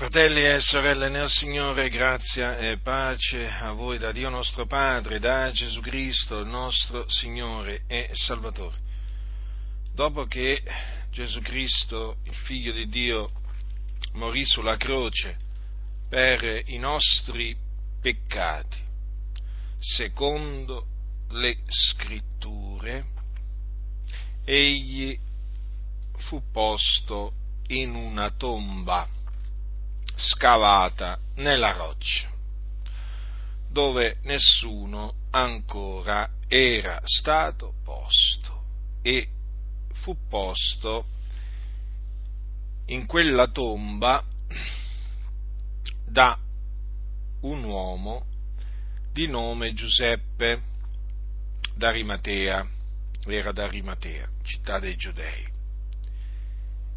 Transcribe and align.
Fratelli 0.00 0.46
e 0.46 0.60
sorelle 0.60 1.10
nel 1.10 1.28
Signore, 1.28 1.90
grazia 1.90 2.56
e 2.56 2.78
pace 2.78 3.46
a 3.46 3.72
voi 3.72 3.98
da 3.98 4.12
Dio 4.12 4.30
nostro 4.30 4.64
Padre, 4.64 5.18
da 5.18 5.50
Gesù 5.50 5.82
Cristo, 5.82 6.38
il 6.38 6.46
nostro 6.46 7.04
Signore 7.06 7.82
e 7.86 8.08
Salvatore. 8.14 8.78
Dopo 9.92 10.24
che 10.24 10.62
Gesù 11.10 11.42
Cristo, 11.42 12.16
il 12.24 12.34
Figlio 12.34 12.72
di 12.72 12.88
Dio, 12.88 13.30
morì 14.14 14.42
sulla 14.46 14.78
croce 14.78 15.36
per 16.08 16.62
i 16.64 16.78
nostri 16.78 17.54
peccati, 18.00 18.78
secondo 19.78 20.86
le 21.32 21.58
scritture, 21.68 23.04
egli 24.46 25.14
fu 26.16 26.42
posto 26.50 27.34
in 27.66 27.94
una 27.94 28.30
tomba 28.30 29.06
scavata 30.20 31.18
nella 31.36 31.72
roccia, 31.72 32.30
dove 33.70 34.18
nessuno 34.22 35.14
ancora 35.30 36.28
era 36.46 37.00
stato 37.04 37.74
posto 37.82 38.62
e 39.02 39.28
fu 39.92 40.16
posto 40.28 41.06
in 42.86 43.06
quella 43.06 43.48
tomba 43.48 44.22
da 46.06 46.36
un 47.42 47.64
uomo 47.64 48.26
di 49.12 49.26
nome 49.26 49.72
Giuseppe 49.72 50.62
d'Arimatea, 51.74 52.68
era 53.26 53.52
d'Arimatea, 53.52 54.28
città 54.42 54.78
dei 54.78 54.96
Giudei. 54.96 55.46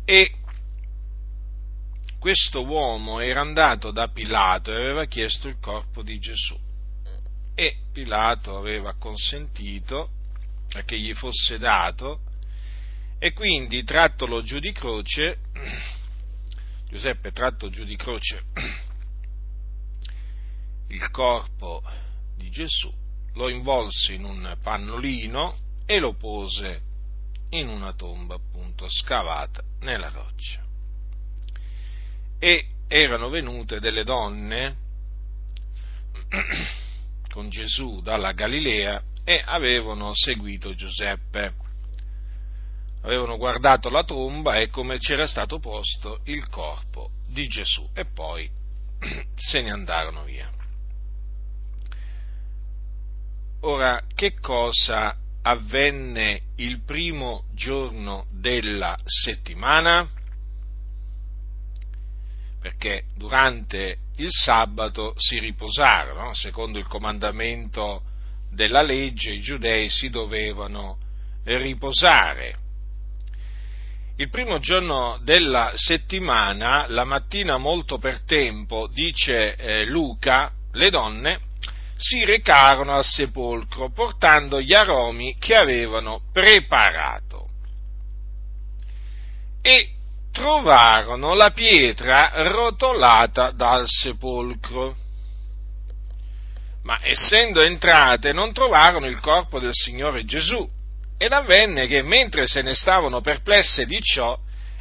E 0.06 0.36
questo 2.24 2.64
uomo 2.64 3.20
era 3.20 3.42
andato 3.42 3.92
da 3.92 4.08
Pilato 4.08 4.72
e 4.72 4.76
aveva 4.76 5.04
chiesto 5.08 5.50
il 5.50 5.58
corpo 5.60 6.04
di 6.04 6.20
Gesù. 6.20 6.58
E 7.54 7.80
Pilato 7.92 8.56
aveva 8.56 8.94
consentito 8.94 10.10
che 10.86 10.98
gli 10.98 11.14
fosse 11.16 11.58
dato 11.58 12.22
e 13.20 13.34
quindi 13.34 13.84
trattolo 13.84 14.42
giù 14.42 14.60
di 14.60 14.72
croce, 14.72 15.40
Giuseppe 16.88 17.34
tratto 17.34 17.70
giù 17.70 17.84
di 17.84 17.98
croce 17.98 18.44
il 20.88 21.12
corpo 21.12 21.84
di 22.38 22.50
Gesù, 22.50 22.90
lo 23.34 23.50
involse 23.50 24.14
in 24.14 24.24
un 24.24 24.58
pannolino 24.64 25.58
e 25.86 26.00
lo 26.00 26.14
pose 26.14 26.84
in 27.50 27.68
una 27.68 27.94
tomba 27.94 28.36
appunto 28.36 28.88
scavata 28.88 29.62
nella 29.82 30.08
roccia 30.08 30.64
e 32.40 32.66
erano 32.88 33.30
venute 33.30 33.80
delle 33.80 34.04
donne 34.04 34.76
con 37.30 37.50
Gesù 37.50 38.02
dalla 38.02 38.32
Galilea 38.34 39.02
e 39.24 39.42
avevano 39.44 40.12
seguito 40.14 40.76
Giuseppe. 40.76 41.54
Avevano 43.02 43.38
guardato 43.38 43.90
la 43.90 44.04
tomba 44.04 44.60
e 44.60 44.70
come 44.70 44.98
c'era 44.98 45.28
stato 45.28 45.60
posto 45.60 46.22
il 46.26 46.48
corpo 46.50 47.12
di 47.28 47.48
Gesù 47.48 47.90
e 47.94 48.06
poi 48.06 48.50
se 49.36 49.62
ne 49.62 49.72
andarono 49.72 50.24
via. 50.24 50.50
Ora, 53.62 54.02
che 54.14 54.40
cosa 54.40 55.16
avvenne 55.42 56.42
il 56.58 56.84
primo 56.84 57.46
giorno 57.54 58.26
della 58.30 58.98
settimana? 59.06 60.08
Perché 62.64 63.04
durante 63.18 63.98
il 64.16 64.30
sabato 64.32 65.14
si 65.18 65.38
riposarono, 65.38 66.34
secondo 66.34 66.80
il 66.80 66.88
comandamento 66.88 68.04
della 68.50 68.82
legge 68.82 69.32
i 69.32 69.42
giudei 69.42 69.90
si 69.90 70.10
dovevano 70.10 70.98
riposare. 71.44 72.56
Il 74.16 74.30
primo 74.30 74.60
giorno 74.60 75.20
della 75.24 75.74
settimana, 75.76 76.86
la 76.88 77.04
mattina 77.04 77.58
molto 77.58 77.98
per 77.98 78.22
tempo, 78.22 78.88
dice 78.88 79.56
eh, 79.56 79.84
Luca, 79.84 80.50
le 80.72 80.90
donne 80.90 81.42
si 81.98 82.24
recarono 82.24 82.94
al 82.94 83.04
sepolcro 83.04 83.90
portando 83.90 84.62
gli 84.62 84.74
aromi 84.74 85.36
che 85.38 85.56
avevano 85.56 86.22
preparato. 86.32 87.50
E 89.62 89.93
trovarono 90.34 91.36
la 91.36 91.52
pietra 91.52 92.32
rotolata 92.50 93.52
dal 93.52 93.88
sepolcro. 93.88 94.96
Ma 96.84 97.00
essendo 97.04 97.62
entrate 97.62 98.34
non 98.34 98.52
trovarono 98.52 99.06
il 99.06 99.20
corpo 99.20 99.60
del 99.60 99.74
Signore 99.74 100.26
Gesù. 100.26 100.68
Ed 101.18 101.32
avvenne 101.32 101.88
che 101.88 102.02
mentre 102.02 102.48
se 102.48 102.62
ne 102.64 102.74
stavano 102.74 103.22
perplesse 103.22 103.86
di 103.86 104.02
ciò, 104.02 104.38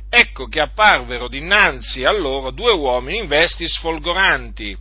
ecco 0.08 0.46
che 0.46 0.58
apparvero 0.58 1.28
dinanzi 1.28 2.02
a 2.02 2.10
loro 2.10 2.50
due 2.50 2.72
uomini 2.72 3.18
in 3.18 3.28
vesti 3.28 3.68
sfolgoranti. 3.68 4.76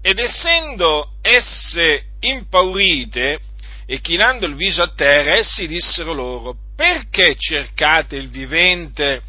Ed 0.00 0.18
essendo 0.18 1.14
esse 1.20 2.04
impaurite 2.20 3.40
e 3.84 4.00
chinando 4.00 4.46
il 4.46 4.54
viso 4.54 4.82
a 4.82 4.92
terra, 4.94 5.34
essi 5.34 5.66
dissero 5.66 6.12
loro, 6.12 6.56
perché 6.74 7.34
cercate 7.36 8.16
il 8.16 8.30
vivente 8.30 9.22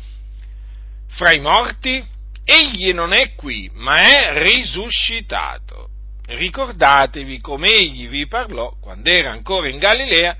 fra 1.15 1.31
i 1.31 1.39
morti? 1.39 2.03
Egli 2.43 2.91
non 2.91 3.13
è 3.13 3.35
qui, 3.35 3.69
ma 3.73 3.99
è 3.99 4.43
risuscitato. 4.43 5.89
Ricordatevi 6.25 7.39
come 7.39 7.69
egli 7.69 8.07
vi 8.07 8.27
parlò 8.27 8.75
quando 8.81 9.09
era 9.09 9.31
ancora 9.31 9.69
in 9.69 9.77
Galilea, 9.77 10.35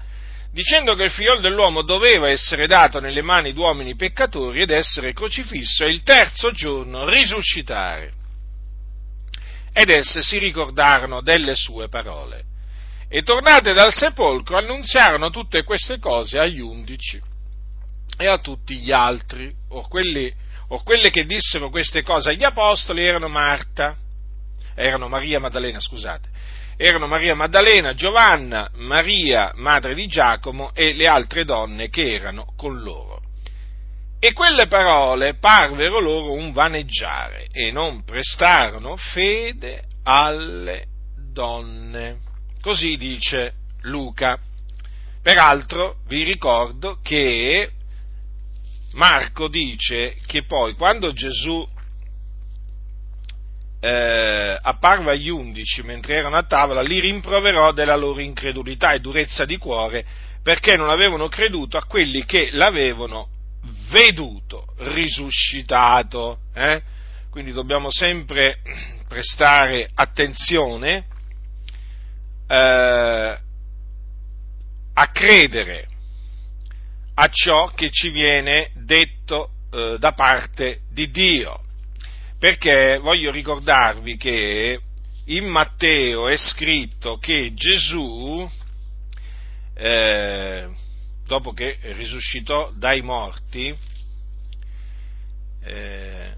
dicendo 0.51 0.95
che 0.95 1.03
il 1.03 1.11
figlio 1.11 1.39
dell'uomo 1.39 1.81
doveva 1.81 2.29
essere 2.29 2.67
dato 2.67 2.99
nelle 2.99 3.21
mani 3.21 3.53
di 3.53 3.59
uomini 3.59 3.95
peccatori 3.95 4.61
ed 4.61 4.69
essere 4.69 5.13
crocifisso 5.13 5.83
e 5.83 5.89
il 5.89 6.03
terzo 6.03 6.51
giorno 6.51 7.07
risuscitare. 7.07 8.13
Ed 9.73 9.89
esse 9.89 10.21
si 10.21 10.37
ricordarono 10.37 11.21
delle 11.21 11.55
sue 11.55 11.89
parole. 11.89 12.45
E 13.09 13.21
tornate 13.23 13.73
dal 13.73 13.93
sepolcro 13.93 14.57
annunziarono 14.57 15.29
tutte 15.29 15.63
queste 15.63 15.99
cose 15.99 16.39
agli 16.39 16.59
undici 16.59 17.21
e 18.17 18.27
a 18.27 18.37
tutti 18.37 18.77
gli 18.77 18.91
altri, 18.91 19.53
o 19.69 19.87
quelli 19.87 20.31
o 20.69 20.83
quelle 20.83 21.09
che 21.09 21.25
dissero 21.25 21.69
queste 21.69 22.03
cose 22.03 22.31
agli 22.31 22.43
apostoli 22.43 23.03
erano 23.03 23.27
Marta, 23.27 23.95
erano 24.75 25.07
Maria 25.07 25.39
Maddalena, 25.39 25.79
scusate, 25.79 26.29
erano 26.77 27.07
Maria 27.07 27.35
Maddalena, 27.35 27.93
Giovanna, 27.93 28.69
Maria, 28.75 29.51
madre 29.55 29.93
di 29.93 30.07
Giacomo 30.07 30.71
e 30.73 30.93
le 30.93 31.07
altre 31.07 31.45
donne 31.45 31.89
che 31.89 32.13
erano 32.13 32.53
con 32.55 32.79
loro. 32.79 33.21
E 34.19 34.31
quelle 34.31 34.67
parole 34.67 35.33
parvero 35.35 35.99
loro 35.99 36.31
un 36.31 36.53
vaneggiare 36.53 37.47
e 37.51 37.71
non 37.71 38.05
prestarono 38.05 38.95
fede 38.95 39.83
alle 40.03 40.85
donne. 41.33 42.19
Così 42.61 42.95
dice 42.95 43.55
Luca. 43.81 44.39
Peraltro 45.21 45.97
vi 46.07 46.23
ricordo 46.23 46.99
che 47.01 47.69
Marco 48.93 49.47
dice 49.47 50.17
che 50.25 50.45
poi 50.45 50.73
quando 50.75 51.13
Gesù 51.13 51.67
eh, 53.79 54.57
apparve 54.61 55.11
agli 55.11 55.29
undici 55.29 55.81
mentre 55.81 56.15
erano 56.15 56.37
a 56.37 56.43
tavola, 56.43 56.81
li 56.81 56.99
rimproverò 56.99 57.71
della 57.73 57.95
loro 57.95 58.19
incredulità 58.19 58.93
e 58.93 58.99
durezza 58.99 59.45
di 59.45 59.57
cuore 59.57 60.05
perché 60.41 60.75
non 60.75 60.89
avevano 60.89 61.27
creduto 61.27 61.77
a 61.77 61.85
quelli 61.85 62.25
che 62.25 62.49
l'avevano 62.51 63.29
veduto 63.89 64.73
risuscitato. 64.77 66.39
Eh? 66.53 66.81
Quindi 67.29 67.51
dobbiamo 67.51 67.89
sempre 67.89 68.59
prestare 69.07 69.89
attenzione 69.93 71.05
eh, 72.47 73.37
a 74.93 75.07
credere 75.11 75.87
a 77.15 77.27
ciò 77.29 77.67
che 77.69 77.89
ci 77.91 78.09
viene 78.09 78.71
detto 78.75 79.49
eh, 79.71 79.97
da 79.99 80.13
parte 80.13 80.81
di 80.91 81.09
Dio. 81.09 81.59
Perché 82.39 82.97
voglio 82.97 83.31
ricordarvi 83.31 84.17
che 84.17 84.79
in 85.25 85.45
Matteo 85.45 86.27
è 86.27 86.35
scritto 86.35 87.17
che 87.17 87.53
Gesù, 87.53 88.49
eh, 89.75 90.67
dopo 91.25 91.53
che 91.53 91.77
risuscitò 91.81 92.71
dai 92.75 93.01
morti, 93.01 93.73
eh, 95.63 96.33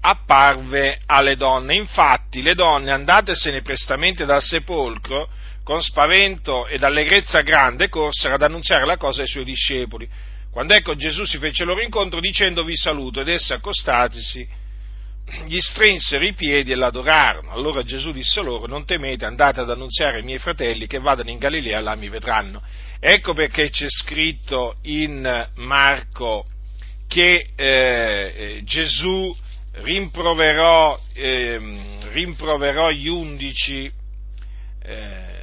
apparve 0.00 1.00
alle 1.06 1.36
donne. 1.36 1.76
Infatti 1.76 2.42
le 2.42 2.54
donne, 2.54 2.90
andatesene 2.90 3.62
prestamente 3.62 4.24
dal 4.24 4.42
sepolcro, 4.42 5.28
con 5.62 5.80
spavento 5.82 6.66
ed 6.66 6.82
allegrezza 6.82 7.40
grande 7.42 7.88
corsero 7.88 8.34
ad 8.34 8.42
annunziare 8.42 8.84
la 8.84 8.96
cosa 8.96 9.22
ai 9.22 9.28
suoi 9.28 9.44
discepoli. 9.44 10.08
Quando 10.50 10.74
ecco 10.74 10.94
Gesù 10.94 11.24
si 11.24 11.38
fece 11.38 11.64
loro 11.64 11.80
incontro 11.80 12.20
dicendo 12.20 12.62
vi 12.62 12.76
saluto 12.76 13.20
ed 13.20 13.28
esse 13.28 13.54
accostatisi 13.54 14.60
gli 15.46 15.58
strinsero 15.60 16.24
i 16.24 16.34
piedi 16.34 16.72
e 16.72 16.74
l'adorarono. 16.74 17.50
Allora 17.50 17.82
Gesù 17.82 18.12
disse 18.12 18.42
loro, 18.42 18.66
non 18.66 18.84
temete, 18.84 19.24
andate 19.24 19.60
ad 19.60 19.70
annunziare 19.70 20.18
ai 20.18 20.22
miei 20.24 20.38
fratelli 20.38 20.86
che 20.86 20.98
vadano 20.98 21.30
in 21.30 21.38
Galilea, 21.38 21.80
là 21.80 21.94
mi 21.94 22.08
vedranno. 22.08 22.62
Ecco 23.00 23.32
perché 23.32 23.70
c'è 23.70 23.88
scritto 23.88 24.76
in 24.82 25.48
Marco 25.56 26.46
che 27.08 27.46
eh, 27.54 28.60
Gesù 28.64 29.34
rimproverò, 29.72 30.98
eh, 31.14 31.58
rimproverò 32.12 32.90
gli 32.90 33.08
undici, 33.08 33.90
eh, 34.82 35.41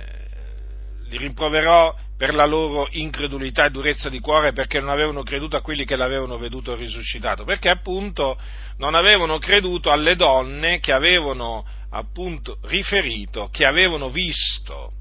li 1.10 1.18
rimproverò 1.18 1.96
per 2.16 2.34
la 2.34 2.46
loro 2.46 2.88
incredulità 2.92 3.66
e 3.66 3.72
durezza 3.72 4.10
di 4.10 4.20
cuore 4.20 4.52
perché 4.52 4.80
non 4.80 4.90
avevano 4.90 5.24
creduto 5.24 5.58
a 5.58 5.62
quelli 5.62 5.86
che 5.86 5.96
l'avevano 5.96 6.38
veduto 6.38 6.76
risuscitato, 6.76 7.44
perché 7.44 7.70
appunto 7.70 8.38
non 8.78 8.94
avevano 8.94 9.38
creduto 9.40 9.90
alle 9.90 10.16
donne 10.16 10.80
che 10.80 10.92
avevano 10.92 11.66
appunto 11.92 12.60
riferito, 12.64 13.50
che 13.52 13.66
avevano 13.66 14.10
visto 14.10 14.92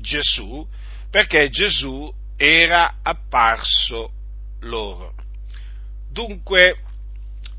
Gesù, 0.00 0.66
perché 1.10 1.48
Gesù 1.48 2.12
era 2.36 2.96
apparso 3.02 4.10
loro. 4.60 5.14
Dunque, 6.10 6.80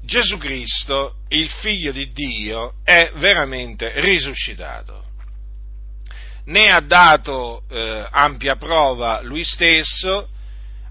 Gesù 0.04 0.38
Cristo, 0.38 1.16
il 1.30 1.50
figlio 1.50 1.92
di 1.92 2.12
Dio, 2.12 2.76
è 2.84 3.12
veramente 3.16 4.00
risuscitato. 4.02 5.04
Ne 6.45 6.69
ha 6.69 6.80
dato 6.80 7.63
eh, 7.69 8.07
ampia 8.12 8.56
prova 8.56 9.21
lui 9.21 9.44
stesso, 9.44 10.30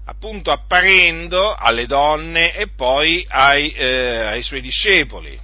appunto 0.05 0.51
apparendo 0.51 1.55
alle 1.55 1.85
donne 1.85 2.55
e 2.55 2.67
poi 2.75 3.25
ai, 3.27 3.71
eh, 3.71 4.19
ai 4.25 4.43
suoi 4.43 4.61
discepoli. 4.61 5.39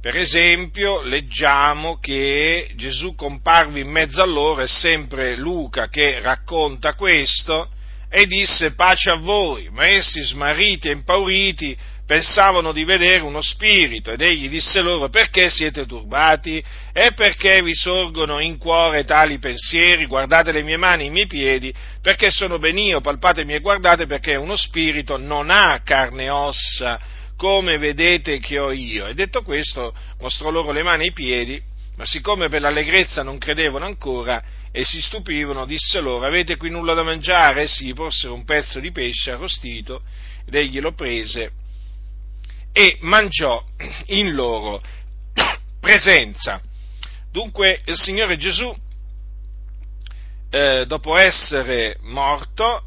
Per 0.00 0.16
esempio, 0.16 1.02
leggiamo 1.02 1.98
che 1.98 2.70
Gesù 2.76 3.14
comparve 3.14 3.80
in 3.80 3.90
mezzo 3.90 4.22
a 4.22 4.26
loro, 4.26 4.62
è 4.62 4.68
sempre 4.68 5.36
Luca 5.36 5.88
che 5.88 6.20
racconta 6.20 6.94
questo, 6.94 7.68
e 8.08 8.26
disse 8.26 8.74
pace 8.74 9.10
a 9.10 9.16
voi, 9.16 9.68
ma 9.70 9.86
essi 9.86 10.22
smarriti 10.22 10.88
e 10.88 10.92
impauriti 10.92 11.76
pensavano 12.08 12.72
di 12.72 12.84
vedere 12.84 13.22
uno 13.22 13.42
spirito 13.42 14.10
ed 14.10 14.22
egli 14.22 14.48
disse 14.48 14.80
loro 14.80 15.10
perché 15.10 15.50
siete 15.50 15.84
turbati 15.84 16.64
e 16.90 17.12
perché 17.12 17.60
vi 17.62 17.74
sorgono 17.74 18.40
in 18.40 18.56
cuore 18.56 19.04
tali 19.04 19.38
pensieri, 19.38 20.06
guardate 20.06 20.50
le 20.50 20.62
mie 20.62 20.78
mani 20.78 21.02
e 21.02 21.06
i 21.08 21.10
miei 21.10 21.26
piedi, 21.26 21.70
perché 22.00 22.30
sono 22.30 22.58
ben 22.58 22.78
io, 22.78 23.02
palpatemi 23.02 23.52
e 23.52 23.60
guardate 23.60 24.06
perché 24.06 24.36
uno 24.36 24.56
spirito 24.56 25.18
non 25.18 25.50
ha 25.50 25.82
carne 25.84 26.24
e 26.24 26.30
ossa 26.30 26.98
come 27.36 27.76
vedete 27.76 28.38
che 28.38 28.58
ho 28.58 28.72
io. 28.72 29.06
E 29.06 29.12
detto 29.12 29.42
questo 29.42 29.94
mostrò 30.18 30.48
loro 30.48 30.72
le 30.72 30.82
mani 30.82 31.04
e 31.04 31.08
i 31.08 31.12
piedi, 31.12 31.60
ma 31.98 32.06
siccome 32.06 32.48
per 32.48 32.62
l'allegrezza 32.62 33.22
non 33.22 33.36
credevano 33.36 33.84
ancora, 33.84 34.42
e 34.72 34.82
si 34.82 35.02
stupivano, 35.02 35.66
disse 35.66 36.00
loro, 36.00 36.24
avete 36.24 36.56
qui 36.56 36.70
nulla 36.70 36.94
da 36.94 37.02
mangiare? 37.02 37.64
Essi 37.64 37.84
gli 37.84 37.92
porsero 37.92 38.32
un 38.32 38.46
pezzo 38.46 38.80
di 38.80 38.92
pesce 38.92 39.32
arrostito 39.32 40.00
ed 40.46 40.54
egli 40.54 40.80
lo 40.80 40.94
prese 40.94 41.66
e 42.78 42.96
mangiò 43.00 43.60
in 44.06 44.34
loro 44.34 44.80
presenza. 45.80 46.60
Dunque 47.32 47.80
il 47.86 47.96
Signore 47.96 48.36
Gesù, 48.36 48.72
eh, 50.48 50.84
dopo 50.86 51.16
essere 51.16 51.96
morto, 52.02 52.84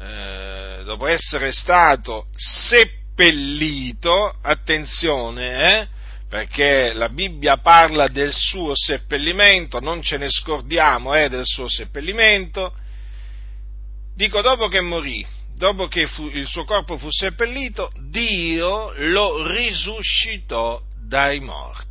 eh, 0.00 0.80
dopo 0.86 1.06
essere 1.06 1.52
stato 1.52 2.28
seppellito, 2.34 4.38
attenzione, 4.40 5.82
eh, 5.82 5.88
perché 6.30 6.94
la 6.94 7.10
Bibbia 7.10 7.58
parla 7.58 8.08
del 8.08 8.32
suo 8.32 8.72
seppellimento, 8.74 9.80
non 9.80 10.00
ce 10.00 10.16
ne 10.16 10.30
scordiamo 10.30 11.14
eh, 11.14 11.28
del 11.28 11.44
suo 11.44 11.68
seppellimento. 11.68 12.72
Dico, 14.14 14.40
dopo 14.40 14.68
che 14.68 14.80
morì, 14.80 15.35
dopo 15.56 15.88
che 15.88 16.06
fu, 16.06 16.28
il 16.28 16.46
suo 16.46 16.64
corpo 16.64 16.98
fu 16.98 17.10
seppellito, 17.10 17.90
Dio 18.10 18.92
lo 19.08 19.46
risuscitò 19.46 20.80
dai 21.00 21.40
morti. 21.40 21.84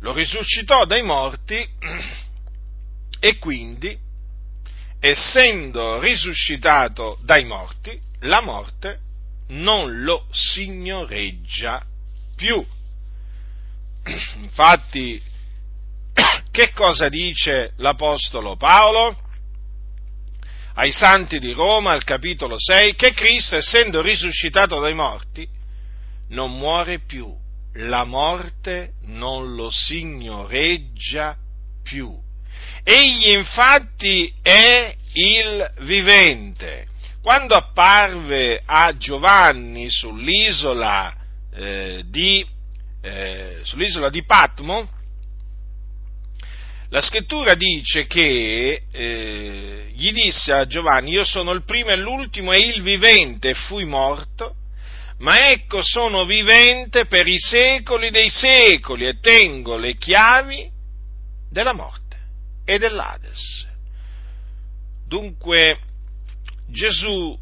Lo 0.00 0.12
risuscitò 0.12 0.84
dai 0.84 1.02
morti 1.02 1.68
e 3.20 3.38
quindi, 3.38 3.98
essendo 5.00 5.98
risuscitato 5.98 7.18
dai 7.22 7.44
morti, 7.44 8.00
la 8.20 8.40
morte 8.40 9.00
non 9.48 10.02
lo 10.02 10.26
signoreggia 10.30 11.84
più. 12.36 12.64
Infatti, 14.36 15.20
che 16.52 16.72
cosa 16.72 17.08
dice 17.08 17.72
l'Apostolo 17.76 18.56
Paolo? 18.56 19.28
Ai 20.80 20.92
santi 20.92 21.38
di 21.40 21.52
Roma, 21.52 21.92
al 21.92 22.04
capitolo 22.04 22.58
6, 22.58 22.94
che 22.94 23.12
Cristo, 23.12 23.54
essendo 23.54 24.00
risuscitato 24.00 24.80
dai 24.80 24.94
morti, 24.94 25.46
non 26.28 26.56
muore 26.56 27.00
più, 27.00 27.30
la 27.74 28.04
morte 28.04 28.92
non 29.02 29.54
lo 29.54 29.68
signoreggia 29.68 31.36
più. 31.82 32.10
Egli 32.82 33.32
infatti 33.32 34.32
è 34.40 34.96
il 35.12 35.70
vivente 35.80 36.86
quando 37.20 37.56
apparve 37.56 38.62
a 38.64 38.96
Giovanni 38.96 39.90
sull'isola, 39.90 41.14
eh, 41.56 42.04
di, 42.06 42.42
eh, 43.02 43.60
sull'isola 43.64 44.08
di 44.08 44.24
Patmo, 44.24 44.88
la 46.90 47.00
scrittura 47.00 47.54
dice 47.54 48.06
che 48.06 48.82
eh, 48.90 49.90
gli 49.94 50.12
disse 50.12 50.52
a 50.52 50.66
Giovanni, 50.66 51.12
io 51.12 51.24
sono 51.24 51.52
il 51.52 51.62
primo 51.64 51.90
e 51.90 51.96
l'ultimo 51.96 52.52
e 52.52 52.58
il 52.58 52.82
vivente, 52.82 53.54
fui 53.54 53.84
morto, 53.84 54.56
ma 55.18 55.50
ecco 55.50 55.82
sono 55.82 56.24
vivente 56.24 57.06
per 57.06 57.28
i 57.28 57.38
secoli 57.38 58.10
dei 58.10 58.28
secoli 58.28 59.06
e 59.06 59.20
tengo 59.20 59.76
le 59.76 59.94
chiavi 59.94 60.68
della 61.48 61.72
morte 61.72 62.16
e 62.64 62.78
dell'Ades. 62.78 63.68
Dunque, 65.06 65.78
Gesù 66.66 67.38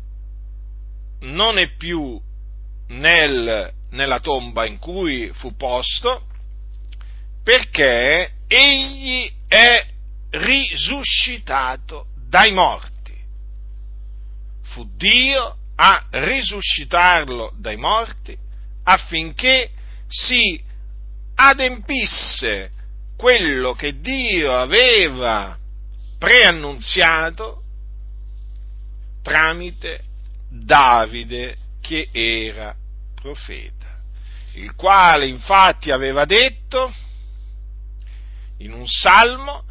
non 1.21 1.56
è 1.56 1.75
più 1.77 2.21
nel, 2.89 3.72
nella 3.93 4.20
tomba 4.20 4.67
in 4.67 4.79
cui 4.79 5.31
fu 5.32 5.56
posto 5.56 6.27
perché 7.43 8.32
egli 8.46 9.37
è 9.48 9.84
risuscitato 10.31 12.06
dai 12.28 12.52
morti. 12.52 13.17
Fu 14.62 14.88
Dio 14.94 15.56
a 15.76 16.06
risuscitarlo 16.10 17.55
dai 17.56 17.76
morti 17.76 18.36
affinché 18.84 19.70
si 20.06 20.62
adempisse 21.34 22.70
quello 23.17 23.72
che 23.72 24.00
Dio 24.00 24.56
aveva 24.56 25.56
preannunziato 26.19 27.62
tramite 29.22 30.05
Davide 30.50 31.56
che 31.81 32.08
era 32.10 32.74
profeta, 33.14 34.00
il 34.55 34.74
quale 34.74 35.26
infatti 35.26 35.90
aveva 35.90 36.24
detto 36.24 36.93
in 38.58 38.72
un 38.72 38.86
salmo, 38.86 39.65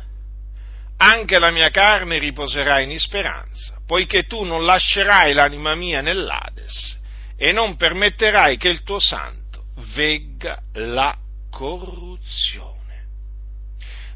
anche 0.98 1.40
la 1.40 1.52
mia 1.52 1.70
carne 1.70 2.18
riposerà 2.18 2.80
in 2.80 2.98
speranza, 3.00 3.80
poiché 3.86 4.26
tu 4.26 4.44
non 4.44 4.66
lascerai 4.66 5.34
l'anima 5.34 5.76
mia 5.76 6.02
nell'Ades 6.02 6.98
e 7.38 7.52
non 7.52 7.76
permetterai 7.76 8.58
che 8.58 8.70
il 8.70 8.84
tuo 8.84 9.00
santo 9.00 9.66
vegga 9.94 10.60
la 10.74 11.16
corruzione. 11.52 12.76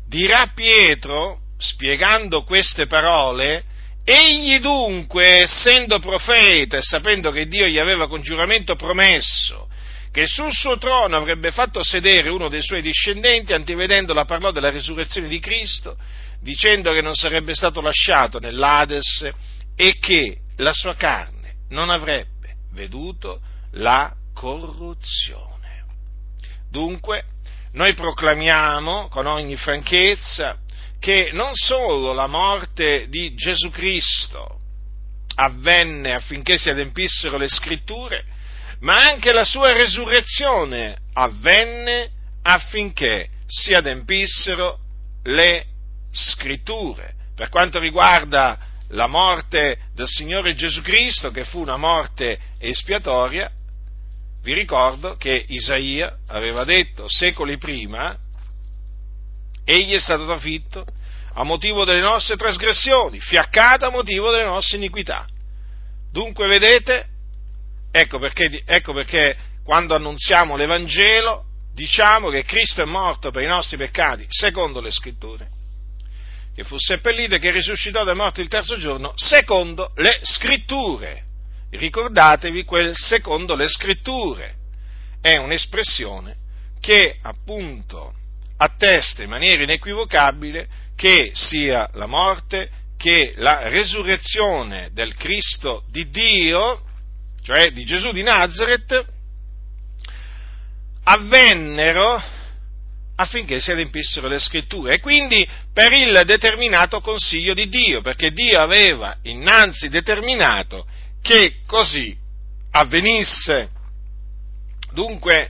Dirà 0.07 0.51
Pietro, 0.55 1.41
spiegando 1.57 2.43
queste 2.43 2.87
parole, 2.87 3.65
Egli 4.03 4.59
dunque, 4.59 5.43
essendo 5.43 5.99
profeta 5.99 6.77
e 6.77 6.81
sapendo 6.81 7.29
che 7.29 7.45
Dio 7.45 7.67
gli 7.67 7.77
aveva 7.77 8.07
con 8.07 8.21
giuramento 8.23 8.75
promesso 8.75 9.69
che 10.11 10.25
sul 10.25 10.51
suo 10.51 10.77
trono 10.77 11.15
avrebbe 11.15 11.51
fatto 11.51 11.83
sedere 11.83 12.29
uno 12.29 12.49
dei 12.49 12.61
suoi 12.61 12.81
discendenti, 12.81 13.53
antivedendola 13.53 14.25
parlò 14.25 14.51
della 14.51 14.69
risurrezione 14.69 15.27
di 15.27 15.39
Cristo, 15.39 15.97
dicendo 16.41 16.91
che 16.91 17.01
non 17.01 17.13
sarebbe 17.13 17.53
stato 17.53 17.79
lasciato 17.81 18.39
nell'Ades 18.39 19.29
e 19.75 19.97
che 19.99 20.39
la 20.57 20.73
sua 20.73 20.95
carne 20.95 21.55
non 21.69 21.89
avrebbe 21.89 22.55
veduto 22.73 23.39
la 23.73 24.13
corruzione. 24.33 25.85
Dunque, 26.69 27.25
noi 27.73 27.93
proclamiamo 27.93 29.07
con 29.07 29.27
ogni 29.27 29.55
franchezza 29.55 30.57
che 30.99 31.29
non 31.31 31.51
solo 31.55 32.13
la 32.13 32.27
morte 32.27 33.07
di 33.07 33.33
Gesù 33.33 33.69
Cristo 33.71 34.59
avvenne 35.35 36.13
affinché 36.13 36.57
si 36.57 36.69
adempissero 36.69 37.37
le 37.37 37.47
scritture, 37.47 38.25
ma 38.81 38.97
anche 38.97 39.31
la 39.31 39.43
sua 39.43 39.73
resurrezione 39.73 40.97
avvenne 41.13 42.09
affinché 42.43 43.29
si 43.47 43.73
adempissero 43.73 44.79
le 45.23 45.65
scritture. 46.11 47.13
Per 47.35 47.49
quanto 47.49 47.79
riguarda 47.79 48.57
la 48.89 49.07
morte 49.07 49.77
del 49.93 50.07
Signore 50.07 50.53
Gesù 50.53 50.81
Cristo, 50.81 51.31
che 51.31 51.43
fu 51.43 51.59
una 51.59 51.77
morte 51.77 52.39
espiatoria, 52.59 53.49
vi 54.43 54.53
ricordo 54.53 55.15
che 55.15 55.45
Isaia 55.47 56.17
aveva 56.27 56.63
detto 56.63 57.07
secoli 57.07 57.57
prima, 57.57 58.17
egli 59.63 59.93
è 59.93 59.99
stato 59.99 60.25
trafitto 60.25 60.85
a 61.33 61.43
motivo 61.43 61.85
delle 61.85 62.01
nostre 62.01 62.35
trasgressioni, 62.35 63.19
fiaccato 63.19 63.85
a 63.85 63.91
motivo 63.91 64.31
delle 64.31 64.45
nostre 64.45 64.77
iniquità. 64.77 65.27
Dunque, 66.11 66.47
vedete, 66.47 67.10
ecco 67.91 68.19
perché, 68.19 68.61
ecco 68.65 68.93
perché 68.93 69.37
quando 69.63 69.95
annunziamo 69.95 70.55
l'Evangelo 70.55 71.45
diciamo 71.73 72.29
che 72.29 72.43
Cristo 72.43 72.81
è 72.81 72.85
morto 72.85 73.31
per 73.31 73.43
i 73.43 73.47
nostri 73.47 73.77
peccati, 73.77 74.25
secondo 74.27 74.81
le 74.81 74.91
scritture, 74.91 75.47
che 76.53 76.63
fu 76.63 76.77
seppellito 76.77 77.35
e 77.35 77.39
che 77.39 77.51
risuscitò 77.51 78.03
dai 78.03 78.15
morti 78.15 78.41
il 78.41 78.47
terzo 78.47 78.77
giorno, 78.77 79.13
secondo 79.15 79.91
le 79.95 80.19
scritture. 80.23 81.23
Ricordatevi 81.69 82.65
quel 82.65 82.93
secondo 82.95 83.55
le 83.55 83.69
scritture. 83.69 84.55
È 85.21 85.37
un'espressione 85.37 86.35
che 86.81 87.17
appunto 87.21 88.13
attesta 88.57 89.23
in 89.23 89.29
maniera 89.29 89.63
inequivocabile 89.63 90.67
che 90.95 91.31
sia 91.33 91.89
la 91.93 92.07
morte 92.07 92.69
che 92.97 93.33
la 93.37 93.69
resurrezione 93.69 94.89
del 94.91 95.15
Cristo 95.15 95.83
di 95.89 96.09
Dio, 96.09 96.83
cioè 97.43 97.71
di 97.71 97.83
Gesù 97.83 98.11
di 98.11 98.23
Nazareth, 98.23 99.05
avvennero 101.03 102.21
affinché 103.15 103.59
si 103.59 103.71
adempissero 103.71 104.27
le 104.27 104.39
scritture 104.39 104.95
e 104.95 104.99
quindi 104.99 105.47
per 105.73 105.91
il 105.93 106.23
determinato 106.25 107.01
consiglio 107.01 107.53
di 107.53 107.69
Dio, 107.69 108.01
perché 108.01 108.31
Dio 108.31 108.59
aveva 108.59 109.17
innanzi 109.23 109.89
determinato 109.89 110.85
che 111.21 111.61
così 111.67 112.17
avvenisse. 112.71 113.69
Dunque 114.93 115.49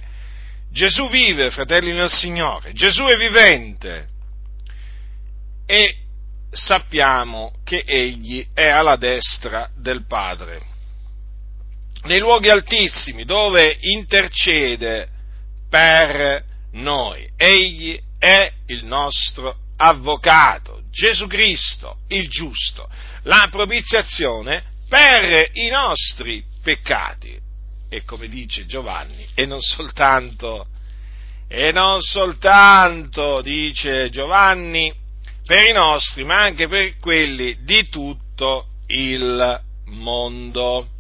Gesù 0.72 1.10
vive, 1.10 1.50
fratelli 1.50 1.92
nel 1.92 2.10
Signore, 2.10 2.74
Gesù 2.74 3.04
è 3.06 3.18
vivente 3.18 4.08
e 5.66 5.96
sappiamo 6.52 7.54
che 7.64 7.84
egli 7.86 8.46
è 8.54 8.68
alla 8.68 8.98
destra 8.98 9.70
del 9.76 10.06
Padre. 10.06 10.71
Nei 12.04 12.20
luoghi 12.20 12.50
altissimi 12.50 13.26
dove 13.26 13.78
intercede 13.80 15.08
per 15.70 16.44
noi. 16.72 17.30
Egli 17.38 18.00
è 18.18 18.52
il 18.68 18.86
nostro 18.86 19.58
avvocato, 19.78 20.84
Gesù 20.92 21.28
Cristo, 21.28 22.00
il 22.10 22.28
giusto, 22.30 22.90
la 23.24 23.48
propiziazione 23.50 24.64
per 24.88 25.50
i 25.54 25.70
nostri 25.70 26.44
peccati. 26.64 27.40
E 27.90 28.04
come 28.04 28.28
dice 28.28 28.66
Giovanni, 28.66 29.28
e 29.34 29.46
non 29.46 29.60
soltanto, 29.60 30.68
e 31.48 31.72
non 31.72 32.02
soltanto, 32.02 33.42
dice 33.42 34.10
Giovanni, 34.10 34.94
per 35.46 35.70
i 35.70 35.74
nostri, 35.74 36.24
ma 36.24 36.42
anche 36.42 36.68
per 36.68 36.98
quelli 36.98 37.58
di 37.64 37.90
tutto 37.90 38.68
il 38.88 39.62
mondo. 39.86 40.91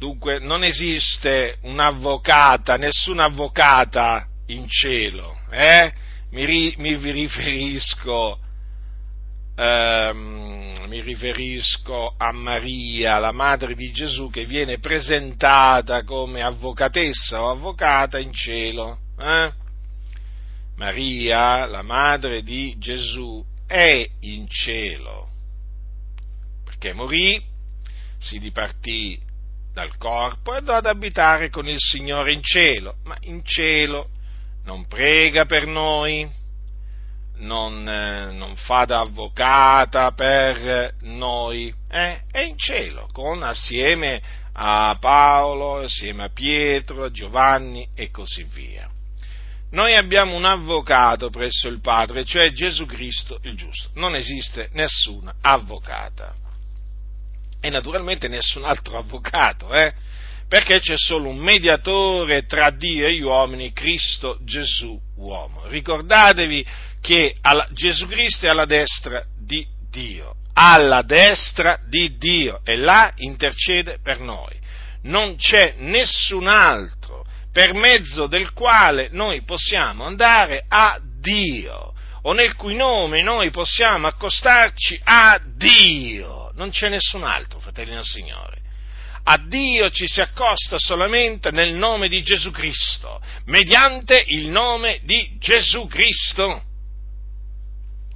Dunque 0.00 0.38
non 0.38 0.64
esiste 0.64 1.58
un'avvocata, 1.60 2.78
nessuna 2.78 3.26
avvocata 3.26 4.26
in 4.46 4.66
cielo, 4.66 5.38
eh? 5.50 5.92
mi, 6.30 6.46
ri, 6.46 6.74
mi, 6.78 6.96
riferisco, 7.10 8.38
ehm, 9.56 10.86
mi 10.86 11.02
riferisco 11.02 12.14
a 12.16 12.32
Maria, 12.32 13.18
la 13.18 13.32
madre 13.32 13.74
di 13.74 13.92
Gesù, 13.92 14.30
che 14.30 14.46
viene 14.46 14.78
presentata 14.78 16.02
come 16.04 16.40
avvocatessa 16.40 17.42
o 17.42 17.50
avvocata 17.50 18.18
in 18.18 18.32
cielo. 18.32 19.00
Eh? 19.18 19.52
Maria, 20.76 21.66
la 21.66 21.82
madre 21.82 22.42
di 22.42 22.74
Gesù, 22.78 23.44
è 23.66 24.08
in 24.20 24.48
cielo, 24.48 25.28
perché 26.64 26.94
morì, 26.94 27.38
si 28.16 28.38
dipartì 28.38 29.28
dal 29.72 29.96
corpo 29.96 30.52
e 30.52 30.58
andò 30.58 30.74
ad 30.74 30.86
abitare 30.86 31.50
con 31.50 31.68
il 31.68 31.78
Signore 31.78 32.32
in 32.32 32.42
cielo, 32.42 32.96
ma 33.04 33.16
in 33.22 33.44
cielo 33.44 34.08
non 34.64 34.86
prega 34.86 35.46
per 35.46 35.66
noi, 35.66 36.28
non, 37.36 37.88
eh, 37.88 38.32
non 38.32 38.56
fa 38.56 38.84
da 38.84 39.00
avvocata 39.00 40.12
per 40.12 40.94
noi, 41.02 41.72
eh? 41.88 42.22
è 42.30 42.40
in 42.40 42.58
cielo, 42.58 43.08
con, 43.12 43.42
assieme 43.42 44.20
a 44.52 44.96
Paolo, 45.00 45.78
assieme 45.78 46.24
a 46.24 46.30
Pietro, 46.30 47.04
a 47.04 47.10
Giovanni 47.10 47.88
e 47.94 48.10
così 48.10 48.44
via. 48.44 48.88
Noi 49.70 49.94
abbiamo 49.94 50.34
un 50.34 50.44
avvocato 50.44 51.30
presso 51.30 51.68
il 51.68 51.80
Padre, 51.80 52.24
cioè 52.24 52.50
Gesù 52.50 52.86
Cristo 52.86 53.38
il 53.42 53.56
giusto. 53.56 53.90
Non 53.94 54.16
esiste 54.16 54.68
nessuna 54.72 55.36
avvocata 55.40 56.34
e 57.60 57.70
naturalmente 57.70 58.28
nessun 58.28 58.64
altro 58.64 58.96
avvocato, 58.98 59.72
eh? 59.74 59.92
perché 60.50 60.80
c'è 60.80 60.96
solo 60.96 61.28
un 61.28 61.36
mediatore 61.36 62.44
tra 62.44 62.70
Dio 62.70 63.06
e 63.06 63.14
gli 63.14 63.22
uomini, 63.22 63.72
Cristo 63.72 64.38
Gesù 64.42 65.00
uomo. 65.18 65.68
Ricordatevi 65.68 66.66
che 67.00 67.36
alla, 67.40 67.68
Gesù 67.70 68.08
Cristo 68.08 68.46
è 68.46 68.48
alla 68.48 68.64
destra 68.64 69.22
di 69.38 69.64
Dio, 69.88 70.34
alla 70.54 71.02
destra 71.02 71.78
di 71.88 72.16
Dio 72.18 72.62
e 72.64 72.74
là 72.74 73.12
intercede 73.18 74.00
per 74.02 74.18
noi. 74.18 74.58
Non 75.02 75.36
c'è 75.36 75.74
nessun 75.78 76.48
altro 76.48 77.24
per 77.52 77.72
mezzo 77.72 78.26
del 78.26 78.52
quale 78.52 79.08
noi 79.12 79.42
possiamo 79.42 80.04
andare 80.04 80.64
a 80.66 80.98
Dio 81.20 81.94
o 82.22 82.32
nel 82.32 82.56
cui 82.56 82.74
nome 82.74 83.22
noi 83.22 83.50
possiamo 83.50 84.08
accostarci 84.08 85.00
a 85.04 85.40
Dio 85.44 86.39
non 86.54 86.70
c'è 86.70 86.88
nessun 86.88 87.24
altro, 87.24 87.60
fratelli 87.60 87.92
del 87.92 88.04
Signore. 88.04 88.58
A 89.22 89.38
Dio 89.46 89.90
ci 89.90 90.08
si 90.08 90.20
accosta 90.20 90.78
solamente 90.78 91.50
nel 91.50 91.74
nome 91.74 92.08
di 92.08 92.22
Gesù 92.22 92.50
Cristo, 92.50 93.20
mediante 93.46 94.22
il 94.26 94.48
nome 94.48 95.00
di 95.04 95.36
Gesù 95.38 95.86
Cristo, 95.86 96.62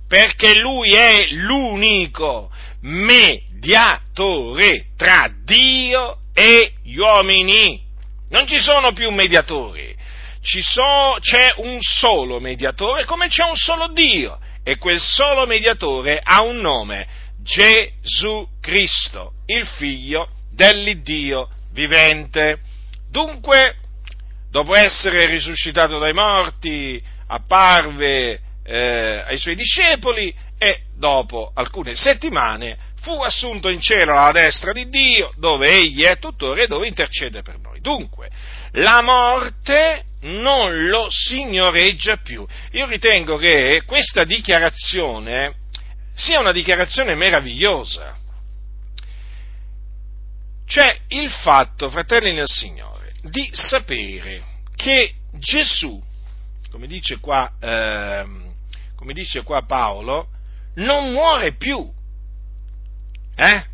perché 0.08 0.58
Lui 0.58 0.92
è 0.92 1.28
l'unico 1.30 2.50
mediatore 2.80 4.86
tra 4.96 5.30
Dio 5.44 6.18
e 6.32 6.72
gli 6.82 6.96
uomini. 6.96 7.82
Non 8.30 8.46
ci 8.46 8.58
sono 8.58 8.92
più 8.92 9.10
mediatori, 9.10 9.94
so, 10.40 11.16
c'è 11.20 11.54
un 11.56 11.78
solo 11.80 12.38
mediatore 12.38 13.04
come 13.04 13.28
c'è 13.28 13.44
un 13.44 13.56
solo 13.56 13.88
Dio 13.88 14.38
e 14.62 14.76
quel 14.76 15.00
solo 15.00 15.46
mediatore 15.46 16.20
ha 16.22 16.42
un 16.42 16.58
nome 16.58 17.06
Gesù 17.44 18.48
Cristo, 18.60 19.34
il 19.46 19.66
figlio 19.66 20.30
dell'Iddio 20.50 21.50
vivente. 21.72 22.60
Dunque, 23.10 23.76
dopo 24.50 24.74
essere 24.74 25.26
risuscitato 25.26 25.98
dai 25.98 26.14
morti, 26.14 27.00
apparve 27.26 28.40
eh, 28.64 29.22
ai 29.26 29.36
suoi 29.36 29.56
discepoli 29.56 30.34
e 30.56 30.80
dopo 30.96 31.52
alcune 31.54 31.96
settimane 31.96 32.78
fu 33.02 33.20
assunto 33.20 33.68
in 33.68 33.82
cielo 33.82 34.12
alla 34.12 34.32
destra 34.32 34.72
di 34.72 34.88
Dio, 34.88 35.30
dove 35.36 35.70
egli 35.70 36.02
è 36.02 36.18
tuttora 36.18 36.62
e 36.62 36.66
dove 36.66 36.86
intercede 36.86 37.42
per 37.42 37.58
noi. 37.58 37.80
Dunque, 37.80 38.30
la 38.72 39.02
morte 39.02 40.04
non 40.22 40.86
lo 40.86 41.08
signoreggia 41.10 42.16
più. 42.16 42.46
Io 42.72 42.86
ritengo 42.86 43.36
che 43.36 43.82
questa 43.84 44.24
dichiarazione 44.24 45.56
sia 46.14 46.38
una 46.38 46.52
dichiarazione 46.52 47.14
meravigliosa. 47.14 48.16
Cioè 50.66 51.00
il 51.08 51.30
fatto, 51.30 51.90
fratelli 51.90 52.32
nel 52.32 52.48
Signore, 52.48 53.12
di 53.22 53.50
sapere 53.52 54.42
che 54.74 55.14
Gesù, 55.32 56.02
come 56.70 56.86
dice 56.86 57.18
qua, 57.18 57.52
eh, 57.60 58.26
come 58.94 59.12
dice 59.12 59.42
qua 59.42 59.64
Paolo, 59.66 60.28
non 60.76 61.12
muore 61.12 61.54
più. 61.54 61.92
Eh? 63.36 63.64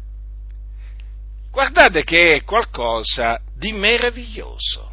Guardate 1.50 2.04
che 2.04 2.36
è 2.36 2.44
qualcosa 2.44 3.40
di 3.54 3.72
meraviglioso. 3.72 4.88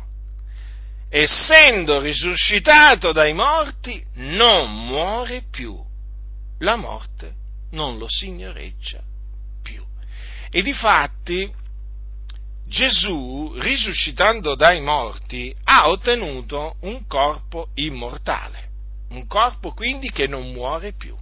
Essendo 1.10 2.00
risuscitato 2.00 3.14
dai 3.14 3.34
morti, 3.34 4.04
non 4.16 4.86
muore 4.88 5.44
più 5.50 5.87
la 6.60 6.76
morte 6.76 7.36
non 7.72 7.98
lo 7.98 8.08
signoreggia 8.08 9.02
più. 9.62 9.84
E 10.50 10.62
di 10.62 10.74
fatti 10.74 11.54
Gesù, 12.66 13.56
risuscitando 13.60 14.56
dai 14.56 14.82
morti, 14.82 15.56
ha 15.64 15.88
ottenuto 15.88 16.76
un 16.82 17.08
corpo 17.08 17.70
immortale, 17.76 18.70
un 19.10 19.26
corpo 19.26 19.72
quindi 19.72 20.12
che 20.12 20.28
non 20.28 20.52
muore 20.52 20.92
più. 20.94 21.16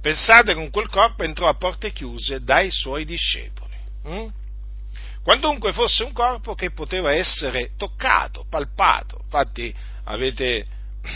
Pensate 0.00 0.54
con 0.54 0.70
quel 0.70 0.88
corpo 0.88 1.24
entrò 1.24 1.48
a 1.48 1.56
porte 1.56 1.90
chiuse 1.90 2.42
dai 2.42 2.70
suoi 2.70 3.04
discepoli. 3.04 3.74
Hm? 4.04 4.28
Quantunque 5.22 5.72
fosse 5.72 6.04
un 6.04 6.12
corpo 6.12 6.54
che 6.54 6.70
poteva 6.70 7.12
essere 7.12 7.72
toccato, 7.76 8.44
palpato. 8.48 9.18
Infatti 9.24 9.74
avete, 10.04 10.64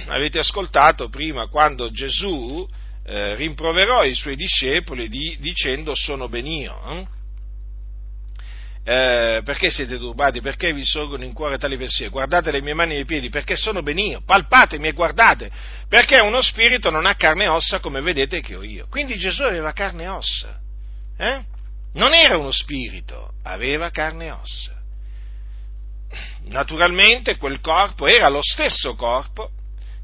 avete 0.06 0.38
ascoltato 0.38 1.08
prima 1.08 1.48
quando 1.48 1.90
Gesù 1.90 2.66
eh, 3.04 3.34
rimproverò 3.34 4.04
i 4.04 4.14
suoi 4.14 4.36
discepoli 4.36 5.08
di, 5.08 5.36
dicendo 5.40 5.94
sono 5.94 6.28
ben 6.28 6.46
io. 6.46 6.80
Eh? 6.88 7.18
Eh, 8.82 9.42
perché 9.44 9.70
siete 9.70 9.98
turbati? 9.98 10.40
Perché 10.40 10.72
vi 10.72 10.84
sorgono 10.84 11.24
in 11.24 11.32
cuore 11.32 11.58
tali 11.58 11.76
pensieri? 11.76 12.10
Guardate 12.10 12.50
le 12.50 12.62
mie 12.62 12.74
mani 12.74 12.94
e 12.94 13.00
i 13.00 13.04
piedi, 13.04 13.28
perché 13.28 13.54
sono 13.56 13.82
ben 13.82 13.98
io, 13.98 14.22
palpatemi 14.24 14.88
e 14.88 14.92
guardate, 14.92 15.50
perché 15.86 16.20
uno 16.20 16.40
spirito 16.40 16.90
non 16.90 17.04
ha 17.04 17.14
carne 17.14 17.44
e 17.44 17.48
ossa 17.48 17.78
come 17.78 18.00
vedete 18.00 18.40
che 18.40 18.56
ho 18.56 18.62
io. 18.62 18.86
Quindi 18.88 19.18
Gesù 19.18 19.42
aveva 19.42 19.72
carne 19.72 20.04
e 20.04 20.08
ossa, 20.08 20.58
eh? 21.18 21.44
non 21.92 22.14
era 22.14 22.38
uno 22.38 22.52
spirito, 22.52 23.34
aveva 23.42 23.90
carne 23.90 24.26
e 24.26 24.30
ossa. 24.30 24.78
Naturalmente 26.44 27.36
quel 27.36 27.60
corpo 27.60 28.06
era 28.06 28.28
lo 28.28 28.40
stesso 28.42 28.96
corpo 28.96 29.50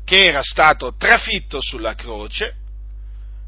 che 0.06 0.24
era 0.24 0.40
stato 0.40 0.94
trafitto 0.94 1.60
sulla 1.60 1.96
croce, 1.96 2.54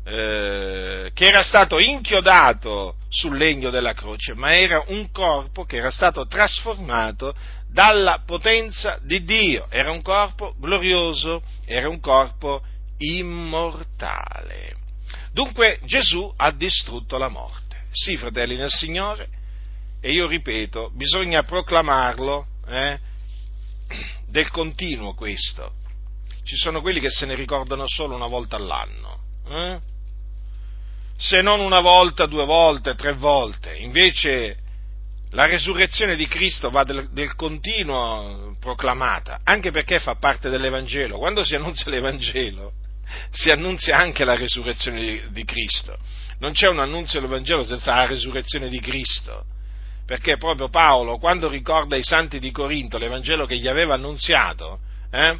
eh, 0.05 1.12
che 1.15 1.29
era 1.29 1.45
stato 1.45 1.79
inchiodato 1.79 2.97
sul 3.09 3.37
legno 3.37 3.71
della 3.71 3.93
croce, 3.93 4.35
ma 4.35 4.50
era 4.50 4.83
un 4.88 5.12
corpo 5.12 5.65
che 5.65 5.77
era 5.77 5.93
stato 5.93 6.27
trasformato 6.27 7.33
dalla 7.71 8.23
potenza 8.27 8.99
di 9.03 9.23
Dio, 9.23 9.69
era 9.71 9.93
un 9.93 10.03
corpo 10.03 10.57
glorioso, 10.59 11.45
era 11.65 11.88
un 11.88 12.00
corpo 12.00 12.61
immortale. 12.99 14.75
Dunque 15.33 15.79
Gesù 15.85 16.33
ha 16.37 16.50
distrutto 16.50 17.19
la 17.19 17.29
morte. 17.29 17.85
Sì, 17.93 18.17
fratelli 18.17 18.57
nel 18.57 18.71
Signore, 18.71 19.29
e 20.00 20.11
io 20.11 20.27
ripeto, 20.27 20.91
bisogna 20.93 21.45
proclamarlo 21.45 22.47
eh, 22.67 22.99
del 24.27 24.50
continuo 24.50 25.15
questo. 25.15 25.75
Ci 26.49 26.57
sono 26.57 26.81
quelli 26.81 26.99
che 26.99 27.11
se 27.11 27.26
ne 27.26 27.35
ricordano 27.35 27.85
solo 27.87 28.14
una 28.14 28.26
volta 28.26 28.57
all'anno. 28.57 29.19
Eh? 29.50 29.78
se 31.19 31.43
non 31.43 31.59
una 31.59 31.81
volta, 31.81 32.26
due 32.26 32.47
volte, 32.47 32.95
tre 32.95 33.12
volte. 33.12 33.75
Invece 33.75 34.57
la 35.33 35.47
resurrezione 35.47 36.14
di 36.14 36.28
Cristo 36.28 36.71
va 36.71 36.85
del, 36.85 37.09
del, 37.11 37.35
continuo 37.35 38.57
proclamata, 38.61 39.40
anche 39.43 39.73
perché 39.73 39.99
fa 39.99 40.14
parte 40.14 40.49
dell'Evangelo. 40.49 41.19
Quando 41.19 41.43
si 41.43 41.57
annunzia 41.57 41.90
l'Evangelo, 41.90 42.73
si 43.31 43.50
annunzia 43.50 43.99
anche 43.99 44.25
la 44.25 44.37
resurrezione 44.37 45.00
di, 45.00 45.23
di 45.33 45.45
Cristo. 45.45 45.99
Non 46.38 46.52
c'è 46.52 46.69
un 46.69 46.78
annunzio 46.78 47.21
dell'Evangelo 47.21 47.64
senza 47.64 47.95
la 47.95 48.07
resurrezione 48.07 48.69
di 48.69 48.81
Cristo. 48.81 49.45
Perché 50.07 50.38
proprio 50.38 50.71
Paolo, 50.71 51.19
quando 51.19 51.49
ricorda 51.49 51.97
ai 51.97 52.05
santi 52.05 52.38
di 52.38 52.50
Corinto 52.50 52.97
l'Evangelo 52.97 53.45
che 53.45 53.59
gli 53.59 53.69
aveva 53.69 53.95
annunziato, 53.95 54.78
eh, 55.11 55.37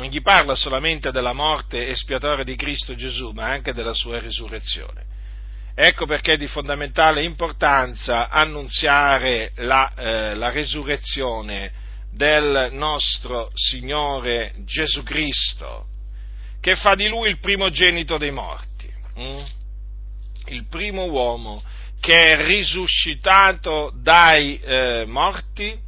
non 0.00 0.08
gli 0.08 0.22
parla 0.22 0.54
solamente 0.54 1.10
della 1.10 1.34
morte 1.34 1.88
espiatoria 1.88 2.42
di 2.42 2.56
Cristo 2.56 2.94
Gesù, 2.94 3.32
ma 3.32 3.44
anche 3.44 3.74
della 3.74 3.92
sua 3.92 4.18
risurrezione. 4.18 5.04
Ecco 5.74 6.06
perché 6.06 6.32
è 6.32 6.36
di 6.38 6.46
fondamentale 6.46 7.22
importanza 7.22 8.30
annunziare 8.30 9.52
la, 9.56 9.92
eh, 9.94 10.34
la 10.34 10.50
resurrezione 10.50 11.72
del 12.10 12.70
nostro 12.72 13.50
Signore 13.52 14.54
Gesù 14.64 15.02
Cristo, 15.02 15.86
che 16.60 16.76
fa 16.76 16.94
di 16.94 17.06
lui 17.06 17.28
il 17.28 17.38
primogenito 17.38 18.16
dei 18.16 18.30
morti, 18.30 18.90
hm? 19.16 19.44
il 20.46 20.66
primo 20.66 21.04
uomo 21.04 21.62
che 22.00 22.32
è 22.32 22.46
risuscitato 22.46 23.92
dai 23.94 24.58
eh, 24.58 25.04
morti 25.06 25.78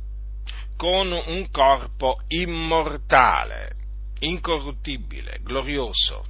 con 0.77 1.11
un 1.11 1.51
corpo 1.51 2.20
immortale 2.29 3.81
incorruttibile, 4.22 5.40
glorioso. 5.42 6.26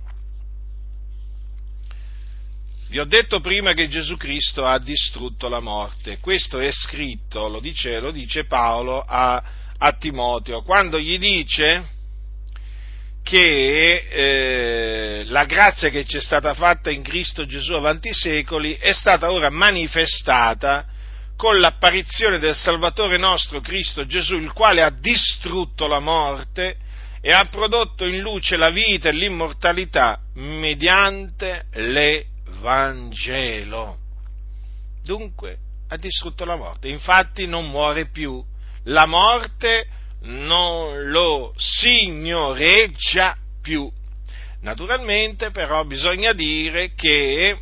Vi 2.88 2.98
ho 2.98 3.06
detto 3.06 3.40
prima 3.40 3.72
che 3.72 3.88
Gesù 3.88 4.18
Cristo 4.18 4.66
ha 4.66 4.78
distrutto 4.78 5.48
la 5.48 5.60
morte, 5.60 6.18
questo 6.18 6.58
è 6.58 6.70
scritto, 6.70 7.48
lo 7.48 7.58
dice, 7.58 7.98
lo 8.00 8.10
dice 8.10 8.44
Paolo 8.44 9.00
a, 9.00 9.42
a, 9.78 9.92
Timoteo, 9.94 10.62
quando 10.62 10.98
gli 10.98 11.18
dice 11.18 11.88
che 13.22 14.08
eh, 14.10 15.24
la 15.24 15.46
grazia 15.46 15.88
che 15.88 16.04
ci 16.04 16.18
è 16.18 16.20
stata 16.20 16.52
fatta 16.52 16.90
in 16.90 17.02
Cristo 17.02 17.46
Gesù 17.46 17.72
avanti 17.72 18.08
i 18.08 18.14
secoli 18.14 18.74
è 18.74 18.92
stata 18.92 19.30
ora 19.32 19.48
manifestata 19.48 20.84
con 21.34 21.60
l'apparizione 21.60 22.38
del 22.38 22.54
Salvatore 22.54 23.16
nostro 23.16 23.60
Cristo 23.60 24.04
Gesù, 24.04 24.36
il 24.36 24.52
quale 24.52 24.82
ha 24.82 24.90
distrutto 24.90 25.86
la 25.86 25.98
morte 26.00 26.76
e 27.24 27.32
ha 27.32 27.46
prodotto 27.46 28.04
in 28.04 28.18
luce 28.18 28.56
la 28.56 28.70
vita 28.70 29.08
e 29.08 29.12
l'immortalità 29.12 30.18
mediante 30.34 31.66
l'Evangelo. 31.74 33.20
Dunque 35.04 35.58
ha 35.88 35.96
distrutto 35.96 36.44
la 36.44 36.56
morte, 36.56 36.88
infatti 36.88 37.46
non 37.46 37.70
muore 37.70 38.10
più, 38.10 38.44
la 38.84 39.06
morte 39.06 39.86
non 40.22 41.10
lo 41.10 41.54
signoreggia 41.56 43.36
più. 43.62 43.88
Naturalmente 44.62 45.52
però 45.52 45.84
bisogna 45.84 46.32
dire 46.32 46.92
che 46.94 47.56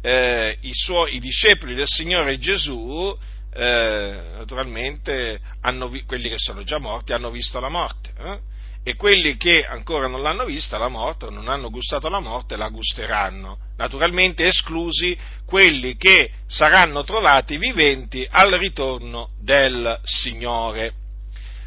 eh, 0.00 0.58
i, 0.60 0.72
suoi, 0.72 1.14
i 1.14 1.20
discepoli 1.20 1.76
del 1.76 1.86
Signore 1.86 2.38
Gesù 2.38 3.16
eh, 3.52 4.20
naturalmente 4.36 5.40
hanno, 5.60 5.90
quelli 6.06 6.28
che 6.28 6.38
sono 6.38 6.64
già 6.64 6.78
morti 6.78 7.12
hanno 7.12 7.30
visto 7.30 7.60
la 7.60 7.68
morte. 7.68 8.12
Eh? 8.18 8.54
E 8.88 8.94
quelli 8.94 9.36
che 9.36 9.66
ancora 9.66 10.06
non 10.06 10.22
l'hanno 10.22 10.44
vista 10.44 10.78
la 10.78 10.86
morte, 10.86 11.28
non 11.28 11.48
hanno 11.48 11.70
gustato 11.70 12.08
la 12.08 12.20
morte, 12.20 12.54
la 12.54 12.68
gusteranno. 12.68 13.58
Naturalmente 13.78 14.46
esclusi 14.46 15.18
quelli 15.44 15.96
che 15.96 16.30
saranno 16.46 17.02
trovati 17.02 17.58
viventi 17.58 18.24
al 18.30 18.52
ritorno 18.52 19.30
del 19.40 19.98
Signore. 20.04 20.92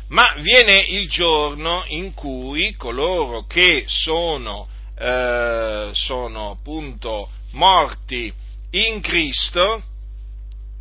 Ma 0.08 0.34
viene 0.38 0.80
il 0.80 1.10
giorno 1.10 1.84
in 1.88 2.14
cui 2.14 2.74
coloro 2.78 3.46
che 3.48 3.84
sono, 3.88 4.70
eh, 4.98 5.90
sono 5.92 6.52
appunto 6.52 7.30
morti 7.52 8.34
in 8.72 9.02
Cristo, 9.02 9.84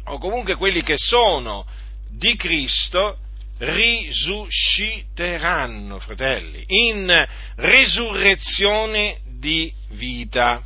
o 0.05 0.19
comunque 0.19 0.55
quelli 0.55 0.85
che 0.85 0.99
sono 0.99 1.67
di 2.09 2.37
Cristo, 2.37 3.19
risusciteranno, 3.59 5.99
fratelli, 5.99 6.63
in 6.67 7.27
risurrezione 7.57 9.19
di 9.39 9.73
vita. 9.91 10.63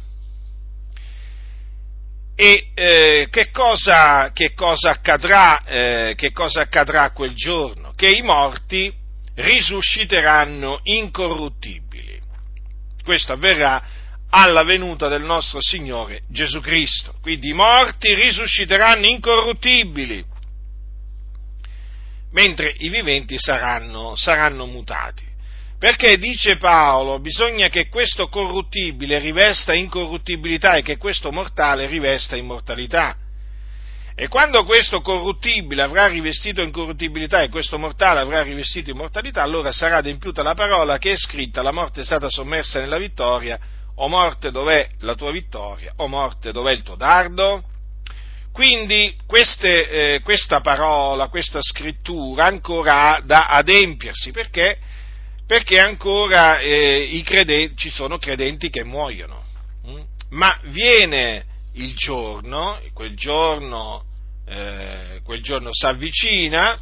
E 2.35 2.71
eh, 2.75 3.29
che, 3.31 3.51
cosa, 3.51 4.31
che, 4.33 4.55
cosa 4.55 4.91
accadrà, 4.91 5.63
eh, 5.65 6.15
che 6.17 6.33
cosa 6.33 6.63
accadrà 6.63 7.13
quel 7.13 7.35
giorno? 7.35 7.93
Che 7.95 8.09
i 8.09 8.23
morti 8.23 8.93
risusciteranno 9.35 10.81
incorruttibili. 10.85 12.21
Questo 13.05 13.33
avverrà 13.33 13.83
alla 14.31 14.65
venuta 14.65 15.09
del 15.09 15.23
nostro 15.23 15.61
Signore 15.61 16.23
Gesù 16.29 16.61
Cristo. 16.61 17.15
Quindi 17.21 17.51
i 17.51 17.55
morti 17.55 18.15
risusciteranno 18.15 19.07
incorruttibili 19.07 20.25
mentre 22.33 22.75
i 22.79 22.89
viventi 22.89 23.39
saranno, 23.39 24.15
saranno 24.17 24.67
mutati. 24.67 25.31
Perché 25.79 26.17
dice 26.17 26.59
Paolo, 26.59 27.19
bisogna 27.19 27.69
che 27.69 27.89
questo 27.89 28.29
corruttibile 28.29 29.19
rivesta 29.19 29.75
incorruttibilità 29.75 30.77
e 30.77 30.83
che 30.83 30.97
questo 30.97 31.33
mortale 31.33 31.87
rivesta 31.87 32.37
immortalità. 32.37 33.17
E 34.15 34.29
quando 34.29 34.63
questo 34.65 35.01
corruttibile 35.01 35.83
avrà 35.83 36.07
rivestito 36.07 36.61
incorruttibilità 36.61 37.43
e 37.43 37.49
questo 37.49 37.79
mortale 37.79 38.21
avrà 38.21 38.43
rivestito 38.43 38.91
immortalità, 38.91 39.43
allora 39.43 39.73
sarà 39.73 39.97
adempiuta 39.97 40.43
la 40.43 40.55
parola 40.55 40.99
che 40.99 41.13
è 41.13 41.17
scritta, 41.17 41.63
la 41.63 41.73
morte 41.73 42.03
è 42.03 42.05
stata 42.05 42.29
sommersa 42.29 42.79
nella 42.79 42.99
vittoria, 42.99 43.59
o 43.97 44.09
morte 44.09 44.51
dov'è 44.51 44.87
la 45.01 45.15
tua 45.15 45.33
vittoria, 45.33 45.95
o 45.97 46.07
morte 46.07 46.53
dov'è 46.53 46.73
il 46.73 46.83
tuo 46.83 46.95
dardo? 46.95 47.65
Quindi 48.53 49.17
queste, 49.27 49.89
eh, 50.15 50.21
questa 50.21 50.61
parola, 50.61 51.29
questa 51.29 51.61
scrittura 51.63 52.45
ancora 52.45 53.17
ha 53.17 53.21
da 53.23 53.47
adempiersi, 53.47 54.31
perché? 54.31 54.79
Perché 55.47 55.81
ancora 55.81 56.59
eh, 56.59 57.23
credenti, 57.25 57.77
ci 57.77 57.91
sono 57.91 58.19
credenti 58.19 58.69
che 58.69 58.85
muoiono, 58.85 59.43
hm? 59.85 60.03
ma 60.31 60.59
viene 60.65 61.47
il 61.75 61.95
giorno, 61.95 62.79
quel 62.93 63.17
giorno, 63.17 64.05
eh, 64.47 65.21
quel 65.25 65.43
giorno 65.43 65.71
si 65.73 65.87
avvicina, 65.87 66.79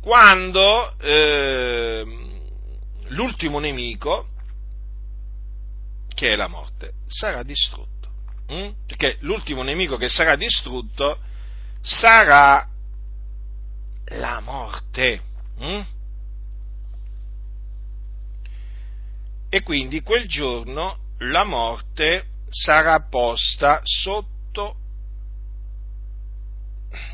quando 0.00 0.96
eh, 1.00 2.04
l'ultimo 3.08 3.58
nemico, 3.58 4.28
che 6.14 6.32
è 6.32 6.36
la 6.36 6.48
morte, 6.48 6.92
sarà 7.08 7.42
distrutto. 7.42 8.01
Mm? 8.52 8.70
Perché 8.86 9.16
l'ultimo 9.20 9.62
nemico 9.62 9.96
che 9.96 10.08
sarà 10.08 10.36
distrutto 10.36 11.18
sarà 11.80 12.68
la 14.06 14.40
morte. 14.40 15.22
Mm? 15.62 15.80
E 19.48 19.62
quindi 19.62 20.02
quel 20.02 20.26
giorno 20.26 20.98
la 21.18 21.44
morte 21.44 22.26
sarà 22.48 23.00
posta 23.08 23.80
sotto 23.84 24.76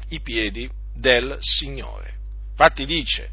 i 0.08 0.20
piedi 0.20 0.68
del 0.94 1.36
Signore. 1.40 2.16
Infatti 2.50 2.86
dice 2.86 3.30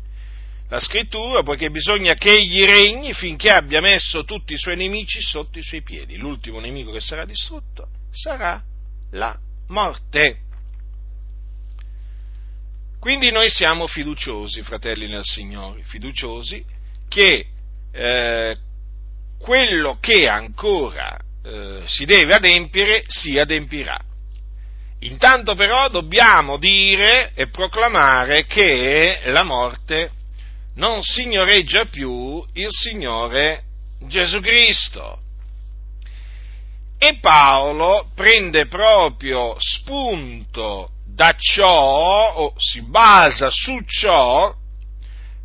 la 0.68 0.80
scrittura, 0.80 1.44
poiché 1.44 1.70
bisogna 1.70 2.16
che 2.16 2.32
egli 2.32 2.64
regni 2.66 3.14
finché 3.14 3.52
abbia 3.52 3.82
messo 3.82 4.24
tutti 4.24 4.54
i 4.54 4.58
suoi 4.58 4.76
nemici 4.76 5.22
sotto 5.22 5.60
i 5.60 5.64
suoi 5.64 5.84
piedi. 5.84 6.18
L'ultimo 6.18 6.60
nemico 6.60 6.92
che 6.92 7.00
sarà 7.00 7.26
distrutto 7.26 7.88
sarà 8.12 8.62
la 9.12 9.38
morte. 9.68 10.40
Quindi 13.00 13.30
noi 13.30 13.50
siamo 13.50 13.86
fiduciosi, 13.86 14.64
fratelli 14.64 15.08
nel 15.08 15.24
Signore, 15.24 15.84
fiduciosi 15.84 16.66
che 17.08 17.46
eh, 17.92 18.58
quello 19.38 19.98
che 20.00 20.28
ancora 20.28 21.16
eh, 21.44 21.84
si 21.86 22.06
deve 22.06 22.34
adempiere 22.34 23.04
si 23.08 23.38
adempirà. 23.38 24.00
Intanto 25.02 25.54
però 25.54 25.88
dobbiamo 25.90 26.58
dire 26.58 27.32
e 27.36 27.48
proclamare 27.50 28.46
che 28.46 29.20
la 29.26 29.44
morte 29.44 30.10
non 30.76 31.04
signoreggia 31.04 31.86
più 31.86 32.44
il 32.54 32.70
Signore 32.70 33.64
Gesù 34.08 34.40
Cristo. 34.40 35.20
E 36.98 37.18
Paolo 37.20 38.10
prende 38.16 38.68
proprio 38.68 39.56
spunto 39.60 40.92
da 41.06 41.36
ciò, 41.38 42.34
o 42.36 42.54
si 42.58 42.82
basa 42.82 43.50
su 43.50 43.80
ciò, 43.86 44.54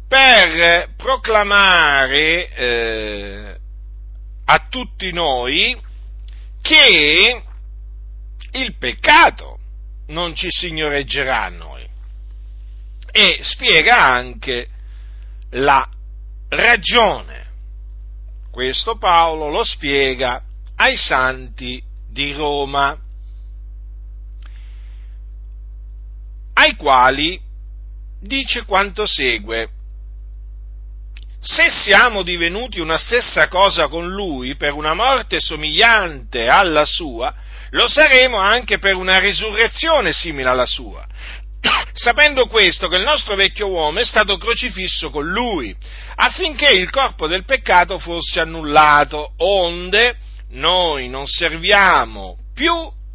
per 0.09 0.91
proclamare 0.97 2.49
eh, 2.49 3.57
a 4.45 4.67
tutti 4.69 5.13
noi 5.13 5.81
che 6.61 7.43
il 8.53 8.77
peccato 8.77 9.59
non 10.09 10.35
ci 10.35 10.49
signoreggerà 10.51 11.45
a 11.45 11.49
noi. 11.51 11.89
E 13.13 13.39
spiega 13.43 14.03
anche 14.03 14.69
la 15.51 15.89
ragione. 16.49 17.49
Questo 18.51 18.97
Paolo 18.97 19.49
lo 19.49 19.65
spiega 19.65 20.43
ai 20.77 20.97
santi 20.97 21.83
di 22.09 22.33
Roma, 22.33 22.99
ai 26.55 26.75
quali 26.77 27.41
dice 28.21 28.65
quanto 28.65 29.07
segue. 29.07 29.69
Se 31.43 31.71
siamo 31.71 32.23
divenuti 32.23 32.81
una 32.81 32.99
stessa 32.99 33.49
cosa 33.49 33.89
con 33.89 34.09
lui 34.11 34.57
per 34.57 34.75
una 34.75 34.93
morte 34.93 35.41
somigliante 35.41 36.49
alla 36.49 36.85
sua, 36.85 37.35
lo 37.71 37.89
saremo 37.89 38.37
anche 38.37 38.79
per 38.79 38.95
una 38.97 39.19
risurrezione 39.19 40.13
simile 40.13 40.51
alla 40.51 40.67
sua. 40.67 41.07
Sapendo 41.93 42.47
questo 42.47 42.89
che 42.89 42.97
il 42.97 43.03
nostro 43.03 43.35
vecchio 43.35 43.69
uomo 43.69 44.01
è 44.01 44.05
stato 44.05 44.37
crocifisso 44.37 45.11
con 45.11 45.29
lui, 45.29 45.75
affinché 46.17 46.71
il 46.71 46.91
corpo 46.91 47.27
del 47.27 47.45
peccato 47.45 47.99
fosse 47.99 48.41
annullato, 48.41 49.33
onde 49.39 50.17
noi 50.51 51.09
non 51.09 51.27
serviamo 51.27 52.39
più 52.55 52.73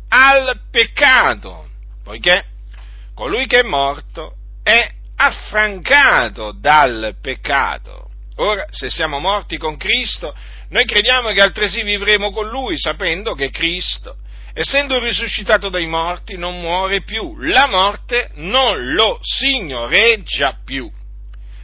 al 0.10 0.60
peccato, 0.72 1.70
poiché 2.04 2.46
colui 3.14 3.46
che 3.48 3.60
è 3.60 3.64
morto 3.64 4.36
è 4.64 4.90
affrancato 5.18 6.52
dal 6.52 7.16
peccato. 7.22 8.10
Ora, 8.38 8.66
se 8.70 8.90
siamo 8.90 9.20
morti 9.20 9.58
con 9.58 9.78
Cristo, 9.78 10.36
noi 10.70 10.86
crediamo 10.86 11.32
che 11.32 11.42
altresì 11.42 11.84
vivremo 11.84 12.32
con 12.32 12.50
Lui, 12.50 12.78
sapendo 12.78 13.34
che 13.34 13.50
Cristo 13.50 14.18
essendo 14.58 15.00
risuscitato 15.00 15.68
dai 15.68 15.86
morti, 15.86 16.38
non 16.38 16.62
muore 16.62 17.02
più, 17.02 17.36
la 17.40 17.68
morte 17.68 18.30
non 18.36 18.94
lo 18.94 19.20
signoreggia 19.22 20.58
più, 20.64 20.90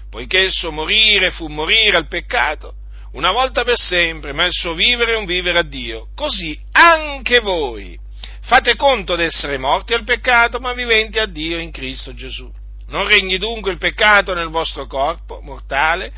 poiché 0.09 0.39
il 0.39 0.51
suo 0.51 0.71
morire 0.71 1.31
fu 1.31 1.47
morire 1.47 1.95
al 1.95 2.09
peccato, 2.09 2.73
una 3.13 3.31
volta 3.31 3.63
per 3.63 3.77
sempre, 3.77 4.33
ma 4.33 4.45
il 4.45 4.51
suo 4.51 4.73
vivere 4.73 5.13
è 5.13 5.17
un 5.17 5.25
vivere 5.25 5.59
a 5.59 5.63
Dio. 5.63 6.07
Così 6.15 6.57
anche 6.73 7.39
voi 7.39 7.97
fate 8.41 8.75
conto 8.75 9.15
d'essere 9.15 9.57
morti 9.57 9.93
al 9.93 10.03
peccato, 10.03 10.59
ma 10.59 10.73
viventi 10.73 11.17
a 11.17 11.25
Dio 11.25 11.59
in 11.59 11.71
Cristo 11.71 12.13
Gesù. 12.13 12.51
Non 12.87 13.07
regni 13.07 13.37
dunque 13.37 13.71
il 13.71 13.77
peccato 13.77 14.33
nel 14.33 14.49
vostro 14.49 14.85
corpo 14.85 15.39
mortale, 15.41 16.11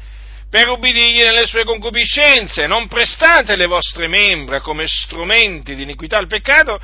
per 0.53 0.69
ubbidirgli 0.69 1.23
nelle 1.23 1.47
sue 1.47 1.63
concupiscenze, 1.63 2.67
non 2.67 2.87
prestate 2.87 3.55
le 3.55 3.65
vostre 3.65 4.07
membra 4.07 4.61
come 4.61 4.85
strumenti 4.85 5.73
di 5.73 5.81
iniquità 5.81 6.19
al 6.19 6.27
peccato, 6.27 6.79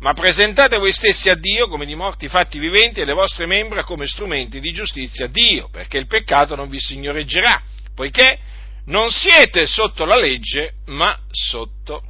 ma 0.00 0.12
presentate 0.12 0.76
voi 0.76 0.90
stessi 0.92 1.28
a 1.28 1.36
Dio 1.36 1.68
come 1.68 1.86
di 1.86 1.94
morti 1.94 2.26
fatti 2.26 2.58
viventi 2.58 2.98
e 2.98 3.04
le 3.04 3.12
vostre 3.12 3.46
membra 3.46 3.84
come 3.84 4.08
strumenti 4.08 4.58
di 4.58 4.72
giustizia 4.72 5.26
a 5.26 5.28
Dio, 5.28 5.68
perché 5.70 5.98
il 5.98 6.08
peccato 6.08 6.56
non 6.56 6.68
vi 6.68 6.80
signoreggerà, 6.80 7.62
poiché 7.94 8.40
non 8.86 9.08
siete 9.12 9.66
sotto 9.66 10.04
la 10.04 10.16
legge, 10.16 10.78
ma 10.86 11.16
sotto 11.30 12.02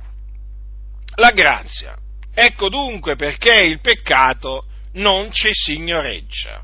la 1.17 1.31
grazia. 1.33 1.95
Ecco 2.35 2.71
dunque 2.71 3.17
perché 3.17 3.53
il 3.53 3.83
peccato 3.83 4.65
non 4.95 5.31
ci 5.31 5.51
signoreggia. 5.53 6.63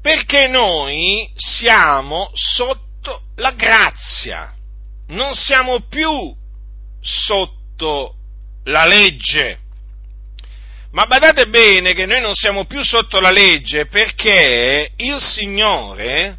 Perché 0.00 0.48
noi 0.48 1.30
siamo 1.36 2.30
sotto 2.32 2.88
sotto 3.00 3.22
la 3.36 3.52
grazia, 3.52 4.54
non 5.08 5.34
siamo 5.34 5.80
più 5.88 6.34
sotto 7.00 8.14
la 8.64 8.84
legge. 8.86 9.58
Ma 10.92 11.06
badate 11.06 11.48
bene 11.48 11.94
che 11.94 12.04
noi 12.04 12.20
non 12.20 12.34
siamo 12.34 12.66
più 12.66 12.84
sotto 12.84 13.18
la 13.20 13.30
legge 13.30 13.86
perché 13.86 14.90
il 14.96 15.20
Signore 15.20 16.36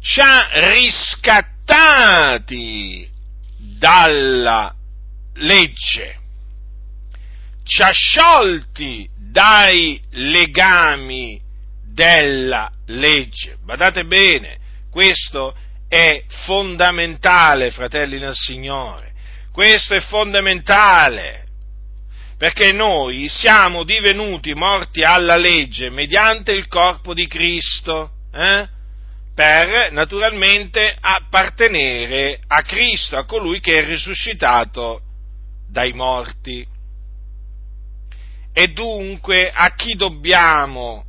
ci 0.00 0.18
ha 0.20 0.48
riscattati 0.70 2.26
dalla 3.78 4.74
legge, 5.34 6.18
ci 7.64 7.82
ha 7.82 7.90
sciolti 7.92 9.08
dai 9.16 10.00
legami 10.10 11.38
della 11.92 12.70
legge. 12.86 13.58
Badate 13.62 14.04
bene, 14.06 14.62
questo 14.94 15.56
è 15.88 16.22
fondamentale, 16.46 17.72
fratelli 17.72 18.20
nel 18.20 18.36
Signore. 18.36 19.12
Questo 19.50 19.94
è 19.94 20.00
fondamentale. 20.02 21.46
Perché 22.38 22.70
noi 22.70 23.28
siamo 23.28 23.82
divenuti 23.82 24.54
morti 24.54 25.02
alla 25.02 25.34
legge 25.34 25.90
mediante 25.90 26.52
il 26.52 26.68
corpo 26.68 27.12
di 27.12 27.26
Cristo, 27.26 28.10
eh? 28.32 28.68
per 29.34 29.90
naturalmente 29.90 30.96
appartenere 30.96 32.38
a 32.46 32.62
Cristo, 32.62 33.16
a 33.16 33.24
colui 33.24 33.58
che 33.58 33.80
è 33.80 33.84
risuscitato 33.84 35.00
dai 35.68 35.92
morti. 35.92 36.64
E 38.52 38.68
dunque 38.68 39.50
a 39.52 39.74
chi 39.74 39.96
dobbiamo 39.96 41.04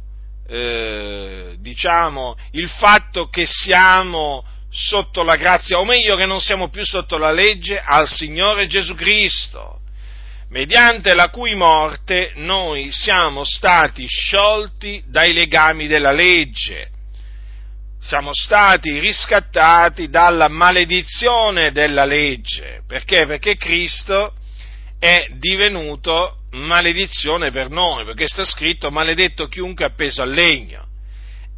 eh, 0.48 1.56
diciamo, 1.60 2.36
il 2.52 2.70
fatto 2.70 3.28
che 3.30 3.46
siamo 3.46 4.44
sotto 4.70 5.24
la 5.24 5.36
grazia, 5.36 5.80
o 5.80 5.86
meglio 5.86 6.16
che 6.16 6.26
non 6.26 6.42
siamo 6.42 6.70
più 6.70 6.86
sotto 6.86 7.18
la 7.18 7.32
legge, 7.32 7.80
al 7.80 8.08
Signore 8.08 8.68
Gesù 8.68 8.94
Cristo, 8.94 9.80
mediante 10.50 11.16
la 11.16 11.30
cui 11.30 11.56
morte 11.56 12.34
noi 12.36 12.92
siamo 12.92 13.44
stati 13.44 14.06
sciolti 14.06 15.04
dai 15.08 15.34
legami 15.34 15.88
della 15.88 16.12
legge, 16.12 16.90
siamo 18.00 18.32
stati 18.34 19.00
riscattati 19.00 20.10
dalla 20.10 20.48
maledizione 20.48 21.72
della 21.72 22.06
legge. 22.06 22.84
Perché? 22.88 23.26
Perché 23.26 23.58
Cristo 23.58 24.34
è 25.00 25.28
divenuto 25.40 26.42
maledizione 26.56 27.52
per 27.52 27.70
noi, 27.70 28.06
perché 28.06 28.28
sta 28.28 28.44
scritto 28.44 28.92
maledetto 28.92 29.48
chiunque 29.48 29.86
appeso 29.86 30.22
al 30.22 30.32
legno. 30.32 30.84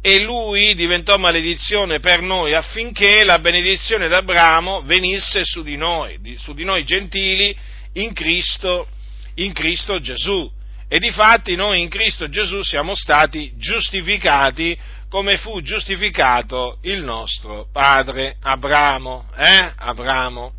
E 0.00 0.20
lui 0.20 0.74
diventò 0.74 1.16
maledizione 1.16 1.98
per 1.98 2.20
noi 2.20 2.54
affinché 2.54 3.24
la 3.24 3.38
benedizione 3.40 4.08
d'Abramo 4.08 4.82
venisse 4.82 5.44
su 5.44 5.62
di 5.62 5.76
noi, 5.76 6.36
su 6.36 6.54
di 6.54 6.64
noi 6.64 6.84
gentili 6.84 7.56
in 7.94 8.12
Cristo, 8.12 8.86
in 9.36 9.52
Cristo 9.52 10.00
Gesù. 10.00 10.50
E 10.88 10.98
difatti 10.98 11.54
noi 11.54 11.82
in 11.82 11.88
Cristo 11.88 12.28
Gesù 12.28 12.62
siamo 12.62 12.94
stati 12.94 13.52
giustificati 13.56 14.78
come 15.08 15.36
fu 15.38 15.62
giustificato 15.62 16.78
il 16.82 17.02
nostro 17.02 17.66
padre 17.72 18.36
Abramo, 18.40 19.28
eh? 19.36 19.72
Abramo, 19.76 20.52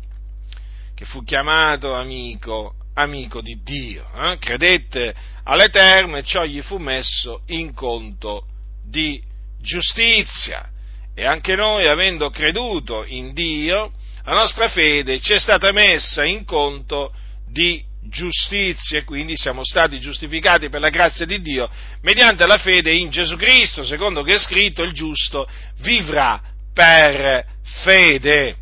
che 0.94 1.04
fu 1.04 1.22
chiamato 1.24 1.94
amico, 1.94 2.74
amico 3.00 3.40
di 3.40 3.60
Dio, 3.62 4.06
eh? 4.14 4.38
credette 4.38 5.14
all'Eterno 5.44 6.16
e 6.16 6.22
ciò 6.22 6.44
gli 6.44 6.62
fu 6.62 6.78
messo 6.78 7.42
in 7.46 7.74
conto 7.74 8.44
di 8.84 9.22
giustizia. 9.60 10.68
E 11.14 11.26
anche 11.26 11.54
noi, 11.54 11.86
avendo 11.86 12.30
creduto 12.30 13.04
in 13.04 13.32
Dio, 13.32 13.92
la 14.24 14.34
nostra 14.34 14.68
fede 14.68 15.20
ci 15.20 15.32
è 15.32 15.38
stata 15.38 15.72
messa 15.72 16.24
in 16.24 16.44
conto 16.44 17.12
di 17.46 17.84
giustizia 18.02 18.98
e 18.98 19.04
quindi 19.04 19.36
siamo 19.36 19.64
stati 19.64 20.00
giustificati 20.00 20.68
per 20.68 20.80
la 20.80 20.88
grazia 20.88 21.26
di 21.26 21.40
Dio 21.40 21.68
mediante 22.00 22.46
la 22.46 22.56
fede 22.56 22.94
in 22.94 23.10
Gesù 23.10 23.36
Cristo, 23.36 23.84
secondo 23.84 24.22
che 24.22 24.34
è 24.34 24.38
scritto 24.38 24.82
il 24.82 24.92
giusto 24.92 25.46
vivrà 25.80 26.40
per 26.72 27.44
fede. 27.82 28.56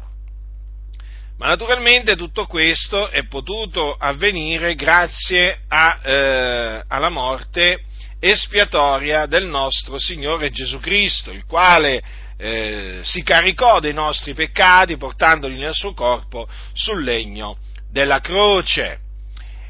Ma 1.38 1.46
naturalmente 1.46 2.16
tutto 2.16 2.46
questo 2.46 3.10
è 3.10 3.24
potuto 3.26 3.94
avvenire 3.94 4.74
grazie 4.74 5.60
a, 5.68 6.00
eh, 6.02 6.82
alla 6.88 7.10
morte 7.10 7.84
espiatoria 8.18 9.26
del 9.26 9.46
nostro 9.46 9.98
Signore 9.98 10.50
Gesù 10.50 10.80
Cristo, 10.80 11.30
il 11.30 11.44
quale 11.44 12.02
eh, 12.36 12.98
si 13.02 13.22
caricò 13.22 13.78
dei 13.78 13.92
nostri 13.92 14.34
peccati 14.34 14.96
portandoli 14.96 15.56
nel 15.58 15.74
suo 15.74 15.94
corpo 15.94 16.48
sul 16.72 17.04
legno 17.04 17.58
della 17.88 18.18
croce. 18.18 18.98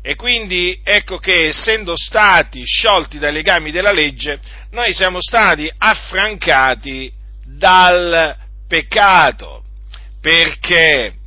E 0.01 0.15
quindi 0.15 0.81
ecco 0.83 1.19
che 1.19 1.49
essendo 1.49 1.93
stati 1.97 2.65
sciolti 2.65 3.19
dai 3.19 3.33
legami 3.33 3.71
della 3.71 3.93
legge, 3.93 4.41
noi 4.71 4.95
siamo 4.95 5.19
stati 5.21 5.71
affrancati 5.77 7.13
dal 7.45 8.35
peccato. 8.67 9.65
Perché? 10.23 11.18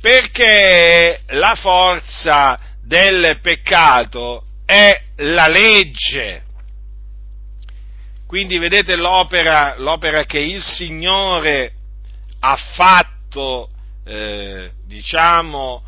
Perché 0.00 1.20
la 1.28 1.54
forza 1.54 2.58
del 2.82 3.38
peccato 3.40 4.44
è 4.64 5.00
la 5.16 5.48
legge. 5.48 6.42
Quindi 8.26 8.58
vedete 8.58 8.96
l'opera, 8.96 9.76
l'opera 9.78 10.24
che 10.24 10.40
il 10.40 10.62
Signore 10.62 11.72
ha 12.40 12.56
fatto, 12.56 13.70
eh, 14.04 14.70
diciamo, 14.84 15.82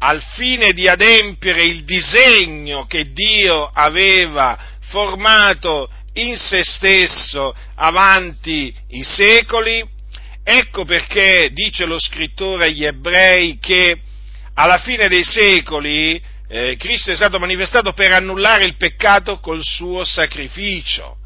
al 0.00 0.22
fine 0.34 0.72
di 0.72 0.86
adempiere 0.86 1.64
il 1.64 1.84
disegno 1.84 2.86
che 2.86 3.10
Dio 3.12 3.68
aveva 3.72 4.58
formato 4.90 5.90
in 6.14 6.36
se 6.36 6.62
stesso 6.62 7.54
avanti 7.74 8.74
i 8.88 9.02
secoli. 9.02 9.96
Ecco 10.50 10.86
perché 10.86 11.50
dice 11.52 11.84
lo 11.84 12.00
scrittore 12.00 12.64
agli 12.64 12.82
ebrei 12.82 13.58
che 13.58 14.00
alla 14.54 14.78
fine 14.78 15.06
dei 15.06 15.22
secoli 15.22 16.18
eh, 16.48 16.74
Cristo 16.78 17.12
è 17.12 17.16
stato 17.16 17.38
manifestato 17.38 17.92
per 17.92 18.12
annullare 18.12 18.64
il 18.64 18.78
peccato 18.78 19.40
col 19.40 19.62
suo 19.62 20.04
sacrificio. 20.04 21.18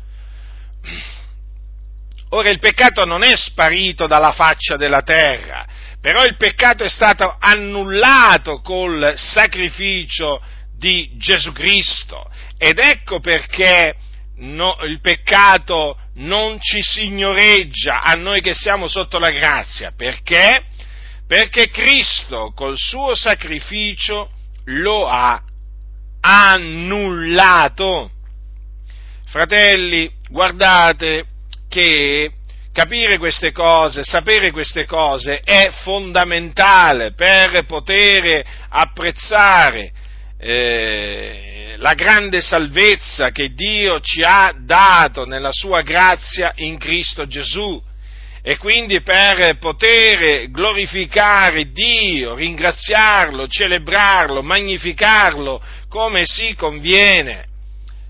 Ora 2.30 2.48
il 2.48 2.58
peccato 2.58 3.04
non 3.04 3.22
è 3.22 3.36
sparito 3.36 4.08
dalla 4.08 4.32
faccia 4.32 4.76
della 4.76 5.02
terra, 5.02 5.68
però 6.00 6.24
il 6.24 6.34
peccato 6.36 6.82
è 6.82 6.88
stato 6.88 7.36
annullato 7.38 8.60
col 8.60 9.14
sacrificio 9.14 10.42
di 10.76 11.12
Gesù 11.16 11.52
Cristo 11.52 12.28
ed 12.58 12.80
ecco 12.80 13.20
perché 13.20 13.94
no, 14.38 14.78
il 14.82 15.00
peccato 15.00 15.96
non 16.14 16.60
ci 16.60 16.82
signoreggia 16.82 18.02
a 18.02 18.14
noi 18.14 18.40
che 18.40 18.54
siamo 18.54 18.86
sotto 18.86 19.18
la 19.18 19.30
grazia, 19.30 19.92
perché? 19.96 20.64
Perché 21.26 21.70
Cristo 21.70 22.52
col 22.54 22.76
suo 22.76 23.14
sacrificio 23.14 24.30
lo 24.64 25.08
ha 25.08 25.42
annullato. 26.20 28.10
Fratelli, 29.26 30.10
guardate 30.28 31.24
che 31.68 32.32
capire 32.72 33.18
queste 33.18 33.52
cose, 33.52 34.04
sapere 34.04 34.50
queste 34.50 34.84
cose 34.84 35.40
è 35.40 35.70
fondamentale 35.82 37.12
per 37.12 37.64
poter 37.64 38.44
apprezzare 38.68 39.92
eh, 40.44 41.74
la 41.76 41.94
grande 41.94 42.40
salvezza 42.40 43.30
che 43.30 43.54
Dio 43.54 44.00
ci 44.00 44.22
ha 44.22 44.52
dato 44.58 45.24
nella 45.24 45.52
sua 45.52 45.82
grazia 45.82 46.52
in 46.56 46.78
Cristo 46.78 47.28
Gesù 47.28 47.80
e 48.42 48.56
quindi 48.56 49.02
per 49.02 49.56
poter 49.58 50.50
glorificare 50.50 51.70
Dio, 51.70 52.34
ringraziarlo, 52.34 53.46
celebrarlo, 53.46 54.42
magnificarlo 54.42 55.62
come 55.88 56.24
si 56.26 56.56
conviene. 56.56 57.46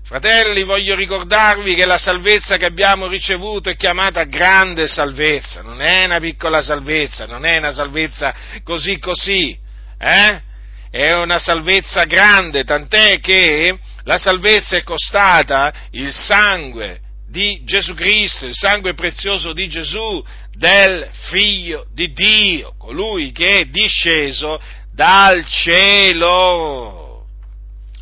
Fratelli, 0.03 0.63
voglio 0.63 0.95
ricordarvi 0.95 1.75
che 1.75 1.85
la 1.85 1.99
salvezza 1.99 2.57
che 2.57 2.65
abbiamo 2.65 3.07
ricevuto 3.07 3.69
è 3.69 3.75
chiamata 3.75 4.23
grande 4.23 4.87
salvezza, 4.87 5.61
non 5.61 5.81
è 5.81 6.05
una 6.05 6.19
piccola 6.19 6.63
salvezza, 6.63 7.27
non 7.27 7.45
è 7.45 7.57
una 7.57 7.71
salvezza 7.71 8.33
così 8.63 8.97
così, 8.97 9.55
eh? 9.99 10.51
È 10.93 11.11
una 11.11 11.39
salvezza 11.39 12.03
grande, 12.03 12.63
tant'è 12.65 13.19
che 13.19 13.79
la 14.03 14.17
salvezza 14.17 14.77
è 14.77 14.83
costata 14.83 15.73
il 15.89 16.13
sangue 16.13 16.99
di 17.27 17.63
Gesù 17.63 17.95
Cristo, 17.95 18.45
il 18.45 18.53
sangue 18.53 18.93
prezioso 18.93 19.53
di 19.53 19.67
Gesù, 19.67 20.23
del 20.51 21.09
Figlio 21.31 21.87
di 21.91 22.13
Dio, 22.13 22.75
colui 22.77 23.31
che 23.31 23.61
è 23.61 23.65
disceso 23.65 24.61
dal 24.93 25.43
cielo. 25.47 27.25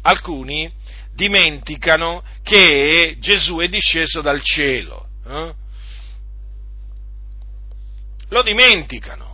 Alcuni 0.02 0.70
dimenticano 1.14 2.22
che 2.44 3.16
Gesù 3.20 3.60
è 3.60 3.70
disceso 3.70 4.20
dal 4.20 4.42
cielo. 4.42 5.08
Eh? 5.26 5.54
Lo 8.28 8.42
dimenticano, 8.42 9.31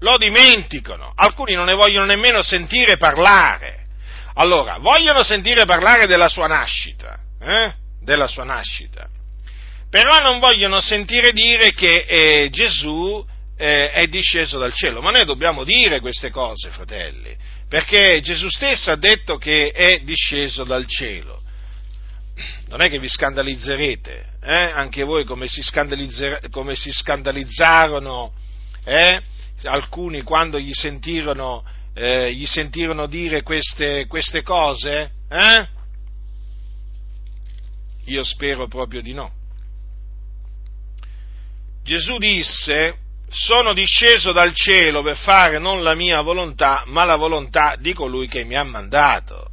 lo 0.00 0.16
dimenticano. 0.16 1.12
Alcuni 1.14 1.54
non 1.54 1.66
ne 1.66 1.74
vogliono 1.74 2.06
nemmeno 2.06 2.42
sentire 2.42 2.96
parlare. 2.96 3.86
Allora, 4.34 4.78
vogliono 4.78 5.22
sentire 5.22 5.64
parlare 5.64 6.06
della 6.06 6.28
sua 6.28 6.46
nascita, 6.46 7.18
eh? 7.40 7.72
della 8.00 8.28
sua 8.28 8.44
nascita, 8.44 9.08
però 9.90 10.20
non 10.20 10.38
vogliono 10.38 10.80
sentire 10.80 11.32
dire 11.32 11.72
che 11.72 12.04
eh, 12.06 12.48
Gesù 12.50 13.24
eh, 13.56 13.90
è 13.90 14.06
disceso 14.06 14.58
dal 14.58 14.72
cielo. 14.72 15.00
Ma 15.00 15.10
noi 15.10 15.24
dobbiamo 15.24 15.64
dire 15.64 15.98
queste 15.98 16.30
cose, 16.30 16.70
fratelli 16.70 17.36
perché 17.68 18.20
Gesù 18.22 18.48
stesso 18.48 18.90
ha 18.90 18.96
detto 18.96 19.36
che 19.36 19.70
è 19.70 19.98
disceso 19.98 20.64
dal 20.64 20.86
cielo. 20.86 21.42
Non 22.68 22.80
è 22.80 22.88
che 22.88 22.98
vi 22.98 23.08
scandalizzerete, 23.08 24.24
eh? 24.42 24.58
anche 24.58 25.02
voi 25.02 25.24
come 25.24 25.48
si, 25.48 25.62
come 26.50 26.76
si 26.76 26.92
scandalizzarono 26.92 28.32
eh? 28.84 29.20
Alcuni 29.62 30.22
quando 30.22 30.58
gli 30.58 30.72
sentirono, 30.72 31.64
eh, 31.94 32.32
gli 32.32 32.46
sentirono 32.46 33.06
dire 33.06 33.42
queste, 33.42 34.06
queste 34.06 34.42
cose? 34.42 35.10
Eh? 35.28 35.66
Io 38.06 38.24
spero 38.24 38.68
proprio 38.68 39.02
di 39.02 39.12
no. 39.12 39.32
Gesù 41.82 42.18
disse 42.18 43.06
sono 43.30 43.74
disceso 43.74 44.32
dal 44.32 44.54
cielo 44.54 45.02
per 45.02 45.16
fare 45.16 45.58
non 45.58 45.82
la 45.82 45.94
mia 45.94 46.20
volontà, 46.22 46.84
ma 46.86 47.04
la 47.04 47.16
volontà 47.16 47.76
di 47.78 47.92
colui 47.92 48.26
che 48.26 48.44
mi 48.44 48.56
ha 48.56 48.64
mandato. 48.64 49.50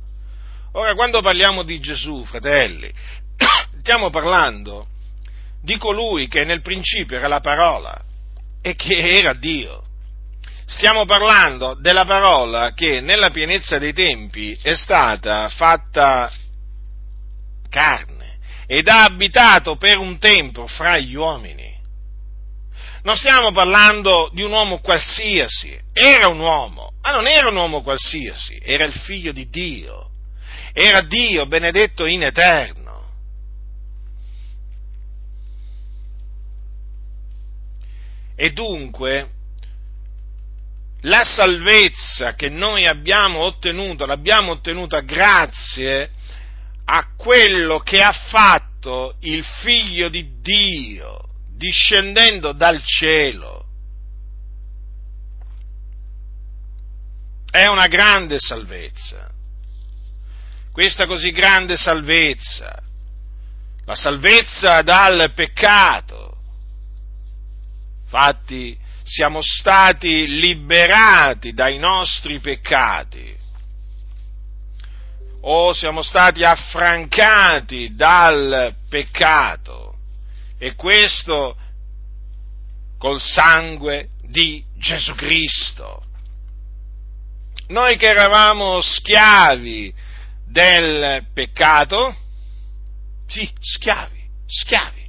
Ora, 0.74 0.94
quando 0.96 1.22
parliamo 1.22 1.63
di 1.63 1.80
Gesù, 1.80 2.24
fratelli, 2.26 2.91
stiamo 3.80 4.10
parlando 4.10 4.88
di 5.62 5.78
colui 5.78 6.28
che 6.28 6.46
nel 6.46 6.62
principio 6.62 7.18
era 7.18 7.28
la 7.28 7.41
parola 7.41 8.02
e 8.62 8.76
che 8.76 8.98
era 8.98 9.34
Dio. 9.34 9.84
Stiamo 10.67 11.06
parlando 11.06 11.75
della 11.80 12.06
parola 12.06 12.73
che 12.73 12.99
nella 12.99 13.30
pienezza 13.30 13.78
dei 13.78 13.93
tempi 13.93 14.58
è 14.62 14.73
stata 14.75 15.47
fatta 15.49 16.32
carne 17.69 18.38
ed 18.67 18.88
ha 18.88 19.04
abitato 19.04 19.75
per 19.75 19.97
un 19.97 20.17
tempo 20.17 20.65
fra 20.65 20.97
gli 20.97 21.15
uomini 21.15 21.75
non 23.06 23.15
stiamo 23.17 23.51
parlando 23.51 24.32
di 24.34 24.41
un 24.41 24.51
uomo 24.51 24.80
qualsiasi, 24.80 25.80
era 25.93 26.28
un 26.28 26.39
uomo, 26.39 26.93
ma 27.04 27.12
non 27.12 27.28
era 27.28 27.49
un 27.49 27.56
uomo 27.56 27.84
qualsiasi, 27.84 28.60
era 28.63 28.84
il 28.84 28.93
figlio 28.93 29.32
di 29.32 29.47
Dio, 29.47 30.10
era 30.73 31.01
Dio 31.01 31.45
benedetto 31.45 32.08
in 32.08 32.23
eterno. 32.23 32.84
E 38.36 38.49
dunque 38.49 39.35
la 41.06 41.24
salvezza 41.24 42.34
che 42.34 42.50
noi 42.50 42.88
abbiamo 42.88 43.39
ottenuto, 43.39 44.06
l'abbiamo 44.06 44.54
ottenuta 44.54 45.02
grazie 45.02 46.12
a 46.86 47.13
quello 47.15 47.80
che 47.80 48.02
ha 48.02 48.12
fatto 48.12 49.15
il 49.22 49.44
figlio 49.44 50.10
di 50.10 50.39
Dio, 50.41 51.22
discendendo 51.56 52.54
dal 52.54 52.84
cielo. 52.84 53.65
È 57.50 57.68
una 57.68 57.88
grande 57.88 58.39
salvezza. 58.39 59.30
Questa 60.72 61.06
così 61.06 61.32
grande 61.32 61.78
salvezza, 61.78 62.82
la 63.86 63.96
salvezza 63.96 64.82
dal 64.82 65.32
peccato. 65.34 66.38
Infatti 68.04 68.78
siamo 69.06 69.39
stati 69.44 70.26
liberati 70.39 71.54
dai 71.54 71.78
nostri 71.78 72.39
peccati 72.39 73.38
o 75.41 75.74
siamo 75.74 76.02
stati 76.02 76.44
affrancati 76.44 77.94
dal 77.94 78.74
peccato 78.89 79.96
e 80.58 80.74
questo 80.74 81.56
col 82.98 83.22
sangue 83.22 84.10
di 84.24 84.63
Gesù 84.76 85.13
Cristo. 85.13 86.02
Noi 87.68 87.98
che 87.98 88.08
eravamo 88.08 88.82
schiavi 88.82 89.94
del 90.48 91.28
peccato, 91.32 92.15
sì, 93.28 93.48
schiavi, 93.60 94.30
schiavi, 94.48 95.05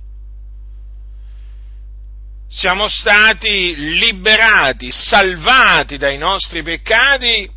siamo 2.48 2.88
stati 2.88 3.74
liberati, 3.98 4.90
salvati 4.90 5.98
dai 5.98 6.16
nostri 6.16 6.62
peccati 6.62 7.50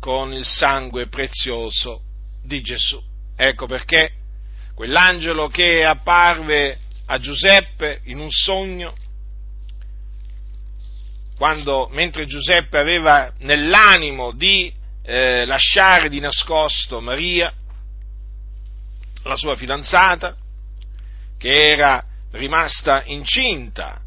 con 0.00 0.32
il 0.32 0.44
sangue 0.44 1.08
prezioso 1.08 2.02
di 2.42 2.60
Gesù. 2.60 3.00
Ecco 3.36 3.66
perché 3.66 4.12
quell'angelo 4.74 5.48
che 5.48 5.84
apparve 5.84 6.78
a 7.06 7.18
Giuseppe 7.18 8.00
in 8.04 8.18
un 8.18 8.30
sogno, 8.30 8.94
quando, 11.36 11.88
mentre 11.92 12.26
Giuseppe 12.26 12.78
aveva 12.78 13.32
nell'animo 13.40 14.32
di 14.32 14.72
eh, 15.02 15.44
lasciare 15.46 16.08
di 16.08 16.20
nascosto 16.20 17.00
Maria, 17.00 17.52
la 19.22 19.36
sua 19.36 19.56
fidanzata, 19.56 20.36
che 21.38 21.70
era 21.70 22.04
rimasta 22.32 23.02
incinta 23.06 24.00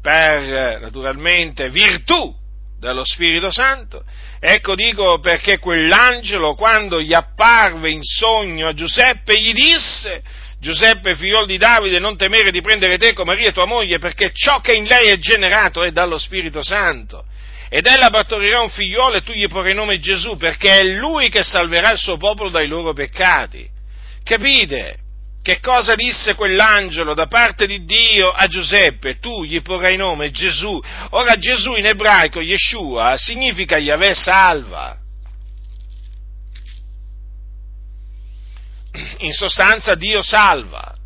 per 0.00 0.80
naturalmente 0.80 1.70
virtù 1.70 2.34
dello 2.78 3.04
Spirito 3.04 3.50
Santo. 3.50 4.04
Ecco 4.38 4.74
dico 4.74 5.18
perché 5.18 5.58
quell'angelo 5.58 6.54
quando 6.54 7.00
gli 7.00 7.14
apparve 7.14 7.90
in 7.90 8.02
sogno 8.02 8.68
a 8.68 8.74
Giuseppe 8.74 9.40
gli 9.40 9.52
disse 9.52 10.22
Giuseppe 10.60 11.16
figliol 11.16 11.46
di 11.46 11.58
Davide 11.58 11.98
non 11.98 12.16
temere 12.16 12.50
di 12.50 12.60
prendere 12.60 12.98
te 12.98 13.12
come 13.12 13.34
Maria 13.34 13.52
tua 13.52 13.66
moglie 13.66 13.98
perché 13.98 14.30
ciò 14.32 14.60
che 14.60 14.74
in 14.74 14.84
lei 14.84 15.08
è 15.08 15.18
generato 15.18 15.82
è 15.82 15.90
dallo 15.90 16.18
Spirito 16.18 16.62
Santo. 16.62 17.24
Ed 17.68 17.86
ella 17.86 18.10
partorirà 18.10 18.60
un 18.60 18.70
figliolo 18.70 19.16
e 19.16 19.22
tu 19.22 19.32
gli 19.32 19.46
porrai 19.48 19.74
nome 19.74 19.98
Gesù 19.98 20.36
perché 20.36 20.78
è 20.78 20.84
lui 20.84 21.28
che 21.28 21.42
salverà 21.42 21.90
il 21.90 21.98
suo 21.98 22.16
popolo 22.16 22.48
dai 22.48 22.68
loro 22.68 22.92
peccati. 22.92 23.68
Capite? 24.22 24.98
Che 25.46 25.60
cosa 25.60 25.94
disse 25.94 26.34
quell'angelo 26.34 27.14
da 27.14 27.28
parte 27.28 27.68
di 27.68 27.84
Dio 27.84 28.32
a 28.32 28.48
Giuseppe? 28.48 29.20
Tu 29.20 29.44
gli 29.44 29.62
porrai 29.62 29.96
nome 29.96 30.32
Gesù. 30.32 30.82
Ora 31.10 31.36
Gesù 31.38 31.76
in 31.76 31.86
ebraico, 31.86 32.40
Yeshua, 32.40 33.16
significa 33.16 33.78
Yahweh 33.78 34.12
salva. 34.12 34.98
In 39.18 39.30
sostanza 39.30 39.94
Dio 39.94 40.20
salva. 40.20 40.96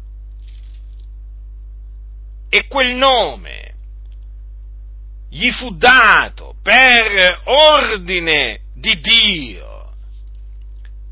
E 2.49 2.67
quel 2.67 2.95
nome 2.95 3.75
gli 5.29 5.51
fu 5.51 5.77
dato 5.77 6.55
per 6.63 7.43
ordine 7.45 8.61
di 8.75 8.99
Dio. 9.01 9.93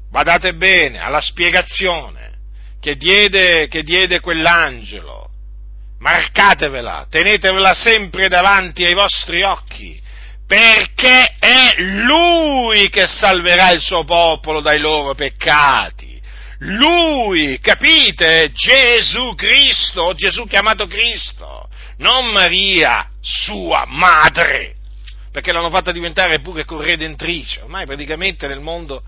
Badate 0.08 0.54
bene 0.54 0.98
alla 0.98 1.20
spiegazione 1.20 2.17
che 2.80 2.96
diede, 2.96 3.68
che 3.68 3.82
diede 3.82 4.20
quell'angelo. 4.20 5.26
Marcatevela, 5.98 7.06
tenetevela 7.10 7.74
sempre 7.74 8.28
davanti 8.28 8.84
ai 8.84 8.94
vostri 8.94 9.42
occhi, 9.42 10.00
perché 10.46 11.34
è 11.38 11.74
Lui 11.80 12.88
che 12.88 13.06
salverà 13.06 13.70
il 13.70 13.80
suo 13.80 14.04
popolo 14.04 14.60
dai 14.60 14.78
loro 14.78 15.14
peccati. 15.14 16.20
Lui, 16.60 17.58
capite? 17.60 18.50
Gesù 18.52 19.34
Cristo, 19.34 20.12
Gesù 20.14 20.46
chiamato 20.46 20.86
Cristo, 20.86 21.68
non 21.98 22.26
Maria, 22.26 23.08
sua 23.20 23.84
madre, 23.86 24.74
perché 25.30 25.52
l'hanno 25.52 25.70
fatta 25.70 25.92
diventare 25.92 26.40
pure 26.40 26.64
corredentrice. 26.64 27.60
Ormai 27.60 27.86
praticamente 27.86 28.46
nel 28.46 28.60
mondo 28.60 29.02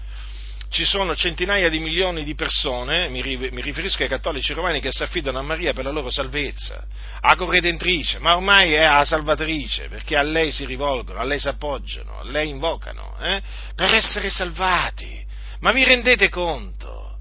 ci 0.70 0.85
sono 0.85 1.16
centinaia 1.16 1.68
di 1.68 1.80
milioni 1.80 2.22
di 2.22 2.37
persone, 2.37 3.09
mi, 3.09 3.20
riferisco 3.22 4.02
ai 4.02 4.09
cattolici 4.09 4.52
romani, 4.52 4.80
che 4.80 4.92
si 4.92 5.02
affidano 5.02 5.40
a 5.40 5.42
Maria 5.42 5.72
per 5.72 5.85
la 5.85 5.90
loro 5.90 6.11
salvezza, 6.11 6.87
a 7.20 7.35
corredentrice, 7.35 8.20
ma 8.20 8.37
ormai 8.37 8.74
è 8.74 8.85
a 8.85 9.04
salvatrice, 9.04 9.88
perché 9.88 10.16
a 10.16 10.22
lei 10.22 10.52
si 10.52 10.64
rivolgono, 10.64 11.18
a 11.18 11.24
lei 11.24 11.40
si 11.40 11.48
appoggiano, 11.48 12.20
a 12.20 12.24
lei 12.24 12.50
invocano, 12.50 13.16
eh, 13.20 13.42
per 13.74 13.92
essere 13.94 14.30
salvati. 14.30 15.26
Ma 15.59 15.72
vi 15.72 15.83
rendete 15.83 16.28
conto? 16.28 17.16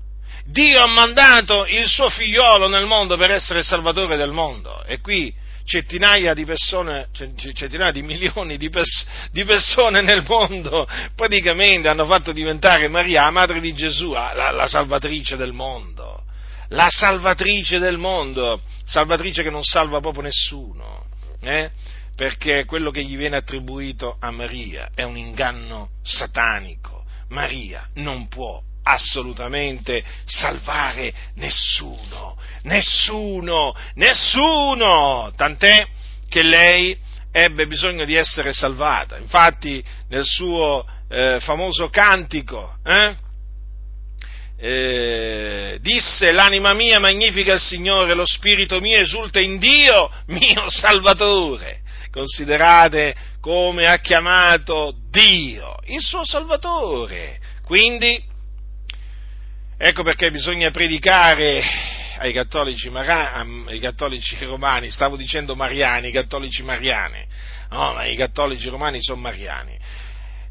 Dio 0.45 0.81
ha 0.81 0.87
mandato 0.87 1.65
il 1.65 1.87
suo 1.87 2.09
figliolo 2.09 2.67
nel 2.67 2.85
mondo 2.85 3.17
per 3.17 3.31
essere 3.31 3.59
il 3.59 3.65
salvatore 3.65 4.15
del 4.15 4.31
mondo, 4.31 4.83
e 4.85 4.99
qui 4.99 5.33
centinaia 5.69 6.33
di 6.33 6.45
persone, 6.45 7.09
centinaia 7.13 7.91
di 7.91 8.01
milioni 8.01 8.57
di, 8.57 8.69
pers- 8.69 9.05
di, 9.31 9.45
persone 9.45 10.01
nel 10.01 10.25
mondo 10.27 10.87
praticamente 11.15 11.87
hanno 11.87 12.05
fatto 12.05 12.31
diventare 12.31 12.87
Maria 12.87 13.25
la 13.25 13.29
madre 13.29 13.59
di 13.59 13.73
Gesù, 13.73 14.13
la, 14.13 14.51
la 14.51 14.67
salvatrice 14.67 15.35
del 15.35 15.53
mondo. 15.53 16.23
La 16.69 16.87
salvatrice 16.89 17.77
del 17.77 17.97
mondo, 17.97 18.61
salvatrice 18.83 19.43
che 19.43 19.49
non 19.49 19.63
salva 19.63 19.99
proprio 19.99 20.23
nessuno, 20.23 21.05
eh? 21.41 21.69
perché 22.15 22.65
quello 22.65 22.91
che 22.91 23.03
gli 23.03 23.17
viene 23.17 23.37
attribuito 23.37 24.17
a 24.19 24.29
Maria 24.31 24.89
è 24.93 25.03
un 25.03 25.17
inganno 25.17 25.89
satanico. 26.03 27.05
Maria 27.29 27.87
non 27.95 28.27
può 28.27 28.61
assolutamente 28.91 30.03
salvare 30.25 31.13
nessuno, 31.35 32.37
nessuno, 32.63 33.75
nessuno, 33.95 35.31
tant'è 35.35 35.85
che 36.27 36.43
lei 36.43 36.97
ebbe 37.31 37.67
bisogno 37.67 38.05
di 38.05 38.15
essere 38.15 38.53
salvata. 38.53 39.17
Infatti 39.17 39.83
nel 40.09 40.25
suo 40.25 40.85
eh, 41.09 41.39
famoso 41.41 41.89
cantico 41.89 42.75
eh, 42.83 43.15
eh, 44.61 45.77
disse 45.81 46.31
l'anima 46.31 46.73
mia 46.73 46.99
magnifica 46.99 47.53
il 47.53 47.59
Signore, 47.59 48.13
lo 48.13 48.25
spirito 48.25 48.79
mio 48.79 48.99
esulta 48.99 49.39
in 49.39 49.57
Dio 49.57 50.11
mio 50.27 50.67
Salvatore. 50.67 51.81
Considerate 52.11 53.15
come 53.39 53.87
ha 53.87 53.99
chiamato 53.99 54.95
Dio, 55.09 55.77
il 55.85 56.01
suo 56.01 56.25
Salvatore. 56.25 57.39
Quindi 57.63 58.21
Ecco 59.81 60.03
perché 60.03 60.29
bisogna 60.29 60.71
predicare 60.71 61.63
ai 62.17 62.33
cattolici, 62.33 62.89
ai 62.93 63.79
cattolici 63.79 64.37
romani, 64.43 64.91
stavo 64.91 65.15
dicendo 65.15 65.55
mariani, 65.55 66.09
i 66.09 66.11
cattolici 66.11 66.63
mariani, 66.63 67.25
no, 67.69 67.93
ma 67.93 68.05
i 68.05 68.17
cattolici 68.17 68.67
romani 68.67 69.01
sono 69.01 69.21
mariani. 69.21 69.77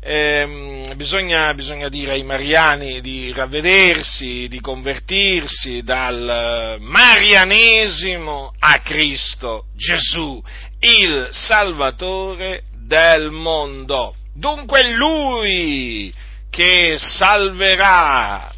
Eh, 0.01 0.95
bisogna, 0.97 1.53
bisogna, 1.53 1.91
dire 1.91 2.13
ai 2.13 2.23
mariani 2.23 3.03
di 3.03 3.31
ravvedersi, 3.31 4.49
di 4.49 4.61
convertirsi 4.61 5.83
dal 5.83 6.79
marianesimo 6.81 8.55
a 8.59 8.79
Cristo 8.79 9.67
Gesù, 9.77 10.43
il 10.81 11.29
Salvatore 11.33 12.63
del 12.73 13.31
mondo. 13.31 14.15
Dunque 14.33 14.81
è 14.81 14.93
Lui 14.95 16.11
che 16.49 16.95
salverà 16.97 18.53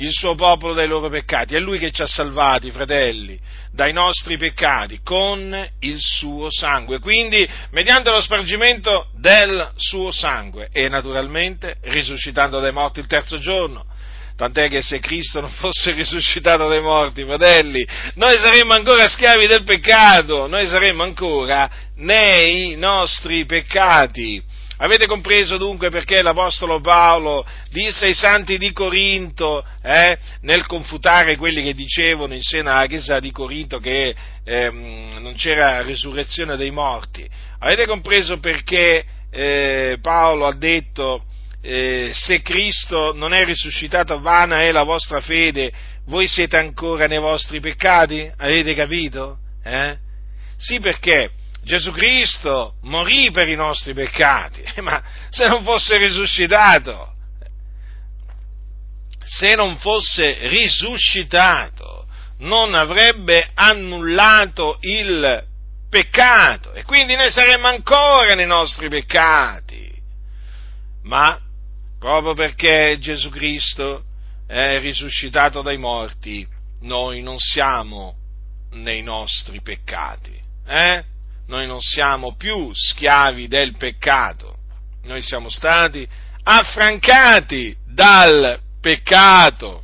il 0.00 0.12
suo 0.12 0.34
popolo 0.34 0.74
dai 0.74 0.88
loro 0.88 1.08
peccati. 1.08 1.54
È 1.54 1.58
Lui 1.58 1.78
che 1.78 1.90
ci 1.90 2.02
ha 2.02 2.06
salvati, 2.06 2.70
fratelli, 2.70 3.38
dai 3.72 3.92
nostri 3.92 4.36
peccati 4.36 5.00
con 5.02 5.68
il 5.80 5.96
suo 5.98 6.50
sangue. 6.50 6.98
Quindi, 6.98 7.48
mediante 7.70 8.10
lo 8.10 8.20
spargimento 8.20 9.08
del 9.18 9.72
suo 9.76 10.10
sangue 10.10 10.68
e 10.72 10.88
naturalmente 10.88 11.76
risuscitando 11.82 12.60
dai 12.60 12.72
morti 12.72 13.00
il 13.00 13.06
terzo 13.06 13.38
giorno. 13.38 13.86
Tant'è 14.36 14.70
che 14.70 14.80
se 14.80 15.00
Cristo 15.00 15.42
non 15.42 15.50
fosse 15.50 15.92
risuscitato 15.92 16.66
dai 16.66 16.80
morti, 16.80 17.24
fratelli, 17.24 17.86
noi 18.14 18.38
saremmo 18.38 18.72
ancora 18.72 19.06
schiavi 19.06 19.46
del 19.46 19.64
peccato, 19.64 20.46
noi 20.46 20.66
saremmo 20.66 21.02
ancora 21.02 21.70
nei 21.96 22.74
nostri 22.76 23.44
peccati. 23.44 24.42
Avete 24.82 25.06
compreso 25.06 25.58
dunque 25.58 25.90
perché 25.90 26.22
l'Apostolo 26.22 26.80
Paolo 26.80 27.46
disse 27.68 28.06
ai 28.06 28.14
santi 28.14 28.56
di 28.56 28.72
Corinto, 28.72 29.62
eh, 29.82 30.18
nel 30.40 30.64
confutare 30.64 31.36
quelli 31.36 31.62
che 31.62 31.74
dicevano 31.74 32.32
in 32.32 32.40
seno 32.40 32.70
alla 32.70 32.86
chiesa 32.86 33.20
di 33.20 33.30
Corinto 33.30 33.78
che 33.78 34.14
ehm, 34.42 35.18
non 35.20 35.34
c'era 35.34 35.82
risurrezione 35.82 36.56
dei 36.56 36.70
morti? 36.70 37.28
Avete 37.58 37.84
compreso 37.84 38.38
perché 38.38 39.04
eh, 39.30 39.98
Paolo 40.00 40.46
ha 40.46 40.54
detto 40.54 41.24
eh, 41.60 42.08
se 42.14 42.40
Cristo 42.40 43.12
non 43.14 43.34
è 43.34 43.44
risuscitato 43.44 44.18
vana 44.20 44.62
è 44.62 44.72
la 44.72 44.84
vostra 44.84 45.20
fede, 45.20 45.70
voi 46.06 46.26
siete 46.26 46.56
ancora 46.56 47.06
nei 47.06 47.18
vostri 47.18 47.60
peccati? 47.60 48.32
Avete 48.34 48.72
capito? 48.72 49.40
Eh? 49.62 49.98
Sì 50.56 50.80
perché 50.80 51.32
Gesù 51.62 51.92
Cristo 51.92 52.74
morì 52.82 53.30
per 53.30 53.48
i 53.48 53.54
nostri 53.54 53.92
peccati, 53.94 54.64
ma 54.80 55.02
se 55.28 55.48
non 55.48 55.62
fosse 55.62 55.98
risuscitato, 55.98 57.12
se 59.22 59.54
non 59.54 59.76
fosse 59.76 60.48
risuscitato, 60.48 62.06
non 62.38 62.74
avrebbe 62.74 63.50
annullato 63.54 64.78
il 64.80 65.44
peccato 65.90 66.72
e 66.72 66.84
quindi 66.84 67.16
noi 67.16 67.30
saremmo 67.30 67.66
ancora 67.66 68.34
nei 68.34 68.46
nostri 68.46 68.88
peccati. 68.88 69.88
Ma 71.02 71.38
proprio 71.98 72.32
perché 72.32 72.96
Gesù 72.98 73.28
Cristo 73.28 74.04
è 74.46 74.80
risuscitato 74.80 75.62
dai 75.62 75.76
morti, 75.76 76.46
noi 76.80 77.20
non 77.22 77.38
siamo 77.38 78.16
nei 78.72 79.02
nostri 79.02 79.60
peccati. 79.60 80.38
Eh? 80.66 81.04
Noi 81.50 81.66
non 81.66 81.80
siamo 81.80 82.36
più 82.36 82.70
schiavi 82.72 83.48
del 83.48 83.76
peccato, 83.76 84.56
noi 85.02 85.20
siamo 85.20 85.50
stati 85.50 86.08
affrancati 86.44 87.76
dal 87.84 88.60
peccato. 88.80 89.82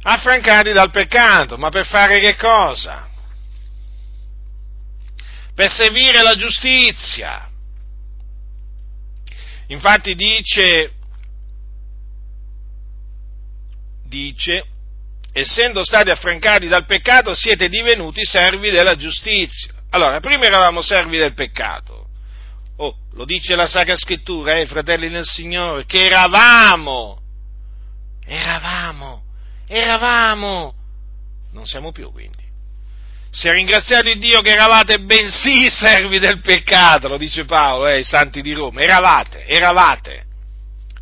Affrancati 0.00 0.72
dal 0.72 0.90
peccato, 0.90 1.58
ma 1.58 1.68
per 1.68 1.84
fare 1.84 2.20
che 2.20 2.36
cosa? 2.36 3.06
Per 5.54 5.70
servire 5.70 6.22
la 6.22 6.34
giustizia. 6.34 7.50
Infatti 9.66 10.14
dice, 10.14 10.92
dice 14.04 14.64
essendo 15.38 15.84
stati 15.84 16.08
affrancati 16.08 16.66
dal 16.66 16.86
peccato, 16.86 17.34
siete 17.34 17.68
divenuti 17.68 18.24
servi 18.24 18.70
della 18.70 18.96
giustizia. 18.96 19.70
Allora, 19.90 20.18
prima 20.20 20.46
eravamo 20.46 20.80
servi 20.80 21.18
del 21.18 21.34
peccato. 21.34 22.06
Oh, 22.76 22.96
lo 23.12 23.26
dice 23.26 23.54
la 23.54 23.66
Sacra 23.66 23.96
Scrittura, 23.96 24.56
eh, 24.56 24.64
fratelli 24.64 25.10
nel 25.10 25.26
Signore, 25.26 25.84
che 25.84 26.04
eravamo, 26.04 27.20
eravamo, 28.24 29.24
eravamo, 29.66 30.74
non 31.52 31.66
siamo 31.66 31.92
più 31.92 32.10
quindi. 32.10 32.44
Si 33.30 33.48
è 33.48 33.52
ringraziato 33.52 34.14
Dio 34.14 34.40
che 34.40 34.52
eravate 34.52 35.00
bensì 35.00 35.68
servi 35.68 36.18
del 36.18 36.40
peccato, 36.40 37.08
lo 37.08 37.18
dice 37.18 37.44
Paolo, 37.44 37.88
eh, 37.88 37.98
i 37.98 38.04
santi 38.04 38.40
di 38.40 38.54
Roma, 38.54 38.80
eravate, 38.80 39.44
eravate. 39.44 40.24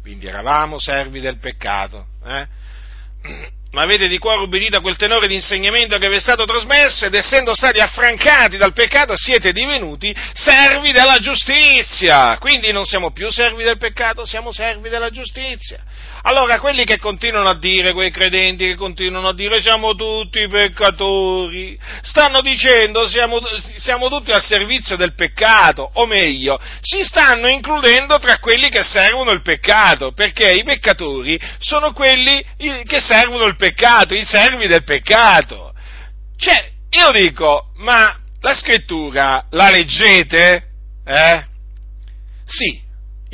Quindi 0.01 0.27
eravamo 0.27 0.81
servi 0.81 1.21
del 1.21 1.39
peccato. 1.39 2.07
Eh? 2.25 2.63
Ma 3.75 3.83
avete 3.83 4.07
di 4.07 4.19
cuore 4.19 4.43
ubbidito 4.43 4.77
a 4.77 4.81
quel 4.81 4.97
tenore 4.97 5.27
di 5.27 5.35
insegnamento 5.35 5.99
che 5.99 6.09
vi 6.09 6.15
è 6.15 6.21
stato 6.21 6.45
trasmesso 6.45 7.07
ed 7.07 7.15
essendo 7.15 7.57
stati 7.57 7.81
affrancati 7.81 8.57
dal 8.57 8.73
peccato 8.73 9.17
siete 9.17 9.51
divenuti 9.51 10.15
servi 10.33 10.93
della 10.93 11.19
giustizia. 11.19 12.39
Quindi 12.39 12.71
non 12.71 12.85
siamo 12.85 13.11
più 13.11 13.29
servi 13.31 13.65
del 13.65 13.77
peccato, 13.77 14.25
siamo 14.25 14.53
servi 14.53 14.89
della 14.89 15.11
giustizia. 15.11 15.83
Allora 16.27 16.59
quelli 16.59 16.87
che 16.87 16.99
continuano 16.99 17.51
a 17.51 17.59
dire, 17.59 17.93
quei 17.93 18.11
credenti 18.11 18.65
che 18.67 18.77
continuano 18.77 19.29
a 19.29 19.35
dire 19.35 19.61
siamo 19.61 19.95
tutti 19.95 20.47
peccatori, 20.49 21.79
stanno 22.01 22.41
dicendo 22.41 23.07
siamo, 23.07 23.41
siamo 23.77 24.09
tutti 24.09 24.31
al 24.31 24.43
servizio 24.43 24.97
del 24.97 25.15
peccato, 25.15 25.91
o 25.93 26.07
meglio, 26.07 26.59
si 26.81 27.05
stanno 27.05 27.47
includendo 27.49 28.19
tra 28.21 28.39
quelli 28.39 28.71
che 28.71 28.83
servono 28.83 29.33
il 29.33 29.43
peccato, 29.43 30.13
perché 30.13 30.51
i 30.55 30.63
peccatori 30.63 31.39
sono 31.59 31.93
quelli 31.93 32.43
che 32.57 33.01
servono 33.01 33.45
il 33.45 33.57
peccato, 33.57 34.15
i 34.15 34.25
servi 34.25 34.67
del 34.67 34.83
peccato. 34.83 35.75
Cioè, 36.39 36.71
io 36.89 37.11
dico, 37.13 37.67
ma 37.77 38.19
la 38.41 38.55
scrittura 38.55 39.45
la 39.51 39.69
leggete? 39.69 40.69
Eh? 41.05 41.45
Sì, 42.47 42.81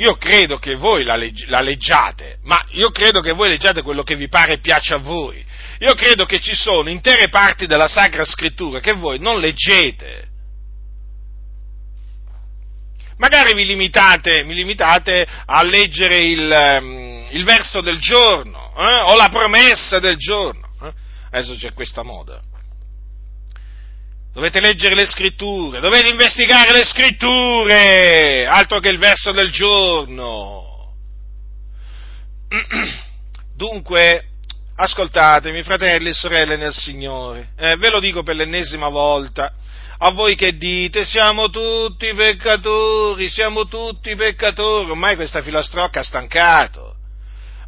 io 0.01 0.17
credo 0.17 0.57
che 0.57 0.73
voi 0.73 1.03
la, 1.03 1.15
leggi- 1.15 1.45
la, 1.45 1.61
leggiate, 1.61 2.39
ma 2.43 2.65
io 2.71 2.89
credo 2.89 3.21
che 3.21 3.33
voi 3.33 3.49
leggiate 3.49 3.83
quello 3.83 4.01
che 4.01 4.15
vi 4.15 4.27
pare 4.29 4.53
e 4.53 4.59
piace 4.59 4.95
a 4.95 4.97
voi. 4.97 5.45
Io 5.77 5.93
credo 5.93 6.25
che 6.25 6.39
ci 6.39 6.55
sono 6.55 6.89
intere 6.89 7.29
parti 7.29 7.67
della 7.67 7.87
Sacra 7.87 8.25
Scrittura 8.25 8.79
che 8.79 8.93
voi 8.93 9.19
non 9.19 9.39
leggete. 9.39 10.29
Magari 13.17 13.53
vi 13.53 13.63
limitate, 13.63 14.41
limitate 14.41 15.27
a 15.45 15.61
leggere 15.61 16.17
il, 16.17 16.77
um, 16.81 17.27
il, 17.29 17.43
verso 17.43 17.81
del 17.81 17.99
giorno 17.99 18.73
eh? 18.75 19.01
o 19.11 19.15
la 19.15 19.29
promessa 19.29 19.99
del 19.99 20.17
giorno. 20.17 20.67
Eh? 20.81 20.93
Adesso 21.29 21.55
c'è 21.57 21.73
questa 21.73 22.01
moda 22.01 22.41
Dovete 24.33 24.61
leggere 24.61 24.95
le 24.95 25.05
scritture, 25.05 25.81
dovete 25.81 26.07
investigare 26.07 26.71
le 26.71 26.85
scritture, 26.85 28.45
altro 28.45 28.79
che 28.79 28.87
il 28.87 28.97
verso 28.97 29.33
del 29.33 29.51
giorno. 29.51 30.93
Dunque, 33.53 34.23
ascoltatemi, 34.75 35.63
fratelli 35.63 36.09
e 36.09 36.13
sorelle 36.13 36.55
nel 36.55 36.71
Signore, 36.71 37.49
eh, 37.57 37.75
ve 37.75 37.89
lo 37.89 37.99
dico 37.99 38.23
per 38.23 38.35
l'ennesima 38.35 38.87
volta, 38.87 39.51
a 39.97 40.11
voi 40.11 40.35
che 40.35 40.55
dite 40.55 41.03
siamo 41.03 41.49
tutti 41.49 42.13
peccatori, 42.13 43.27
siamo 43.27 43.67
tutti 43.67 44.15
peccatori, 44.15 44.89
ormai 44.89 45.15
questa 45.15 45.41
filastrocca 45.41 45.99
ha 45.99 46.03
stancato 46.03 46.90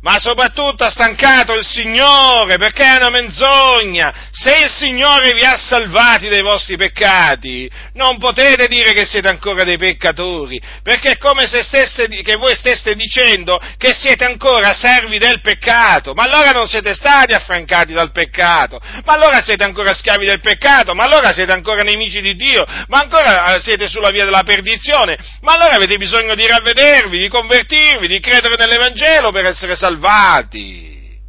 ma 0.03 0.19
soprattutto 0.19 0.83
ha 0.83 0.89
stancato 0.89 1.53
il 1.53 1.65
Signore 1.65 2.57
perché 2.57 2.83
è 2.83 2.97
una 2.97 3.09
menzogna. 3.09 4.13
Se 4.31 4.53
il 4.53 4.69
Signore 4.69 5.33
vi 5.33 5.43
ha 5.43 5.55
salvati 5.57 6.27
dai 6.27 6.41
vostri 6.41 6.75
peccati, 6.75 7.71
non 7.93 8.17
potete 8.17 8.67
dire 8.67 8.91
che 8.93 9.05
siete 9.05 9.29
ancora 9.29 9.63
dei 9.63 9.77
peccatori, 9.77 10.61
perché 10.83 11.11
è 11.11 11.17
come 11.17 11.47
se 11.47 11.63
stesse, 11.63 12.07
voi 12.37 12.53
steste 12.53 12.95
dicendo 12.95 13.61
che 13.77 13.93
siete 13.93 14.25
ancora 14.25 14.73
servi 14.73 15.17
del 15.19 15.39
peccato, 15.39 16.13
ma 16.13 16.23
allora 16.23 16.51
non 16.51 16.67
siete 16.67 16.93
stati 16.93 17.31
affrancati 17.31 17.93
dal 17.93 18.11
peccato, 18.11 18.81
ma 19.05 19.13
allora 19.13 19.41
siete 19.41 19.63
ancora 19.63 19.93
schiavi 19.93 20.25
del 20.25 20.41
peccato, 20.41 20.93
ma 20.93 21.05
allora 21.05 21.31
siete 21.31 21.53
ancora 21.53 21.81
nemici 21.81 22.19
di 22.19 22.35
Dio, 22.35 22.65
ma 22.87 22.99
ancora 22.99 23.55
eh, 23.55 23.61
siete 23.61 23.87
sulla 23.87 24.09
via 24.09 24.25
della 24.25 24.43
perdizione, 24.43 25.17
ma 25.41 25.53
allora 25.53 25.75
avete 25.75 25.95
bisogno 25.95 26.35
di 26.35 26.45
ravvedervi, 26.45 27.19
di 27.19 27.29
convertirvi, 27.29 28.07
di 28.07 28.19
credere 28.19 28.55
nell'Evangelo 28.57 29.31
per 29.31 29.45
essere 29.45 29.77
salvati 29.77 29.91
salvati. 29.93 31.19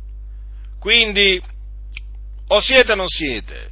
Quindi, 0.79 1.41
o 2.49 2.61
siete 2.61 2.93
o 2.93 2.95
non 2.95 3.09
siete. 3.09 3.71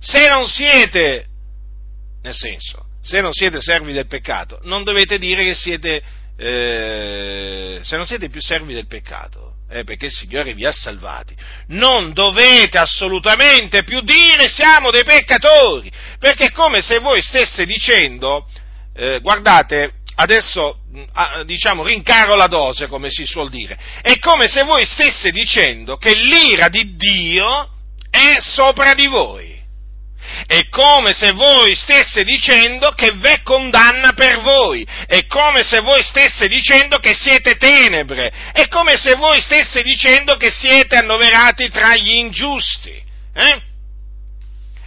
Se 0.00 0.28
non 0.28 0.46
siete, 0.46 1.26
nel 2.22 2.34
senso, 2.34 2.86
se 3.02 3.20
non 3.20 3.32
siete 3.32 3.60
servi 3.60 3.92
del 3.92 4.06
peccato, 4.06 4.60
non 4.62 4.84
dovete 4.84 5.18
dire 5.18 5.44
che 5.44 5.54
siete, 5.54 6.02
eh, 6.36 7.80
se 7.82 7.96
non 7.96 8.06
siete 8.06 8.28
più 8.28 8.40
servi 8.40 8.74
del 8.74 8.86
peccato, 8.86 9.54
eh, 9.70 9.84
perché 9.84 10.06
il 10.06 10.12
Signore 10.12 10.54
vi 10.54 10.64
ha 10.66 10.72
salvati, 10.72 11.34
non 11.68 12.12
dovete 12.12 12.78
assolutamente 12.78 13.82
più 13.82 14.00
dire 14.02 14.46
siamo 14.46 14.90
dei 14.90 15.04
peccatori, 15.04 15.90
perché 16.18 16.46
è 16.46 16.52
come 16.52 16.80
se 16.80 17.00
voi 17.00 17.20
stesse 17.20 17.66
dicendo, 17.66 18.46
eh, 18.94 19.18
guardate, 19.20 19.94
adesso 20.20 20.80
diciamo 21.44 21.84
rincaro 21.84 22.34
la 22.34 22.46
dose, 22.46 22.88
come 22.88 23.10
si 23.10 23.24
suol 23.24 23.50
dire. 23.50 23.78
È 24.02 24.18
come 24.18 24.48
se 24.48 24.64
voi 24.64 24.84
stesse 24.84 25.30
dicendo 25.30 25.96
che 25.96 26.14
l'ira 26.14 26.68
di 26.68 26.96
Dio 26.96 27.68
è 28.10 28.36
sopra 28.40 28.94
di 28.94 29.06
voi. 29.06 29.56
È 30.46 30.68
come 30.68 31.12
se 31.12 31.32
voi 31.32 31.74
stesse 31.74 32.24
dicendo 32.24 32.90
che 32.90 33.12
v'è 33.12 33.42
condanna 33.42 34.12
per 34.12 34.40
voi. 34.40 34.86
È 35.06 35.24
come 35.26 35.62
se 35.62 35.80
voi 35.80 36.02
stesse 36.02 36.48
dicendo 36.48 36.98
che 36.98 37.14
siete 37.14 37.56
tenebre. 37.56 38.32
È 38.52 38.66
come 38.68 38.96
se 38.96 39.14
voi 39.14 39.40
stesse 39.40 39.82
dicendo 39.82 40.36
che 40.36 40.50
siete 40.50 40.96
annoverati 40.96 41.70
tra 41.70 41.96
gli 41.96 42.10
ingiusti. 42.10 43.02
Eh? 43.34 43.62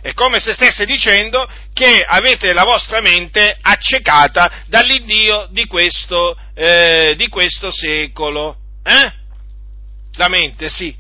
È 0.02 0.14
come 0.14 0.40
se 0.40 0.54
stesse 0.54 0.86
dicendo 0.86 1.48
che 1.74 2.04
avete 2.04 2.54
la 2.54 2.64
vostra 2.64 3.02
mente 3.02 3.56
accecata 3.62 4.64
dall'Iddio 4.66 5.48
di 5.52 5.68
questo, 5.68 6.36
eh, 6.56 7.14
di 7.16 7.28
questo 7.28 7.72
secolo. 7.72 8.58
Eh? 8.84 9.14
La 10.14 10.28
mente, 10.28 10.70
sì. 10.70 10.96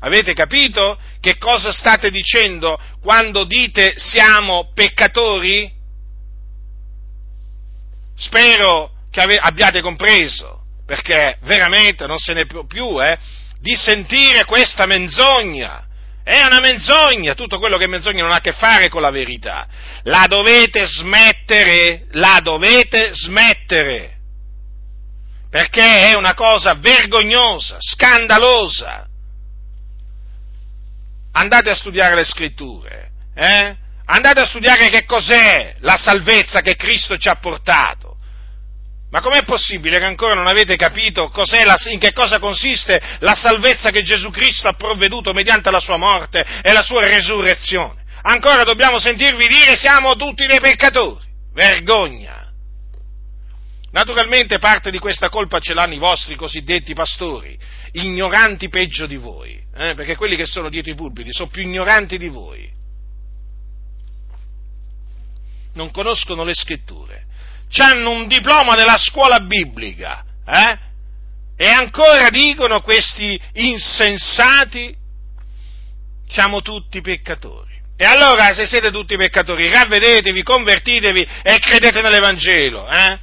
Avete 0.00 0.32
capito 0.32 0.98
che 1.20 1.36
cosa 1.36 1.72
state 1.72 2.10
dicendo 2.10 2.80
quando 3.00 3.44
dite 3.44 3.94
siamo 3.96 4.72
peccatori? 4.74 5.70
Spero 8.16 8.92
che 9.10 9.20
abbiate 9.20 9.80
compreso, 9.80 10.62
perché 10.86 11.38
veramente 11.42 12.06
non 12.06 12.18
se 12.18 12.32
ne 12.32 12.46
può 12.46 12.64
più 12.64 13.00
eh, 13.00 13.18
di 13.60 13.76
sentire 13.76 14.44
questa 14.44 14.86
menzogna. 14.86 15.86
È 16.22 16.44
una 16.44 16.60
menzogna, 16.60 17.34
tutto 17.34 17.58
quello 17.58 17.76
che 17.76 17.84
è 17.84 17.88
menzogna 17.88 18.22
non 18.22 18.32
ha 18.32 18.36
a 18.36 18.40
che 18.40 18.52
fare 18.52 18.88
con 18.88 19.00
la 19.00 19.10
verità. 19.10 19.66
La 20.04 20.26
dovete 20.28 20.86
smettere, 20.86 22.06
la 22.12 22.40
dovete 22.42 23.14
smettere, 23.14 24.16
perché 25.50 26.08
è 26.08 26.14
una 26.14 26.34
cosa 26.34 26.74
vergognosa, 26.74 27.76
scandalosa. 27.78 29.06
Andate 31.32 31.70
a 31.70 31.74
studiare 31.74 32.14
le 32.14 32.24
scritture, 32.24 33.10
eh? 33.34 33.76
andate 34.06 34.40
a 34.40 34.46
studiare 34.46 34.88
che 34.88 35.04
cos'è 35.04 35.76
la 35.80 35.96
salvezza 35.96 36.60
che 36.60 36.76
Cristo 36.76 37.16
ci 37.16 37.28
ha 37.28 37.36
portato. 37.36 38.09
Ma 39.10 39.20
com'è 39.20 39.42
possibile 39.44 39.98
che 39.98 40.04
ancora 40.04 40.34
non 40.34 40.46
avete 40.46 40.76
capito 40.76 41.32
la, 41.34 41.76
in 41.90 41.98
che 41.98 42.12
cosa 42.12 42.38
consiste 42.38 43.00
la 43.18 43.34
salvezza 43.34 43.90
che 43.90 44.04
Gesù 44.04 44.30
Cristo 44.30 44.68
ha 44.68 44.74
provveduto 44.74 45.32
mediante 45.32 45.70
la 45.70 45.80
sua 45.80 45.96
morte 45.96 46.44
e 46.62 46.72
la 46.72 46.82
sua 46.82 47.04
resurrezione? 47.06 48.04
Ancora 48.22 48.62
dobbiamo 48.62 49.00
sentirvi 49.00 49.48
dire 49.48 49.74
siamo 49.74 50.14
tutti 50.14 50.46
dei 50.46 50.60
peccatori. 50.60 51.24
Vergogna! 51.52 52.52
Naturalmente 53.90 54.60
parte 54.60 54.92
di 54.92 54.98
questa 55.00 55.28
colpa 55.28 55.58
ce 55.58 55.74
l'hanno 55.74 55.94
i 55.94 55.98
vostri 55.98 56.36
cosiddetti 56.36 56.94
pastori, 56.94 57.58
ignoranti 57.92 58.68
peggio 58.68 59.06
di 59.06 59.16
voi, 59.16 59.60
eh? 59.74 59.94
perché 59.94 60.14
quelli 60.14 60.36
che 60.36 60.46
sono 60.46 60.68
dietro 60.68 60.92
i 60.92 60.94
pulpiti 60.94 61.32
sono 61.32 61.48
più 61.48 61.62
ignoranti 61.62 62.16
di 62.16 62.28
voi. 62.28 62.70
Non 65.74 65.90
conoscono 65.90 66.44
le 66.44 66.54
scritture 66.54 67.26
hanno 67.78 68.10
un 68.10 68.26
diploma 68.26 68.74
della 68.74 68.96
scuola 68.98 69.40
biblica, 69.40 70.24
eh? 70.46 70.78
E 71.56 71.68
ancora 71.68 72.30
dicono 72.30 72.80
questi 72.80 73.38
insensati, 73.54 74.94
siamo 76.26 76.62
tutti 76.62 77.00
peccatori. 77.00 77.68
E 77.96 78.04
allora, 78.04 78.54
se 78.54 78.66
siete 78.66 78.90
tutti 78.90 79.16
peccatori, 79.16 79.68
ravvedetevi, 79.68 80.42
convertitevi 80.42 81.28
e 81.42 81.58
credete 81.58 82.00
nell'Evangelo, 82.00 82.88
eh? 82.90 83.18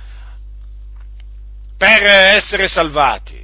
Per 1.78 2.04
essere 2.04 2.68
salvati. 2.68 3.44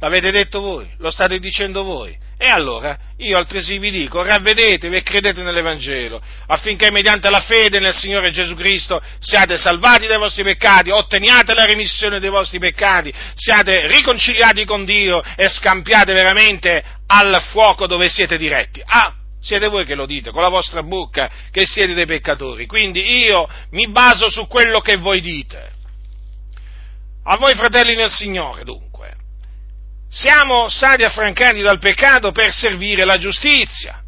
L'avete 0.00 0.30
detto 0.30 0.60
voi, 0.60 0.90
lo 0.96 1.10
state 1.10 1.38
dicendo 1.38 1.82
voi. 1.82 2.16
E 2.42 2.48
allora 2.48 2.96
io 3.18 3.36
altresì 3.36 3.76
vi 3.76 3.90
dico, 3.90 4.22
ravvedetevi 4.22 4.96
e 4.96 5.02
credete 5.02 5.42
nell'Evangelo, 5.42 6.22
affinché 6.46 6.90
mediante 6.90 7.28
la 7.28 7.40
fede 7.40 7.80
nel 7.80 7.92
Signore 7.92 8.30
Gesù 8.30 8.54
Cristo 8.54 8.98
siate 9.18 9.58
salvati 9.58 10.06
dai 10.06 10.16
vostri 10.16 10.42
peccati, 10.42 10.88
otteniate 10.88 11.52
la 11.52 11.66
remissione 11.66 12.18
dei 12.18 12.30
vostri 12.30 12.58
peccati, 12.58 13.12
siate 13.34 13.86
riconciliati 13.88 14.64
con 14.64 14.86
Dio 14.86 15.22
e 15.36 15.50
scampiate 15.50 16.14
veramente 16.14 16.82
al 17.08 17.42
fuoco 17.50 17.86
dove 17.86 18.08
siete 18.08 18.38
diretti. 18.38 18.80
Ah, 18.86 19.12
siete 19.38 19.68
voi 19.68 19.84
che 19.84 19.94
lo 19.94 20.06
dite 20.06 20.30
con 20.30 20.40
la 20.40 20.48
vostra 20.48 20.82
bocca 20.82 21.30
che 21.50 21.66
siete 21.66 21.92
dei 21.92 22.06
peccatori. 22.06 22.64
Quindi 22.64 23.18
io 23.18 23.46
mi 23.72 23.90
baso 23.90 24.30
su 24.30 24.46
quello 24.46 24.80
che 24.80 24.96
voi 24.96 25.20
dite. 25.20 25.72
A 27.24 27.36
voi 27.36 27.54
fratelli 27.54 27.94
nel 27.94 28.08
Signore, 28.08 28.64
dunque 28.64 28.89
siamo 30.10 30.68
stati 30.68 31.04
affrancati 31.04 31.60
dal 31.60 31.78
peccato 31.78 32.32
per 32.32 32.52
servire 32.52 33.04
la 33.04 33.16
giustizia. 33.16 34.02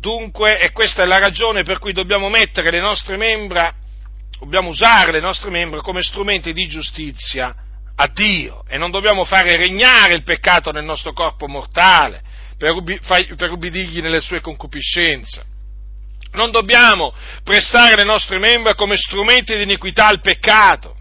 Dunque, 0.00 0.58
e 0.58 0.72
questa 0.72 1.02
è 1.02 1.06
la 1.06 1.18
ragione 1.18 1.64
per 1.64 1.78
cui 1.78 1.92
dobbiamo 1.92 2.30
mettere 2.30 2.70
le 2.70 2.80
nostre 2.80 3.16
membra, 3.18 3.74
dobbiamo 4.38 4.70
usare 4.70 5.12
le 5.12 5.20
nostre 5.20 5.50
membra 5.50 5.82
come 5.82 6.02
strumenti 6.02 6.52
di 6.54 6.66
giustizia 6.66 7.54
a 7.94 8.08
Dio 8.08 8.64
e 8.68 8.78
non 8.78 8.90
dobbiamo 8.90 9.24
fare 9.24 9.56
regnare 9.56 10.14
il 10.14 10.22
peccato 10.22 10.70
nel 10.70 10.84
nostro 10.84 11.12
corpo 11.12 11.46
mortale 11.46 12.22
per, 12.56 12.72
ubi, 12.72 12.98
per 13.00 13.50
ubbidirgli 13.50 14.00
nelle 14.00 14.20
sue 14.20 14.40
concupiscenze. 14.40 15.44
Non 16.32 16.50
dobbiamo 16.50 17.12
prestare 17.42 17.96
le 17.96 18.04
nostre 18.04 18.38
membra 18.38 18.74
come 18.74 18.96
strumenti 18.96 19.56
di 19.56 19.62
iniquità 19.62 20.06
al 20.06 20.20
peccato. 20.20 20.96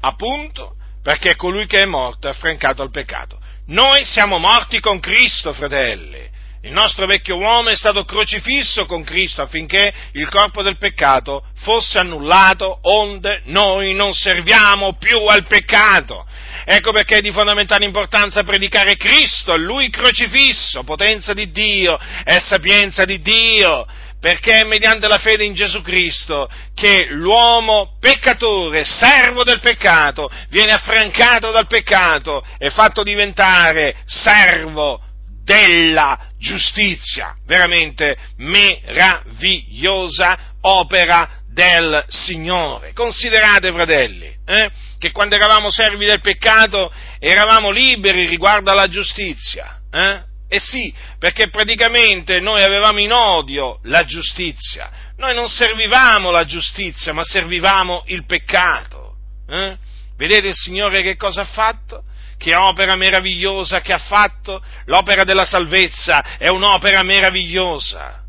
Appunto, 0.00 0.75
perché 1.06 1.36
colui 1.36 1.66
che 1.66 1.82
è 1.82 1.84
morto 1.84 2.26
è 2.26 2.30
affrancato 2.30 2.82
al 2.82 2.90
peccato. 2.90 3.38
Noi 3.66 4.04
siamo 4.04 4.38
morti 4.38 4.80
con 4.80 4.98
Cristo, 4.98 5.52
fratelli. 5.52 6.18
Il 6.62 6.72
nostro 6.72 7.06
vecchio 7.06 7.36
uomo 7.36 7.68
è 7.68 7.76
stato 7.76 8.04
crocifisso 8.04 8.86
con 8.86 9.04
Cristo 9.04 9.40
affinché 9.40 9.94
il 10.14 10.28
corpo 10.28 10.62
del 10.62 10.78
peccato 10.78 11.44
fosse 11.58 12.00
annullato, 12.00 12.80
onde 12.82 13.42
noi 13.44 13.94
non 13.94 14.14
serviamo 14.14 14.96
più 14.98 15.24
al 15.26 15.46
peccato. 15.46 16.26
Ecco 16.64 16.90
perché 16.90 17.18
è 17.18 17.20
di 17.20 17.30
fondamentale 17.30 17.84
importanza 17.84 18.42
predicare 18.42 18.96
Cristo, 18.96 19.56
Lui 19.56 19.88
crocifisso, 19.90 20.82
potenza 20.82 21.32
di 21.32 21.52
Dio 21.52 22.00
e 22.24 22.40
sapienza 22.40 23.04
di 23.04 23.20
Dio 23.20 23.86
perché 24.20 24.60
è 24.60 24.64
mediante 24.64 25.08
la 25.08 25.18
fede 25.18 25.44
in 25.44 25.54
Gesù 25.54 25.82
Cristo 25.82 26.48
che 26.74 27.06
l'uomo 27.10 27.96
peccatore, 28.00 28.84
servo 28.84 29.42
del 29.44 29.60
peccato, 29.60 30.30
viene 30.48 30.72
affrancato 30.72 31.50
dal 31.50 31.66
peccato 31.66 32.42
e 32.58 32.70
fatto 32.70 33.02
diventare 33.02 33.96
servo 34.06 35.02
della 35.44 36.18
giustizia. 36.38 37.36
Veramente 37.46 38.16
meravigliosa 38.38 40.54
opera 40.62 41.44
del 41.56 42.04
Signore. 42.08 42.92
Considerate, 42.92 43.72
fratelli, 43.72 44.30
eh, 44.44 44.70
che 44.98 45.10
quando 45.12 45.36
eravamo 45.36 45.70
servi 45.70 46.04
del 46.04 46.20
peccato 46.20 46.92
eravamo 47.18 47.70
liberi 47.70 48.26
riguardo 48.26 48.70
alla 48.70 48.88
giustizia. 48.88 49.80
Eh? 49.90 50.20
Eh 50.48 50.60
sì, 50.60 50.94
perché 51.18 51.48
praticamente 51.48 52.38
noi 52.38 52.62
avevamo 52.62 53.00
in 53.00 53.12
odio 53.12 53.80
la 53.82 54.04
giustizia, 54.04 54.90
noi 55.16 55.34
non 55.34 55.48
servivamo 55.48 56.30
la 56.30 56.44
giustizia, 56.44 57.12
ma 57.12 57.24
servivamo 57.24 58.04
il 58.06 58.24
peccato. 58.26 59.16
Eh? 59.48 59.76
Vedete 60.16 60.48
il 60.48 60.54
Signore 60.54 61.02
che 61.02 61.16
cosa 61.16 61.42
ha 61.42 61.46
fatto? 61.46 62.04
Che 62.38 62.54
opera 62.54 62.94
meravigliosa 62.96 63.80
che 63.80 63.92
ha 63.92 63.98
fatto? 63.98 64.62
L'opera 64.84 65.24
della 65.24 65.44
salvezza 65.44 66.36
è 66.38 66.48
un'opera 66.48 67.02
meravigliosa. 67.02 68.22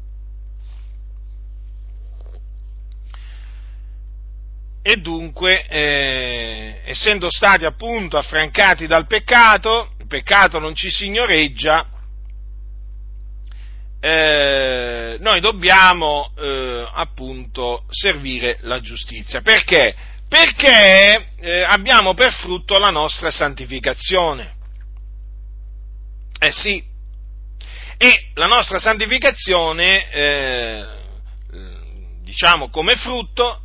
E 4.82 4.96
dunque, 4.98 5.68
eh, 5.68 6.82
essendo 6.86 7.30
stati 7.30 7.66
appunto 7.66 8.18
affrancati 8.18 8.88
dal 8.88 9.06
peccato, 9.06 9.92
il 10.00 10.08
peccato 10.08 10.60
non 10.60 10.74
ci 10.74 10.90
signoreggia, 10.90 11.86
eh, 14.10 15.18
noi 15.20 15.42
dobbiamo 15.42 16.32
eh, 16.38 16.88
appunto 16.94 17.84
servire 17.90 18.58
la 18.62 18.80
giustizia. 18.80 19.42
Perché? 19.42 19.94
Perché 20.30 21.28
eh, 21.40 21.64
abbiamo 21.64 22.14
per 22.14 22.32
frutto 22.32 22.78
la 22.78 22.90
nostra 22.90 23.32
santificazione. 23.32 24.56
Eh 26.40 26.52
sì, 26.54 26.82
e 27.98 28.30
la 28.36 28.48
nostra 28.48 28.80
santificazione, 28.80 30.10
eh, 30.12 30.86
diciamo 32.24 32.70
come 32.70 32.96
frutto, 32.96 33.62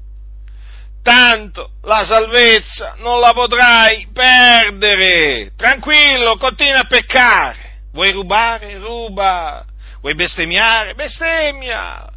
Tanto 1.02 1.72
la 1.82 2.04
salvezza 2.04 2.94
non 2.98 3.20
la 3.20 3.32
potrai 3.32 4.08
perdere. 4.12 5.52
Tranquillo, 5.56 6.36
continua 6.36 6.80
a 6.80 6.86
peccare. 6.86 7.80
Vuoi 7.92 8.10
rubare? 8.10 8.78
Ruba. 8.78 9.64
Vuoi 10.00 10.14
bestemmiare? 10.14 10.94
Bestemmia. 10.94 12.10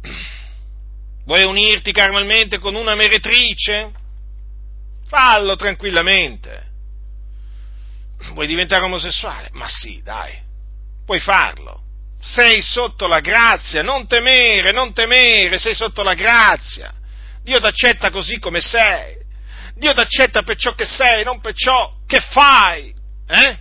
Vuoi 1.26 1.42
unirti 1.42 1.92
carnalmente 1.92 2.58
con 2.58 2.74
una 2.74 2.94
meretrice? 2.94 4.02
Fallo 5.06 5.56
tranquillamente. 5.56 6.72
Vuoi 8.32 8.46
diventare 8.46 8.84
omosessuale? 8.84 9.50
Ma 9.52 9.68
sì, 9.68 10.00
dai, 10.02 10.36
puoi 11.04 11.20
farlo. 11.20 11.82
Sei 12.20 12.62
sotto 12.62 13.06
la 13.06 13.20
grazia, 13.20 13.82
non 13.82 14.06
temere, 14.06 14.72
non 14.72 14.94
temere, 14.94 15.58
sei 15.58 15.74
sotto 15.74 16.02
la 16.02 16.14
grazia. 16.14 16.92
Dio 17.42 17.60
ti 17.60 17.66
accetta 17.66 18.10
così 18.10 18.38
come 18.38 18.60
sei. 18.60 19.16
Dio 19.74 19.92
ti 19.92 20.00
accetta 20.00 20.42
per 20.42 20.56
ciò 20.56 20.74
che 20.74 20.86
sei, 20.86 21.22
non 21.24 21.40
per 21.40 21.52
ciò 21.54 21.96
che 22.06 22.20
fai. 22.20 22.94
Eh? 23.26 23.58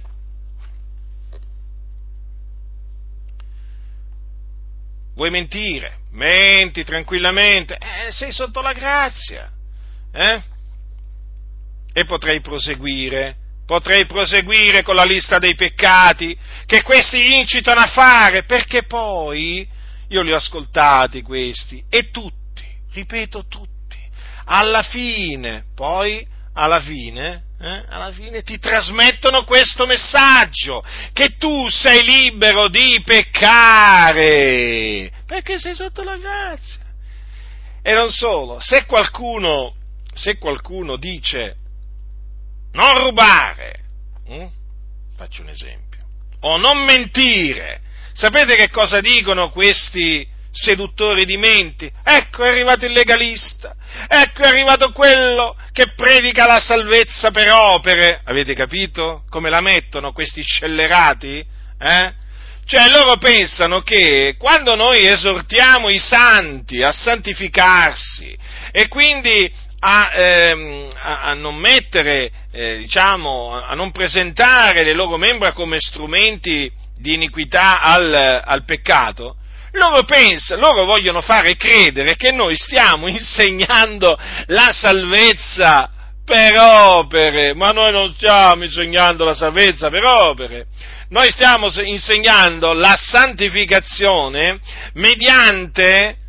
Vuoi 5.15 5.29
mentire? 5.29 5.97
Menti 6.11 6.83
tranquillamente. 6.83 7.77
Eh, 7.77 8.11
sei 8.11 8.31
sotto 8.31 8.61
la 8.61 8.73
grazia. 8.73 9.51
Eh? 10.13 10.41
E 11.93 12.05
potrei 12.05 12.41
proseguire, 12.41 13.35
potrei 13.65 14.05
proseguire 14.05 14.81
con 14.81 14.95
la 14.95 15.03
lista 15.03 15.37
dei 15.37 15.55
peccati 15.55 16.35
che 16.65 16.81
questi 16.81 17.37
incitano 17.37 17.81
a 17.81 17.87
fare, 17.87 18.43
perché 18.43 18.83
poi 18.83 19.67
io 20.09 20.21
li 20.21 20.31
ho 20.31 20.37
ascoltati 20.37 21.21
questi 21.21 21.83
e 21.89 22.09
tutti, 22.11 22.65
ripeto 22.93 23.45
tutti, 23.47 23.97
alla 24.45 24.83
fine, 24.83 25.65
poi 25.75 26.25
alla 26.53 26.81
fine, 26.81 27.43
eh, 27.59 27.83
alla 27.87 28.11
fine 28.11 28.43
ti 28.43 28.59
trasmettono 28.59 29.43
questo 29.43 29.85
messaggio, 29.85 30.83
che 31.13 31.37
tu 31.37 31.69
sei 31.69 32.03
libero 32.03 32.67
di 32.67 33.01
peccare, 33.05 34.31
perché 35.25 35.59
sei 35.59 35.73
sotto 35.73 36.03
la 36.03 36.17
grazia. 36.17 36.81
E 37.81 37.93
non 37.93 38.09
solo, 38.09 38.59
se 38.59 38.85
qualcuno, 38.85 39.75
se 40.13 40.37
qualcuno 40.37 40.95
dice 40.97 41.55
non 42.73 43.03
rubare, 43.03 43.79
hm? 44.27 44.45
faccio 45.15 45.41
un 45.41 45.49
esempio, 45.49 46.05
o 46.41 46.57
non 46.57 46.83
mentire. 46.83 47.81
Sapete 48.13 48.55
che 48.55 48.69
cosa 48.69 48.99
dicono 48.99 49.49
questi 49.49 50.27
seduttori 50.51 51.25
di 51.25 51.37
menti? 51.37 51.91
Ecco 52.03 52.43
è 52.43 52.49
arrivato 52.49 52.85
il 52.85 52.91
legalista, 52.91 53.75
ecco 54.07 54.43
è 54.43 54.47
arrivato 54.47 54.91
quello 54.91 55.55
che 55.71 55.93
predica 55.95 56.45
la 56.45 56.59
salvezza 56.59 57.31
per 57.31 57.51
opere. 57.51 58.21
Avete 58.23 58.53
capito 58.53 59.23
come 59.29 59.49
la 59.49 59.61
mettono 59.61 60.13
questi 60.13 60.43
scellerati? 60.43 61.45
Eh? 61.79 62.13
Cioè 62.65 62.87
loro 62.89 63.17
pensano 63.17 63.81
che 63.81 64.35
quando 64.37 64.75
noi 64.75 65.05
esortiamo 65.05 65.89
i 65.89 65.99
santi 65.99 66.81
a 66.81 66.93
santificarsi 66.93 68.37
e 68.71 68.87
quindi 68.87 69.51
a, 69.85 70.11
ehm, 70.13 70.89
a, 70.95 71.21
a 71.23 71.33
non 71.33 71.55
mettere, 71.55 72.31
eh, 72.51 72.77
diciamo, 72.77 73.61
a 73.61 73.73
non 73.75 73.91
presentare 73.91 74.83
le 74.83 74.93
loro 74.93 75.17
membra 75.17 75.51
come 75.51 75.77
strumenti 75.79 76.71
di 76.97 77.13
iniquità 77.13 77.81
al, 77.81 78.41
al 78.45 78.63
peccato, 78.63 79.35
loro 79.71 80.03
pensano, 80.03 80.61
loro 80.61 80.85
vogliono 80.85 81.19
fare 81.19 81.57
credere 81.57 82.15
che 82.15 82.31
noi 82.31 82.55
stiamo 82.55 83.07
insegnando 83.09 84.17
la 84.47 84.71
salvezza 84.71 85.89
per 86.23 86.57
opere, 86.57 87.53
ma 87.53 87.71
noi 87.71 87.91
non 87.91 88.13
stiamo 88.13 88.63
insegnando 88.63 89.25
la 89.25 89.33
salvezza 89.33 89.89
per 89.89 90.05
opere, 90.05 90.67
noi 91.09 91.29
stiamo 91.29 91.67
insegnando 91.83 92.71
la 92.71 92.95
santificazione 92.95 94.59
mediante 94.93 96.19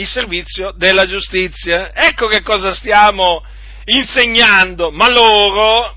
il 0.00 0.06
servizio 0.06 0.72
della 0.76 1.06
giustizia. 1.06 1.92
Ecco 1.94 2.26
che 2.26 2.42
cosa 2.42 2.72
stiamo 2.72 3.44
insegnando, 3.84 4.90
ma 4.90 5.08
loro, 5.10 5.94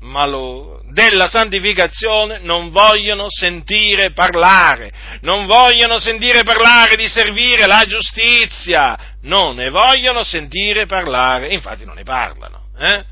ma 0.00 0.24
loro 0.26 0.80
della 0.92 1.28
santificazione 1.28 2.40
non 2.42 2.70
vogliono 2.70 3.26
sentire 3.28 4.12
parlare, 4.12 4.90
non 5.20 5.46
vogliono 5.46 5.98
sentire 5.98 6.42
parlare 6.42 6.96
di 6.96 7.08
servire 7.08 7.66
la 7.66 7.84
giustizia, 7.86 8.98
non 9.22 9.56
ne 9.56 9.70
vogliono 9.70 10.24
sentire 10.24 10.86
parlare, 10.86 11.48
infatti 11.48 11.84
non 11.84 11.94
ne 11.94 12.02
parlano, 12.02 12.66
eh? 12.78 13.04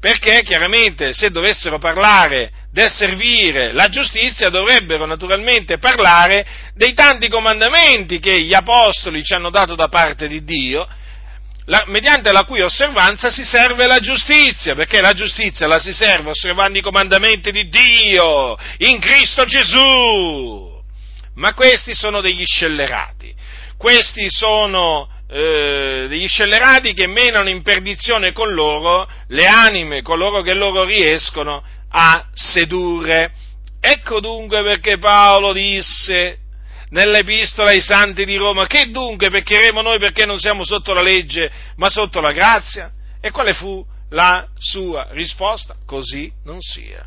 perché 0.00 0.42
chiaramente 0.42 1.12
se 1.12 1.30
dovessero 1.30 1.78
parlare 1.78 2.50
del 2.72 2.90
servire 2.90 3.72
la 3.72 3.88
giustizia 3.88 4.48
dovrebbero 4.48 5.04
naturalmente 5.04 5.78
parlare 5.78 6.46
dei 6.74 6.92
tanti 6.94 7.28
comandamenti 7.28 8.20
che 8.20 8.40
gli 8.40 8.54
apostoli 8.54 9.24
ci 9.24 9.34
hanno 9.34 9.50
dato 9.50 9.74
da 9.74 9.88
parte 9.88 10.28
di 10.28 10.44
Dio, 10.44 10.86
la, 11.66 11.84
mediante 11.86 12.32
la 12.32 12.44
cui 12.44 12.62
osservanza 12.62 13.30
si 13.30 13.44
serve 13.44 13.86
la 13.86 13.98
giustizia, 13.98 14.74
perché 14.74 15.00
la 15.00 15.12
giustizia 15.12 15.66
la 15.66 15.78
si 15.78 15.92
serve 15.92 16.30
osservando 16.30 16.78
i 16.78 16.82
comandamenti 16.82 17.50
di 17.50 17.68
Dio 17.68 18.56
in 18.78 18.98
Cristo 19.00 19.44
Gesù. 19.44 20.78
Ma 21.34 21.54
questi 21.54 21.94
sono 21.94 22.20
degli 22.20 22.44
scellerati, 22.44 23.34
questi 23.76 24.28
sono 24.30 25.08
eh, 25.28 26.06
degli 26.08 26.26
scellerati 26.26 26.92
che 26.92 27.06
menano 27.06 27.48
in 27.48 27.62
perdizione 27.62 28.32
con 28.32 28.52
loro 28.52 29.08
le 29.28 29.46
anime, 29.46 30.02
coloro 30.02 30.42
che 30.42 30.54
loro 30.54 30.84
riescono 30.84 31.62
a 31.90 32.26
sedurre. 32.32 33.32
Ecco 33.80 34.20
dunque 34.20 34.62
perché 34.62 34.98
Paolo 34.98 35.52
disse 35.52 36.38
nell'epistola 36.90 37.70
ai 37.70 37.80
santi 37.80 38.24
di 38.24 38.36
Roma, 38.36 38.66
che 38.66 38.90
dunque 38.90 39.30
peccheremo 39.30 39.80
noi 39.80 39.98
perché 39.98 40.26
non 40.26 40.38
siamo 40.38 40.64
sotto 40.64 40.92
la 40.92 41.02
legge 41.02 41.50
ma 41.76 41.88
sotto 41.88 42.20
la 42.20 42.32
grazia? 42.32 42.92
E 43.20 43.30
quale 43.30 43.54
fu 43.54 43.84
la 44.10 44.46
sua 44.54 45.08
risposta? 45.12 45.76
Così 45.86 46.30
non 46.44 46.60
sia. 46.60 47.06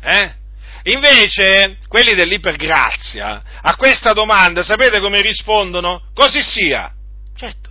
Eh? 0.00 0.42
Invece, 0.84 1.78
quelli 1.88 2.14
dell'ipergrazia, 2.14 3.42
a 3.62 3.74
questa 3.76 4.12
domanda, 4.12 4.62
sapete 4.62 5.00
come 5.00 5.22
rispondono? 5.22 6.02
Così 6.12 6.42
sia. 6.42 6.92
Certo, 7.34 7.70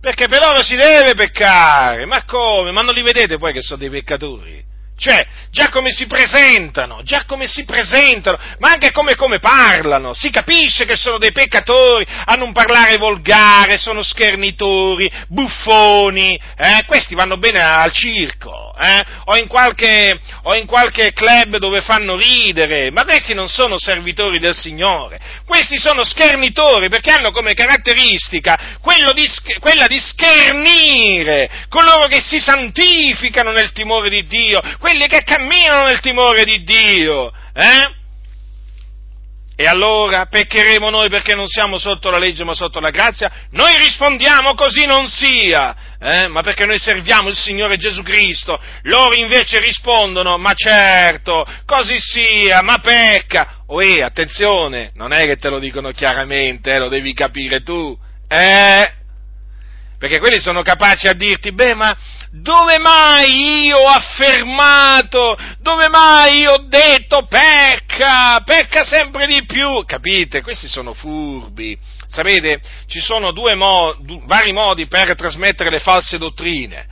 perché 0.00 0.28
per 0.28 0.40
loro 0.40 0.62
si 0.62 0.74
deve 0.74 1.14
peccare. 1.14 2.06
Ma 2.06 2.24
come? 2.24 2.72
Ma 2.72 2.80
non 2.80 2.94
li 2.94 3.02
vedete 3.02 3.36
poi 3.36 3.52
che 3.52 3.60
sono 3.60 3.80
dei 3.80 3.90
peccatori? 3.90 4.64
Cioè, 4.96 5.26
già 5.50 5.70
come 5.70 5.90
si 5.90 6.06
presentano, 6.06 7.02
già 7.02 7.24
come 7.26 7.46
si 7.46 7.64
presentano, 7.64 8.38
ma 8.58 8.70
anche 8.70 8.92
come, 8.92 9.16
come 9.16 9.40
parlano, 9.40 10.14
si 10.14 10.30
capisce 10.30 10.84
che 10.84 10.96
sono 10.96 11.18
dei 11.18 11.32
peccatori, 11.32 12.06
hanno 12.26 12.44
un 12.44 12.52
parlare 12.52 12.96
volgare, 12.96 13.76
sono 13.76 14.02
schernitori, 14.02 15.10
buffoni, 15.28 16.40
eh? 16.56 16.84
questi 16.86 17.14
vanno 17.14 17.38
bene 17.38 17.60
al 17.60 17.92
circo, 17.92 18.74
eh? 18.76 19.04
o, 19.26 19.36
in 19.36 19.48
qualche, 19.48 20.18
o 20.42 20.54
in 20.54 20.66
qualche 20.66 21.12
club 21.12 21.56
dove 21.58 21.80
fanno 21.80 22.16
ridere, 22.16 22.90
ma 22.90 23.04
questi 23.04 23.34
non 23.34 23.48
sono 23.48 23.78
servitori 23.78 24.38
del 24.38 24.54
Signore, 24.54 25.20
questi 25.44 25.78
sono 25.78 26.04
schernitori 26.04 26.88
perché 26.88 27.10
hanno 27.10 27.32
come 27.32 27.54
caratteristica 27.54 28.78
di, 29.14 29.28
quella 29.58 29.86
di 29.86 29.98
schernire 29.98 31.50
coloro 31.68 32.06
che 32.06 32.20
si 32.20 32.38
santificano 32.40 33.52
nel 33.52 33.72
timore 33.72 34.08
di 34.08 34.24
Dio, 34.26 34.60
quelli 34.94 35.08
che 35.08 35.24
camminano 35.24 35.86
nel 35.86 35.98
timore 35.98 36.44
di 36.44 36.62
Dio. 36.62 37.32
Eh? 37.52 38.02
E 39.56 39.66
allora 39.66 40.26
peccheremo 40.26 40.90
noi 40.90 41.08
perché 41.08 41.34
non 41.34 41.46
siamo 41.46 41.78
sotto 41.78 42.10
la 42.10 42.18
legge 42.18 42.44
ma 42.44 42.54
sotto 42.54 42.80
la 42.80 42.90
grazia? 42.90 43.30
Noi 43.50 43.76
rispondiamo 43.78 44.54
così 44.54 44.84
non 44.84 45.08
sia, 45.08 45.76
eh? 46.00 46.26
ma 46.28 46.42
perché 46.42 46.64
noi 46.64 46.78
serviamo 46.78 47.28
il 47.28 47.36
Signore 47.36 47.76
Gesù 47.76 48.02
Cristo. 48.02 48.60
Loro 48.82 49.14
invece 49.14 49.60
rispondono, 49.60 50.38
ma 50.38 50.54
certo, 50.54 51.44
così 51.66 51.98
sia, 51.98 52.62
ma 52.62 52.78
pecca. 52.78 53.62
Oè, 53.66 54.00
attenzione, 54.00 54.90
non 54.94 55.12
è 55.12 55.24
che 55.24 55.36
te 55.36 55.48
lo 55.48 55.58
dicono 55.58 55.90
chiaramente, 55.90 56.70
eh, 56.70 56.78
lo 56.78 56.88
devi 56.88 57.14
capire 57.14 57.62
tu. 57.62 57.96
Eh? 58.28 59.02
Perché 59.98 60.18
quelli 60.18 60.40
sono 60.40 60.62
capaci 60.62 61.06
a 61.06 61.14
dirti, 61.14 61.52
beh, 61.52 61.74
ma 61.74 61.96
dove 62.40 62.78
mai 62.78 63.64
io 63.66 63.78
ho 63.78 63.86
affermato, 63.86 65.36
dove 65.60 65.88
mai 65.88 66.40
io 66.40 66.52
ho 66.52 66.64
detto 66.66 67.26
pecca, 67.26 68.40
pecca 68.44 68.82
sempre 68.82 69.26
di 69.26 69.44
più? 69.44 69.84
Capite? 69.84 70.42
Questi 70.42 70.66
sono 70.66 70.94
furbi. 70.94 71.78
Sapete, 72.08 72.60
ci 72.86 73.00
sono 73.00 73.32
due 73.32 73.54
mo- 73.54 73.96
vari 74.26 74.52
modi 74.52 74.86
per 74.88 75.14
trasmettere 75.14 75.70
le 75.70 75.78
false 75.78 76.18
dottrine. 76.18 76.86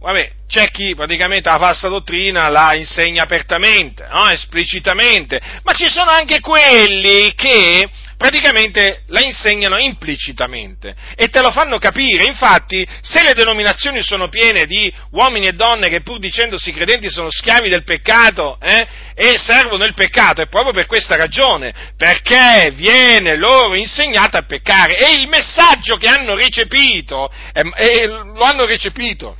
Vabbè, 0.00 0.30
c'è 0.46 0.70
chi 0.70 0.94
praticamente 0.94 1.48
la 1.48 1.58
falsa 1.58 1.88
dottrina 1.88 2.48
la 2.48 2.74
insegna 2.74 3.24
apertamente, 3.24 4.06
no? 4.08 4.28
esplicitamente, 4.30 5.40
ma 5.64 5.72
ci 5.72 5.88
sono 5.88 6.10
anche 6.10 6.40
quelli 6.40 7.34
che 7.34 7.88
praticamente 8.18 9.04
la 9.06 9.20
insegnano 9.20 9.78
implicitamente 9.78 10.94
e 11.14 11.28
te 11.28 11.40
lo 11.40 11.52
fanno 11.52 11.78
capire. 11.78 12.24
Infatti, 12.24 12.86
se 13.00 13.22
le 13.22 13.32
denominazioni 13.32 14.02
sono 14.02 14.28
piene 14.28 14.66
di 14.66 14.92
uomini 15.12 15.46
e 15.46 15.52
donne 15.52 15.88
che 15.88 16.02
pur 16.02 16.18
dicendosi 16.18 16.72
credenti 16.72 17.08
sono 17.08 17.30
schiavi 17.30 17.68
del 17.68 17.84
peccato 17.84 18.58
eh, 18.60 18.86
e 19.14 19.38
servono 19.38 19.84
il 19.84 19.94
peccato, 19.94 20.42
è 20.42 20.48
proprio 20.48 20.72
per 20.72 20.86
questa 20.86 21.14
ragione, 21.14 21.72
perché 21.96 22.72
viene 22.74 23.36
loro 23.36 23.74
insegnato 23.74 24.36
a 24.36 24.42
peccare 24.42 24.98
e 24.98 25.20
il 25.20 25.28
messaggio 25.28 25.96
che 25.96 26.08
hanno 26.08 26.34
recepito, 26.34 27.30
eh, 27.52 27.62
eh, 27.76 28.06
lo 28.06 28.42
hanno 28.42 28.66
recepito 28.66 29.36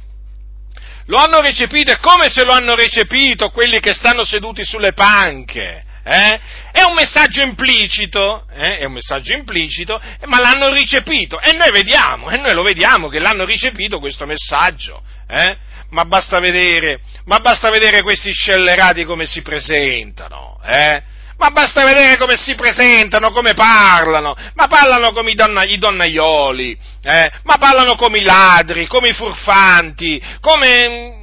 lo 1.06 1.16
hanno 1.16 1.40
recepito, 1.40 1.90
è 1.90 1.98
come 2.00 2.28
se 2.28 2.44
lo 2.44 2.52
hanno 2.52 2.74
recepito 2.74 3.48
quelli 3.48 3.80
che 3.80 3.94
stanno 3.94 4.24
seduti 4.24 4.62
sulle 4.62 4.92
panche. 4.92 5.84
Eh? 6.10 6.40
È 6.72 6.82
un 6.84 6.94
messaggio 6.94 7.42
implicito, 7.42 8.46
eh? 8.54 8.78
è 8.78 8.84
un 8.84 8.92
messaggio 8.92 9.34
implicito, 9.34 10.00
ma 10.24 10.40
l'hanno 10.40 10.72
ricepito 10.72 11.38
e 11.38 11.52
noi 11.52 11.70
vediamo, 11.70 12.30
e 12.30 12.38
noi 12.38 12.54
lo 12.54 12.62
vediamo 12.62 13.08
che 13.08 13.18
l'hanno 13.18 13.44
ricepito 13.44 13.98
questo 13.98 14.24
messaggio. 14.24 15.02
Eh? 15.28 15.56
Ma, 15.90 16.06
basta 16.06 16.40
vedere, 16.40 17.00
ma 17.26 17.40
basta 17.40 17.68
vedere 17.68 18.00
questi 18.00 18.32
scellerati 18.32 19.04
come 19.04 19.26
si 19.26 19.42
presentano. 19.42 20.58
Eh? 20.64 21.02
ma 21.36 21.50
basta 21.50 21.84
vedere 21.84 22.16
come 22.16 22.36
si 22.36 22.56
presentano, 22.56 23.30
come 23.30 23.54
parlano, 23.54 24.34
ma 24.54 24.66
parlano 24.66 25.12
come 25.12 25.30
i, 25.30 25.34
donna, 25.34 25.62
i 25.62 25.78
donnaioli, 25.78 26.76
eh? 27.02 27.30
ma 27.44 27.56
parlano 27.58 27.94
come 27.94 28.18
i 28.18 28.22
ladri, 28.22 28.88
come 28.88 29.10
i 29.10 29.12
furfanti, 29.12 30.20
come 30.40 31.17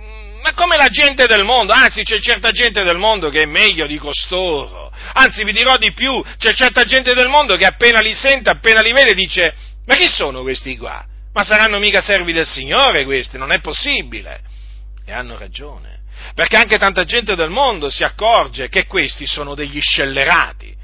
ma 0.45 0.53
come 0.53 0.77
la 0.77 0.89
gente 0.89 1.25
del 1.25 1.43
mondo, 1.43 1.73
anzi 1.73 2.03
c'è 2.03 2.19
certa 2.19 2.51
gente 2.51 2.83
del 2.83 2.97
mondo 2.97 3.29
che 3.29 3.41
è 3.41 3.45
meglio 3.47 3.87
di 3.87 3.97
costoro, 3.97 4.93
anzi 5.13 5.43
vi 5.43 5.51
dirò 5.51 5.75
di 5.77 5.91
più, 5.91 6.23
c'è 6.37 6.53
certa 6.53 6.85
gente 6.85 7.15
del 7.15 7.29
mondo 7.29 7.55
che 7.55 7.65
appena 7.65 7.99
li 7.99 8.13
sente, 8.13 8.51
appena 8.51 8.81
li 8.81 8.93
vede 8.93 9.15
dice, 9.15 9.55
ma 9.87 9.95
chi 9.95 10.07
sono 10.07 10.43
questi 10.43 10.77
qua? 10.77 11.03
Ma 11.33 11.43
saranno 11.43 11.79
mica 11.79 11.99
servi 11.99 12.31
del 12.31 12.45
Signore 12.45 13.05
questi, 13.05 13.39
non 13.39 13.51
è 13.51 13.59
possibile. 13.59 14.41
E 15.03 15.11
hanno 15.11 15.35
ragione, 15.35 16.01
perché 16.35 16.57
anche 16.57 16.77
tanta 16.77 17.05
gente 17.05 17.33
del 17.33 17.49
mondo 17.49 17.89
si 17.89 18.03
accorge 18.03 18.69
che 18.69 18.85
questi 18.85 19.25
sono 19.25 19.55
degli 19.55 19.81
scellerati, 19.81 20.74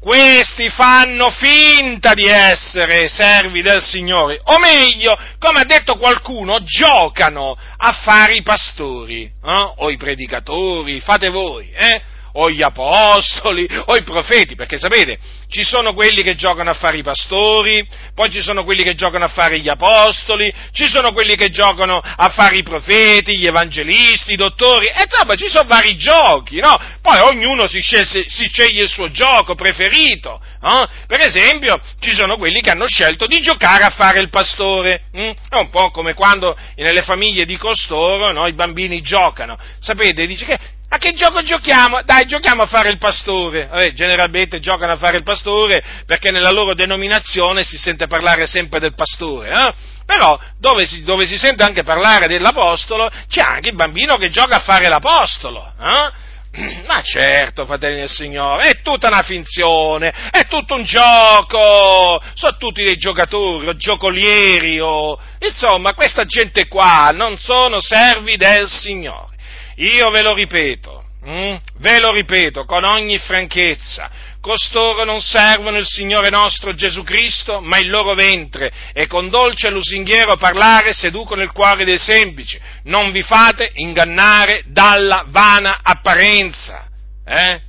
questi 0.00 0.70
fanno 0.70 1.30
finta 1.30 2.14
di 2.14 2.24
essere 2.24 3.08
servi 3.10 3.60
del 3.60 3.82
Signore, 3.82 4.40
o 4.42 4.58
meglio, 4.58 5.16
come 5.38 5.60
ha 5.60 5.64
detto 5.64 5.98
qualcuno, 5.98 6.62
giocano 6.62 7.54
a 7.76 7.92
fare 7.92 8.34
i 8.34 8.42
pastori, 8.42 9.24
eh? 9.24 9.72
o 9.76 9.90
i 9.90 9.98
predicatori, 9.98 11.00
fate 11.00 11.28
voi, 11.28 11.70
eh? 11.70 12.02
O 12.32 12.50
gli 12.50 12.62
apostoli, 12.62 13.66
o 13.86 13.96
i 13.96 14.02
profeti, 14.02 14.54
perché 14.54 14.78
sapete, 14.78 15.18
ci 15.48 15.64
sono 15.64 15.94
quelli 15.94 16.22
che 16.22 16.34
giocano 16.34 16.70
a 16.70 16.74
fare 16.74 16.98
i 16.98 17.02
pastori, 17.02 17.86
poi 18.14 18.30
ci 18.30 18.40
sono 18.40 18.64
quelli 18.64 18.82
che 18.82 18.94
giocano 18.94 19.24
a 19.24 19.28
fare 19.28 19.58
gli 19.58 19.68
apostoli, 19.68 20.52
ci 20.72 20.86
sono 20.88 21.12
quelli 21.12 21.34
che 21.34 21.50
giocano 21.50 21.98
a 21.98 22.28
fare 22.28 22.56
i 22.56 22.62
profeti, 22.62 23.38
gli 23.38 23.46
evangelisti, 23.46 24.32
i 24.32 24.36
dottori, 24.36 24.86
e 24.86 25.02
insomma 25.02 25.34
ci 25.34 25.48
sono 25.48 25.66
vari 25.66 25.96
giochi, 25.96 26.60
no? 26.60 26.76
Poi 27.02 27.18
ognuno 27.20 27.66
si, 27.66 27.80
scelse, 27.80 28.24
si 28.28 28.48
sceglie 28.52 28.82
il 28.82 28.88
suo 28.88 29.10
gioco 29.10 29.54
preferito, 29.54 30.40
no? 30.60 30.88
Per 31.06 31.20
esempio, 31.20 31.80
ci 32.00 32.12
sono 32.12 32.36
quelli 32.36 32.60
che 32.60 32.70
hanno 32.70 32.86
scelto 32.86 33.26
di 33.26 33.40
giocare 33.40 33.84
a 33.84 33.90
fare 33.90 34.20
il 34.20 34.30
pastore, 34.30 35.02
hm? 35.12 35.30
è 35.48 35.58
un 35.58 35.70
po' 35.70 35.90
come 35.90 36.14
quando 36.14 36.56
nelle 36.76 37.02
famiglie 37.02 37.44
di 37.44 37.56
costoro 37.56 38.32
no, 38.32 38.46
i 38.46 38.54
bambini 38.54 39.00
giocano, 39.00 39.58
sapete, 39.80 40.26
dice 40.26 40.44
che 40.44 40.58
a 40.92 40.98
che 40.98 41.12
gioco 41.12 41.40
giochiamo? 41.40 42.02
Dai, 42.02 42.26
giochiamo 42.26 42.62
a 42.62 42.66
fare 42.66 42.90
il 42.90 42.98
pastore. 42.98 43.68
Vabbè, 43.68 43.92
generalmente 43.92 44.58
giocano 44.58 44.90
a 44.90 44.96
fare 44.96 45.18
il 45.18 45.22
pastore 45.22 45.80
perché 46.04 46.32
nella 46.32 46.50
loro 46.50 46.74
denominazione 46.74 47.62
si 47.62 47.76
sente 47.78 48.08
parlare 48.08 48.46
sempre 48.46 48.80
del 48.80 48.96
pastore, 48.96 49.50
eh? 49.50 49.72
Però 50.04 50.36
dove 50.58 50.86
si, 50.86 51.04
dove 51.04 51.26
si, 51.26 51.38
sente 51.38 51.62
anche 51.62 51.84
parlare 51.84 52.26
dell'apostolo, 52.26 53.08
c'è 53.28 53.40
anche 53.40 53.68
il 53.68 53.76
bambino 53.76 54.16
che 54.16 54.30
gioca 54.30 54.56
a 54.56 54.60
fare 54.60 54.88
l'apostolo. 54.88 55.72
Eh? 55.80 56.10
Ma 56.86 57.00
certo, 57.02 57.64
fratelli 57.64 58.00
del 58.00 58.08
Signore, 58.08 58.70
è 58.70 58.80
tutta 58.82 59.08
una 59.08 59.22
finzione, 59.22 60.12
è 60.30 60.46
tutto 60.46 60.74
un 60.74 60.84
gioco, 60.84 62.20
sono 62.34 62.56
tutti 62.56 62.82
dei 62.82 62.96
giocatori 62.96 63.68
o 63.68 63.76
giocolieri 63.76 64.80
o... 64.80 65.18
Insomma, 65.40 65.94
questa 65.94 66.24
gente 66.24 66.66
qua 66.66 67.10
non 67.14 67.38
sono 67.38 67.80
servi 67.80 68.36
del 68.36 68.68
Signore. 68.68 69.36
Io 69.76 70.10
ve 70.10 70.22
lo 70.22 70.34
ripeto, 70.34 71.04
hm? 71.24 71.56
ve 71.78 72.00
lo 72.00 72.12
ripeto 72.12 72.64
con 72.64 72.84
ogni 72.84 73.18
franchezza, 73.18 74.10
costoro 74.40 75.04
non 75.04 75.20
servono 75.20 75.78
il 75.78 75.86
Signore 75.86 76.30
nostro 76.30 76.74
Gesù 76.74 77.02
Cristo, 77.02 77.60
ma 77.60 77.78
il 77.78 77.90
loro 77.90 78.14
ventre, 78.14 78.72
e 78.92 79.06
con 79.06 79.28
dolce 79.28 79.68
e 79.68 79.70
lusinghiero 79.70 80.36
parlare 80.36 80.92
seducono 80.92 81.42
il 81.42 81.52
cuore 81.52 81.84
dei 81.84 81.98
semplici. 81.98 82.58
Non 82.84 83.10
vi 83.12 83.22
fate 83.22 83.70
ingannare 83.74 84.64
dalla 84.66 85.24
vana 85.28 85.80
apparenza. 85.82 86.88
Eh? 87.24 87.60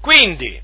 Quindi, 0.00 0.60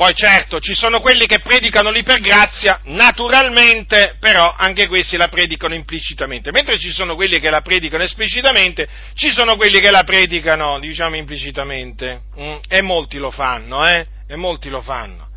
poi 0.00 0.14
certo, 0.14 0.60
ci 0.60 0.74
sono 0.74 1.02
quelli 1.02 1.26
che 1.26 1.40
predicano 1.40 1.90
l'ipergrazia, 1.90 2.80
naturalmente, 2.84 4.16
però 4.18 4.54
anche 4.56 4.86
questi 4.86 5.18
la 5.18 5.28
predicano 5.28 5.74
implicitamente, 5.74 6.50
mentre 6.52 6.78
ci 6.78 6.90
sono 6.90 7.14
quelli 7.16 7.38
che 7.38 7.50
la 7.50 7.60
predicano 7.60 8.02
esplicitamente, 8.02 8.88
ci 9.12 9.30
sono 9.30 9.56
quelli 9.56 9.78
che 9.78 9.90
la 9.90 10.02
predicano, 10.02 10.78
diciamo, 10.78 11.16
implicitamente, 11.16 12.22
mm, 12.34 12.56
e 12.66 12.80
molti 12.80 13.18
lo 13.18 13.30
fanno, 13.30 13.86
eh? 13.86 14.06
E 14.26 14.36
molti 14.36 14.70
lo 14.70 14.80
fanno. 14.80 15.28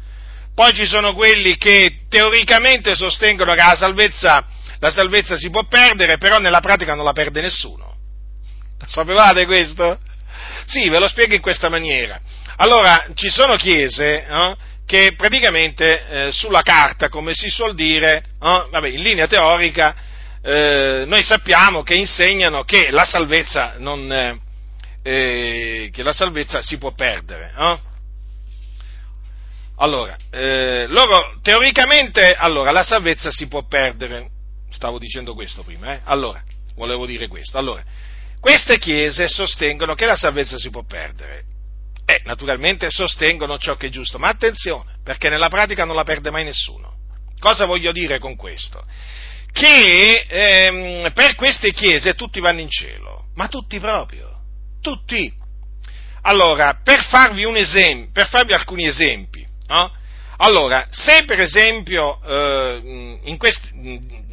Poi 0.55 0.73
ci 0.73 0.85
sono 0.85 1.13
quelli 1.13 1.57
che 1.57 2.05
teoricamente 2.07 2.95
sostengono 2.95 3.55
che 3.55 3.63
la 3.65 3.75
salvezza, 3.75 4.45
la 4.79 4.91
salvezza 4.91 5.35
si 5.35 5.49
può 5.49 5.65
perdere, 5.65 6.17
però 6.17 6.37
nella 6.37 6.61
pratica 6.61 6.95
non 6.95 7.03
la 7.03 7.11
perde 7.11 7.41
nessuno. 7.41 7.97
Sapevate 8.85 9.45
questo? 9.45 9.99
Sì, 10.67 10.87
ve 10.87 10.99
lo 10.99 11.09
spiego 11.09 11.33
in 11.33 11.41
questa 11.41 11.67
maniera. 11.67 12.21
Allora, 12.63 13.07
ci 13.13 13.29
sono 13.29 13.57
chiese 13.57 14.25
eh, 14.25 14.55
che 14.85 15.15
praticamente 15.17 16.05
eh, 16.07 16.31
sulla 16.31 16.61
carta, 16.61 17.09
come 17.09 17.33
si 17.33 17.49
suol 17.49 17.75
dire, 17.75 18.23
eh, 18.41 18.67
vabbè, 18.71 18.87
in 18.87 19.01
linea 19.01 19.27
teorica, 19.27 19.93
eh, 20.41 21.03
noi 21.05 21.23
sappiamo 21.23 21.83
che 21.83 21.95
insegnano 21.95 22.63
che 22.63 22.89
la 22.89 23.03
salvezza, 23.03 23.75
non, 23.79 24.09
eh, 25.03 25.89
che 25.91 26.03
la 26.03 26.13
salvezza 26.13 26.61
si 26.61 26.77
può 26.77 26.93
perdere. 26.93 27.51
Allora, 29.79 30.15
eh, 30.31 30.85
loro 30.87 31.39
teoricamente, 31.41 32.33
allora, 32.33 32.71
la 32.71 32.83
salvezza 32.83 33.29
si 33.29 33.49
può 33.49 33.67
perdere, 33.67 34.29
stavo 34.71 34.99
dicendo 34.99 35.33
questo 35.33 35.63
prima, 35.63 35.99
allora, 36.05 36.41
volevo 36.75 37.05
dire 37.05 37.27
questo. 37.27 37.57
Allora, 37.57 37.83
queste 38.39 38.79
chiese 38.79 39.27
sostengono 39.27 39.95
che 39.95 40.05
la 40.05 40.15
salvezza 40.15 40.57
si 40.57 40.69
può 40.69 40.85
perdere 40.85 41.51
e 42.05 42.21
naturalmente 42.25 42.89
sostengono 42.89 43.57
ciò 43.57 43.75
che 43.75 43.87
è 43.87 43.89
giusto, 43.89 44.19
ma 44.19 44.29
attenzione, 44.29 44.97
perché 45.03 45.29
nella 45.29 45.49
pratica 45.49 45.85
non 45.85 45.95
la 45.95 46.03
perde 46.03 46.31
mai 46.31 46.43
nessuno. 46.43 46.91
Cosa 47.39 47.65
voglio 47.65 47.91
dire 47.91 48.19
con 48.19 48.35
questo? 48.35 48.85
che 49.53 50.25
ehm, 50.27 51.13
per 51.13 51.35
queste 51.35 51.71
chiese 51.71 52.15
tutti 52.15 52.41
vanno 52.41 52.59
in 52.59 52.69
cielo, 52.69 53.27
ma 53.35 53.47
tutti 53.47 53.79
proprio, 53.79 54.27
tutti. 54.81 55.31
Allora, 56.23 56.79
per 56.83 57.05
farvi, 57.05 57.43
esempio, 57.57 58.09
per 58.11 58.27
farvi 58.27 58.53
alcuni 58.53 58.87
esempi, 58.87 59.45
no? 59.67 59.91
Allora, 60.37 60.87
se 60.89 61.23
per 61.25 61.39
esempio 61.39 62.19
eh, 62.25 63.19
in 63.25 63.37
questi, 63.37 63.69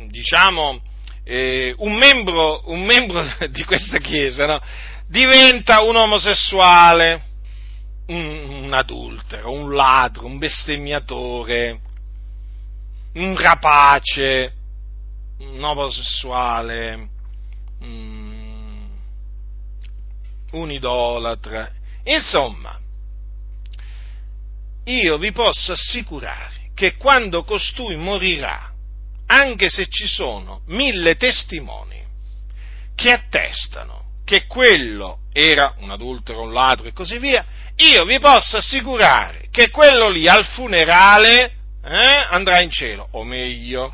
diciamo, 0.09 0.81
eh, 1.25 1.75
un, 1.79 1.93
membro, 1.93 2.63
un, 2.71 2.83
membro, 2.83 3.23
di 3.51 3.65
questa 3.65 3.99
chiesa 3.99 4.47
no, 4.47 4.61
diventa 5.07 5.83
un 5.83 5.97
omosessuale, 5.97 7.23
un, 8.11 8.65
un 8.65 8.73
adultero, 8.73 9.53
un 9.53 9.73
ladro, 9.75 10.27
un 10.27 10.39
bestemmiatore, 10.39 11.81
un 13.15 13.37
rapace, 13.37 14.53
un 15.39 15.63
omosessuale, 15.63 17.09
un 20.53 20.71
idolatra, 20.71 21.71
insomma, 22.05 22.79
io 24.85 25.19
vi 25.19 25.33
posso 25.33 25.73
assicurare 25.73 26.71
che 26.75 26.97
quando 26.97 27.45
costui 27.45 27.97
morirà, 27.97 28.73
anche 29.27 29.69
se 29.69 29.87
ci 29.89 30.07
sono 30.07 30.63
mille 30.67 31.15
testimoni 31.17 32.03
che 32.95 33.13
attestano 33.13 34.00
che 34.31 34.47
quello 34.47 35.23
era 35.33 35.75
un 35.79 35.91
adultero, 35.91 36.43
un 36.43 36.53
ladro 36.53 36.87
e 36.87 36.93
così 36.93 37.19
via, 37.19 37.45
io 37.75 38.05
vi 38.05 38.21
posso 38.21 38.59
assicurare 38.59 39.49
che 39.51 39.71
quello 39.71 40.09
lì 40.09 40.29
al 40.29 40.45
funerale 40.45 41.53
eh, 41.85 42.27
andrà 42.29 42.61
in 42.61 42.71
cielo, 42.71 43.09
o 43.11 43.25
meglio, 43.25 43.93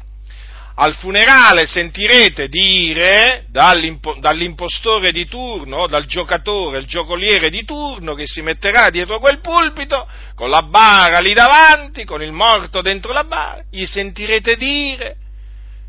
al 0.74 0.94
funerale 0.96 1.64
sentirete 1.64 2.48
dire 2.48 3.46
dall'impo- 3.48 4.18
dall'impostore 4.20 5.10
di 5.10 5.26
turno, 5.26 5.86
dal 5.86 6.04
giocatore, 6.04 6.80
il 6.80 6.86
giocoliere 6.86 7.48
di 7.48 7.64
turno 7.64 8.12
che 8.12 8.26
si 8.26 8.42
metterà 8.42 8.90
dietro 8.90 9.18
quel 9.18 9.40
pulpito, 9.40 10.06
con 10.34 10.50
la 10.50 10.64
bara 10.64 11.18
lì 11.20 11.32
davanti, 11.32 12.04
con 12.04 12.22
il 12.22 12.32
morto 12.32 12.82
dentro 12.82 13.14
la 13.14 13.24
bara, 13.24 13.64
gli 13.70 13.86
sentirete 13.86 14.54
dire 14.56 15.16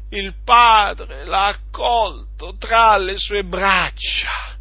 il 0.09 0.33
padre 0.43 1.25
l'ha 1.25 1.47
accolto 1.47 2.55
tra 2.57 2.97
le 2.97 3.17
sue 3.17 3.43
braccia 3.43 4.55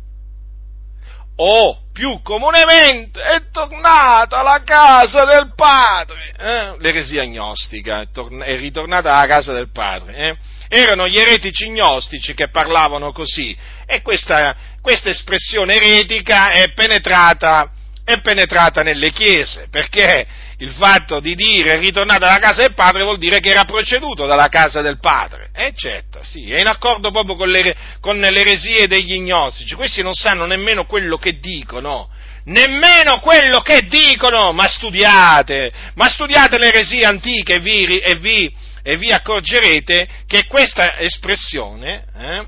o 1.37 1.83
più 1.93 2.21
comunemente 2.23 3.21
è 3.21 3.51
tornata 3.51 4.39
alla 4.39 4.63
casa 4.65 5.25
del 5.25 5.53
padre. 5.55 6.33
Eh? 6.39 6.75
L'eresia 6.79 7.25
gnostica 7.25 8.01
è, 8.01 8.11
torn- 8.11 8.43
è, 8.43 8.57
ritornata 8.57 9.15
alla 9.15 9.27
casa 9.27 9.53
del 9.53 9.71
padre. 9.71 10.17
Eh? 10.17 10.37
Erano 10.69 11.07
gli 11.07 11.19
eretici 11.19 11.71
gnostici 11.71 12.35
che 12.35 12.49
parlavano 12.49 13.13
così 13.13 13.57
e 13.87 14.03
questa, 14.03 14.57
questa 14.81 15.11
espressione 15.11 15.75
eretica 15.77 16.51
è 16.51 16.73
penetrata, 16.73 17.71
è 18.03 18.21
penetrata 18.21 18.83
nelle 18.83 19.13
chiese 19.13 19.69
perché 19.71 20.27
il 20.59 20.73
fatto 20.73 21.21
di 21.21 21.35
dire 21.35 21.75
è 21.75 21.79
ritornata 21.79 22.29
alla 22.29 22.39
casa 22.39 22.63
del 22.63 22.75
padre 22.75 23.03
vuol 23.03 23.19
dire 23.19 23.41
che 23.41 23.51
era 23.51 23.65
proceduto 23.65 24.25
dalla 24.27 24.49
casa 24.49 24.81
del 24.81 24.99
padre. 24.99 25.51
Eh, 25.55 25.73
certo, 25.75 26.21
sì, 26.23 26.51
è 26.51 26.61
in 26.61 26.67
accordo 26.67 27.11
proprio 27.11 27.37
con 27.37 27.51
le, 27.51 27.77
con 28.01 28.19
le 28.19 28.29
eresie 28.29 28.87
degli 28.87 29.19
gnostici. 29.19 29.75
Questi 29.75 30.03
non 30.03 30.15
sanno 30.15 30.47
nemmeno 30.47 30.87
quello 30.87 31.19
che 31.19 31.39
dicono. 31.39 32.09
Nemmeno 32.45 33.19
quello 33.19 33.61
che 33.61 33.87
dicono, 33.89 34.53
ma 34.53 34.67
studiate, 34.67 35.73
ma 35.95 36.09
studiate 36.09 36.59
le 36.59 36.69
eresie 36.69 37.05
antiche 37.05 37.55
e 37.55 37.59
vi, 37.59 37.99
e 37.99 38.15
vi, 38.15 38.55
e 38.83 38.97
vi 38.97 39.11
accorgerete 39.11 40.09
che 40.29 40.47
questa 40.47 40.97
espressione 40.99 42.05
eh, 42.17 42.47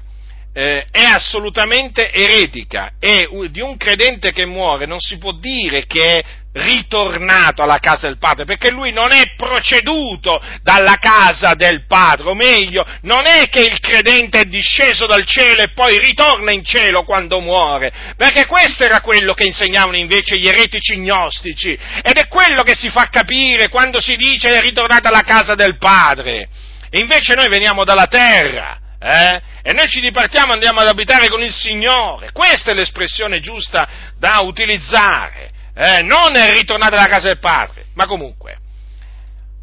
eh, 0.59 0.87
è 0.91 1.05
assolutamente 1.05 2.11
eretica 2.11 2.95
e 2.99 3.29
di 3.49 3.61
un 3.61 3.77
credente 3.77 4.33
che 4.33 4.45
muore 4.45 4.87
non 4.87 4.99
si 4.99 5.17
può 5.17 5.31
dire 5.31 5.87
che 5.87 6.19
è 6.19 6.25
ritornato 6.51 7.63
alla 7.63 7.79
casa 7.79 8.09
del 8.09 8.19
padre, 8.19 8.45
perché 8.45 8.71
lui 8.71 8.91
non 8.91 9.13
è 9.13 9.35
proceduto 9.37 10.43
dalla 10.65 10.97
casa 10.97 11.55
del 11.55 11.87
padre, 11.87 12.31
o 12.31 12.35
meglio, 12.35 12.85
non 13.03 13.27
è 13.27 13.49
che 13.49 13.61
il 13.61 13.79
credente 13.79 14.41
è 14.41 14.45
disceso 14.47 15.07
dal 15.07 15.25
cielo 15.25 15.63
e 15.63 15.71
poi 15.71 15.97
ritorna 16.01 16.51
in 16.51 16.65
cielo 16.65 17.05
quando 17.05 17.39
muore, 17.39 17.93
perché 18.17 18.47
questo 18.47 18.83
era 18.83 19.01
quello 19.01 19.35
che 19.35 19.47
insegnavano 19.47 19.97
invece 19.97 20.39
gli 20.39 20.49
eretici 20.49 20.97
gnostici, 20.97 21.79
ed 22.03 22.17
è 22.17 22.27
quello 22.27 22.65
che 22.65 22.75
si 22.75 22.91
fa 22.91 23.09
capire 23.09 23.69
quando 23.69 24.01
si 24.01 24.17
dice 24.17 24.49
è 24.49 24.61
ritornato 24.61 25.07
alla 25.07 25.23
casa 25.23 25.55
del 25.55 25.79
padre. 25.79 26.49
E 26.91 26.99
invece 26.99 27.35
noi 27.35 27.49
veniamo 27.49 27.85
dalla 27.85 28.07
terra, 28.07 28.87
eh? 29.01 29.41
E 29.63 29.73
noi 29.73 29.89
ci 29.89 30.01
dipartiamo 30.01 30.51
e 30.51 30.55
andiamo 30.55 30.81
ad 30.81 30.89
abitare 30.89 31.29
con 31.29 31.43
il 31.43 31.53
Signore. 31.53 32.33
Questa 32.33 32.73
è 32.73 32.75
l'espressione 32.75 33.41
giusta 33.41 33.89
da 34.19 34.41
utilizzare. 34.41 35.53
Eh? 35.75 36.03
Non 36.03 36.33
ritornate 36.55 36.97
alla 36.97 37.07
casa 37.07 37.29
del 37.29 37.39
Padre, 37.39 37.87
ma 37.95 38.07
comunque. 38.07 38.57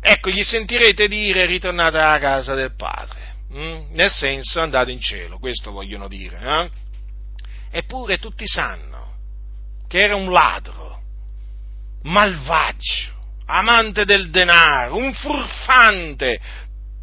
Ecco, 0.02 0.30
gli 0.30 0.44
sentirete 0.44 1.08
dire 1.08 1.46
ritornate 1.46 1.98
alla 1.98 2.20
casa 2.20 2.54
del 2.54 2.76
Padre. 2.76 3.24
Mm? 3.54 3.94
Nel 3.94 4.12
senso 4.12 4.62
andate 4.62 4.92
in 4.92 5.02
cielo, 5.02 5.40
questo 5.40 5.72
vogliono 5.72 6.08
dire. 6.08 6.40
Eh? 6.42 6.70
Eppure 7.72 8.18
tutti 8.18 8.48
sanno 8.48 9.14
che 9.88 10.02
era 10.02 10.16
un 10.16 10.32
ladro, 10.32 11.02
malvagio, 12.04 13.14
amante 13.48 14.06
del 14.06 14.30
denaro, 14.30 14.96
un 14.96 15.14
furfante, 15.14 16.40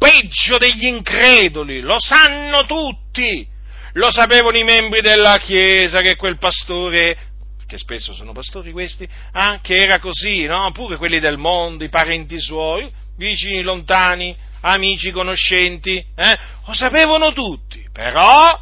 peggio 0.03 0.57
degli 0.57 0.85
increduli, 0.85 1.79
lo 1.79 1.97
sanno 1.97 2.65
tutti, 2.65 3.47
lo 3.93 4.11
sapevano 4.11 4.57
i 4.57 4.63
membri 4.65 4.99
della 4.99 5.37
Chiesa 5.37 6.01
che 6.01 6.17
quel 6.17 6.37
pastore, 6.37 7.17
che 7.65 7.77
spesso 7.77 8.13
sono 8.13 8.33
pastori 8.33 8.73
questi, 8.73 9.07
ah, 9.31 9.59
che 9.61 9.77
era 9.77 9.99
così, 9.99 10.43
no? 10.43 10.69
Pure 10.73 10.97
quelli 10.97 11.21
del 11.21 11.37
mondo, 11.37 11.85
i 11.85 11.89
parenti 11.89 12.37
suoi, 12.37 12.91
vicini, 13.15 13.61
lontani, 13.61 14.35
amici, 14.61 15.11
conoscenti, 15.11 15.95
eh? 16.15 16.37
Lo 16.65 16.73
sapevano 16.73 17.31
tutti, 17.31 17.87
però, 17.93 18.59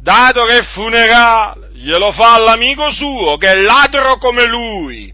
dato 0.00 0.44
che 0.44 0.58
è 0.58 0.62
funerale, 0.62 1.70
glielo 1.72 2.12
fa 2.12 2.38
l'amico 2.38 2.92
suo, 2.92 3.36
che 3.38 3.48
è 3.48 3.56
ladro 3.56 4.18
come 4.18 4.46
lui, 4.46 5.12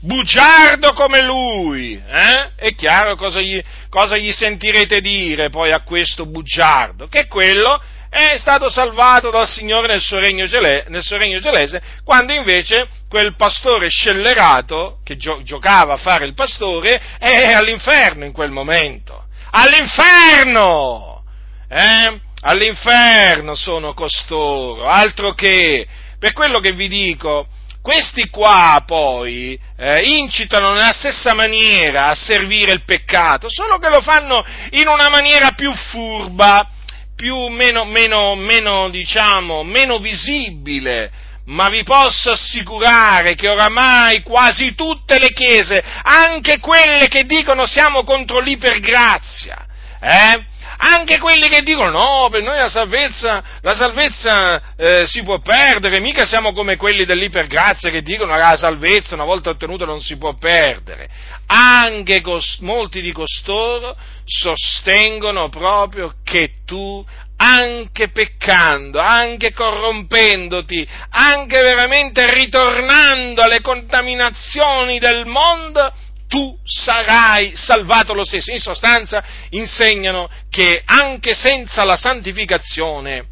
bugiardo 0.00 0.92
come 0.92 1.22
lui, 1.22 1.94
eh? 1.94 2.50
È 2.56 2.74
chiaro 2.74 3.16
cosa 3.16 3.40
gli, 3.40 3.62
cosa 3.88 4.16
gli 4.16 4.32
sentirete 4.32 5.00
dire 5.00 5.50
poi 5.50 5.72
a 5.72 5.82
questo 5.82 6.26
bugiardo? 6.26 7.08
Che 7.08 7.26
quello 7.26 7.80
è 8.10 8.38
stato 8.38 8.70
salvato 8.70 9.30
dal 9.30 9.46
Signore 9.46 9.86
nel 9.86 10.00
suo 10.00 10.18
regno, 10.18 10.46
gelese, 10.46 11.82
quando 12.04 12.32
invece 12.32 12.88
quel 13.08 13.36
pastore 13.36 13.88
scellerato, 13.88 15.00
che 15.04 15.16
gio, 15.16 15.42
giocava 15.42 15.94
a 15.94 15.98
fare 15.98 16.24
il 16.24 16.34
pastore, 16.34 17.00
è 17.18 17.52
all'inferno 17.52 18.24
in 18.24 18.32
quel 18.32 18.50
momento. 18.50 19.26
All'inferno! 19.50 21.22
Eh? 21.68 22.20
All'inferno 22.40 23.54
sono 23.54 23.92
costoro, 23.92 24.86
altro 24.86 25.32
che, 25.34 25.86
per 26.18 26.32
quello 26.32 26.60
che 26.60 26.72
vi 26.72 26.88
dico, 26.88 27.48
questi 27.88 28.28
qua 28.28 28.82
poi 28.84 29.58
eh, 29.78 30.02
incitano 30.02 30.74
nella 30.74 30.92
stessa 30.92 31.32
maniera 31.32 32.08
a 32.08 32.14
servire 32.14 32.72
il 32.72 32.84
peccato, 32.84 33.48
solo 33.48 33.78
che 33.78 33.88
lo 33.88 34.02
fanno 34.02 34.44
in 34.72 34.86
una 34.86 35.08
maniera 35.08 35.52
più 35.52 35.72
furba, 35.72 36.68
più 37.16 37.46
meno, 37.46 37.86
meno, 37.86 38.34
meno 38.34 38.90
diciamo, 38.90 39.62
meno 39.62 40.00
visibile, 40.00 41.10
ma 41.46 41.70
vi 41.70 41.82
posso 41.82 42.32
assicurare 42.32 43.34
che 43.34 43.48
oramai 43.48 44.20
quasi 44.20 44.74
tutte 44.74 45.18
le 45.18 45.32
chiese, 45.32 45.82
anche 46.02 46.58
quelle 46.58 47.08
che 47.08 47.24
dicono 47.24 47.64
siamo 47.64 48.04
contro 48.04 48.40
l'ipergrazia, 48.40 49.66
eh, 49.98 50.44
anche 50.80 51.18
quelli 51.18 51.48
che 51.48 51.62
dicono 51.62 51.90
no, 51.90 52.28
per 52.30 52.42
noi 52.42 52.56
la 52.56 52.68
salvezza, 52.68 53.42
la 53.62 53.74
salvezza 53.74 54.62
eh, 54.76 55.06
si 55.06 55.22
può 55.22 55.40
perdere, 55.40 55.98
mica 55.98 56.24
siamo 56.24 56.52
come 56.52 56.76
quelli 56.76 57.04
dell'ipergrazia 57.04 57.90
che 57.90 58.02
dicono 58.02 58.32
che 58.32 58.38
la 58.38 58.56
salvezza 58.56 59.14
una 59.14 59.24
volta 59.24 59.50
ottenuta 59.50 59.84
non 59.84 60.00
si 60.00 60.16
può 60.16 60.34
perdere. 60.34 61.08
Anche 61.46 62.20
cos- 62.20 62.58
molti 62.60 63.00
di 63.00 63.10
costoro 63.10 63.96
sostengono 64.24 65.48
proprio 65.48 66.14
che 66.22 66.60
tu 66.64 67.04
anche 67.40 68.10
peccando, 68.10 68.98
anche 68.98 69.52
corrompendoti, 69.52 70.86
anche 71.10 71.60
veramente 71.60 72.32
ritornando 72.34 73.42
alle 73.42 73.60
contaminazioni 73.60 74.98
del 74.98 75.24
mondo, 75.24 75.92
tu 76.28 76.56
sarai 76.64 77.56
salvato 77.56 78.14
lo 78.14 78.24
stesso. 78.24 78.52
In 78.52 78.60
sostanza 78.60 79.24
insegnano 79.50 80.30
che 80.48 80.82
anche 80.84 81.34
senza 81.34 81.84
la 81.84 81.96
santificazione 81.96 83.24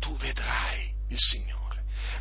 tu 0.00 0.16
vedrai 0.16 0.90
il 1.10 1.18
Signore. 1.18 1.52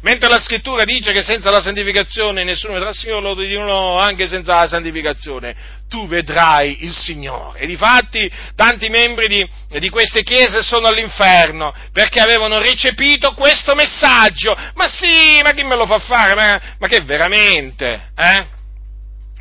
Mentre 0.02 0.28
la 0.28 0.40
scrittura 0.40 0.84
dice 0.84 1.14
che 1.14 1.22
senza 1.22 1.50
la 1.50 1.62
santificazione 1.62 2.44
nessuno 2.44 2.74
vedrà 2.74 2.90
il 2.90 2.96
Signore, 2.96 3.22
loro 3.22 3.42
dicono 3.42 3.98
anche 3.98 4.28
senza 4.28 4.56
la 4.56 4.68
santificazione 4.68 5.56
tu 5.88 6.08
vedrai 6.08 6.84
il 6.84 6.94
Signore. 6.94 7.60
E 7.60 7.68
difatti 7.68 8.30
tanti 8.56 8.90
membri 8.90 9.28
di, 9.28 9.50
di 9.80 9.90
queste 9.90 10.22
chiese 10.24 10.62
sono 10.64 10.88
all'inferno 10.88 11.74
perché 11.94 12.20
avevano 12.20 12.60
recepito 12.60 13.34
questo 13.34 13.76
messaggio. 13.76 14.54
Ma 14.74 14.90
sì, 14.90 15.40
ma 15.42 15.54
chi 15.54 15.64
me 15.64 15.78
lo 15.78 15.86
fa 15.86 16.00
fare? 16.00 16.36
Ma, 16.36 16.62
ma 16.80 16.88
che 16.90 17.00
veramente? 17.02 18.12
Eh? 18.16 18.53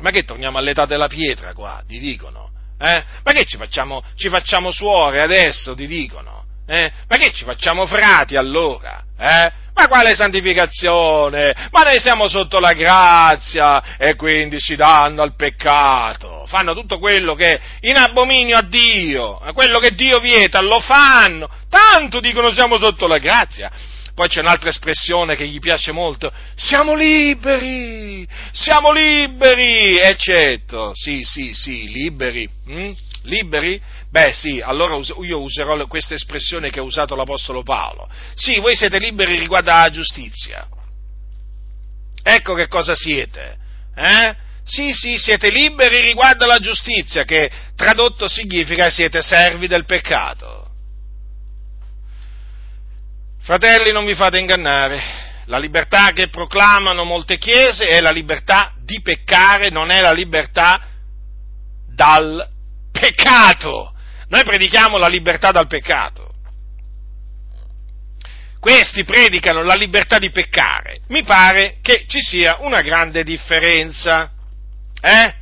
Ma 0.03 0.09
che 0.09 0.25
torniamo 0.25 0.57
all'età 0.57 0.85
della 0.85 1.07
pietra 1.07 1.53
qua, 1.53 1.81
ti 1.87 1.97
dicono? 1.97 2.51
Eh? 2.77 3.03
Ma 3.23 3.31
che 3.31 3.45
ci 3.45 3.55
facciamo, 3.55 4.03
ci 4.15 4.27
facciamo 4.27 4.69
suore 4.69 5.21
adesso, 5.21 5.73
ti 5.75 5.87
dicono? 5.87 6.43
Eh? 6.67 6.91
Ma 7.07 7.15
che 7.15 7.31
ci 7.31 7.45
facciamo 7.45 7.85
frati 7.85 8.35
allora? 8.35 9.01
Eh? 9.17 9.51
Ma 9.73 9.87
quale 9.87 10.13
santificazione? 10.13 11.55
Ma 11.71 11.83
noi 11.83 12.01
siamo 12.01 12.27
sotto 12.27 12.59
la 12.59 12.73
grazia 12.73 13.95
e 13.97 14.15
quindi 14.15 14.59
si 14.59 14.75
danno 14.75 15.21
al 15.21 15.35
peccato. 15.37 16.45
Fanno 16.47 16.73
tutto 16.73 16.99
quello 16.99 17.33
che 17.33 17.53
è 17.53 17.59
in 17.87 17.95
abominio 17.95 18.57
a 18.57 18.61
Dio, 18.61 19.39
quello 19.53 19.79
che 19.79 19.95
Dio 19.95 20.19
vieta, 20.19 20.59
lo 20.59 20.81
fanno. 20.81 21.49
Tanto 21.69 22.19
dicono 22.19 22.51
siamo 22.51 22.77
sotto 22.77 23.07
la 23.07 23.19
grazia. 23.19 23.71
Poi 24.15 24.27
c'è 24.27 24.41
un'altra 24.41 24.69
espressione 24.69 25.35
che 25.35 25.47
gli 25.47 25.57
piace 25.57 25.91
molto, 25.91 26.31
siamo 26.55 26.93
liberi, 26.93 28.27
siamo 28.51 28.91
liberi, 28.91 29.97
eccetto, 29.97 30.91
sì, 30.93 31.23
sì, 31.23 31.53
sì, 31.53 31.91
liberi, 31.91 32.47
hm? 32.65 32.91
liberi? 33.23 33.81
Beh 34.11 34.31
sì, 34.33 34.61
allora 34.61 34.95
io 35.23 35.41
userò 35.41 35.87
questa 35.87 36.13
espressione 36.13 36.69
che 36.69 36.79
ha 36.79 36.83
usato 36.83 37.15
l'Apostolo 37.15 37.63
Paolo. 37.63 38.07
Sì, 38.35 38.59
voi 38.59 38.75
siete 38.75 38.99
liberi 38.99 39.39
riguardo 39.39 39.71
alla 39.71 39.89
giustizia. 39.89 40.67
Ecco 42.21 42.53
che 42.53 42.67
cosa 42.67 42.93
siete. 42.95 43.57
Eh? 43.95 44.35
Sì, 44.63 44.93
sì, 44.93 45.17
siete 45.17 45.49
liberi 45.49 46.01
riguardo 46.01 46.43
alla 46.43 46.59
giustizia, 46.59 47.25
che 47.25 47.49
tradotto 47.75 48.27
significa 48.27 48.89
siete 48.91 49.21
servi 49.21 49.67
del 49.67 49.85
peccato. 49.85 50.62
Fratelli, 53.43 53.91
non 53.91 54.05
vi 54.05 54.15
fate 54.15 54.39
ingannare. 54.39 55.01
La 55.47 55.57
libertà 55.57 56.11
che 56.13 56.29
proclamano 56.29 57.03
molte 57.03 57.37
chiese 57.37 57.89
è 57.89 57.99
la 57.99 58.11
libertà 58.11 58.73
di 58.79 59.01
peccare, 59.01 59.69
non 59.69 59.91
è 59.91 59.99
la 59.99 60.13
libertà 60.13 60.81
dal 61.93 62.47
peccato. 62.89 63.93
Noi 64.29 64.45
predichiamo 64.45 64.97
la 64.97 65.09
libertà 65.09 65.51
dal 65.51 65.67
peccato. 65.67 66.31
Questi 68.61 69.03
predicano 69.03 69.61
la 69.61 69.75
libertà 69.75 70.19
di 70.19 70.31
peccare. 70.31 71.01
Mi 71.09 71.23
pare 71.23 71.79
che 71.81 72.05
ci 72.07 72.21
sia 72.21 72.59
una 72.61 72.79
grande 72.79 73.25
differenza. 73.25 74.31
Eh? 75.01 75.35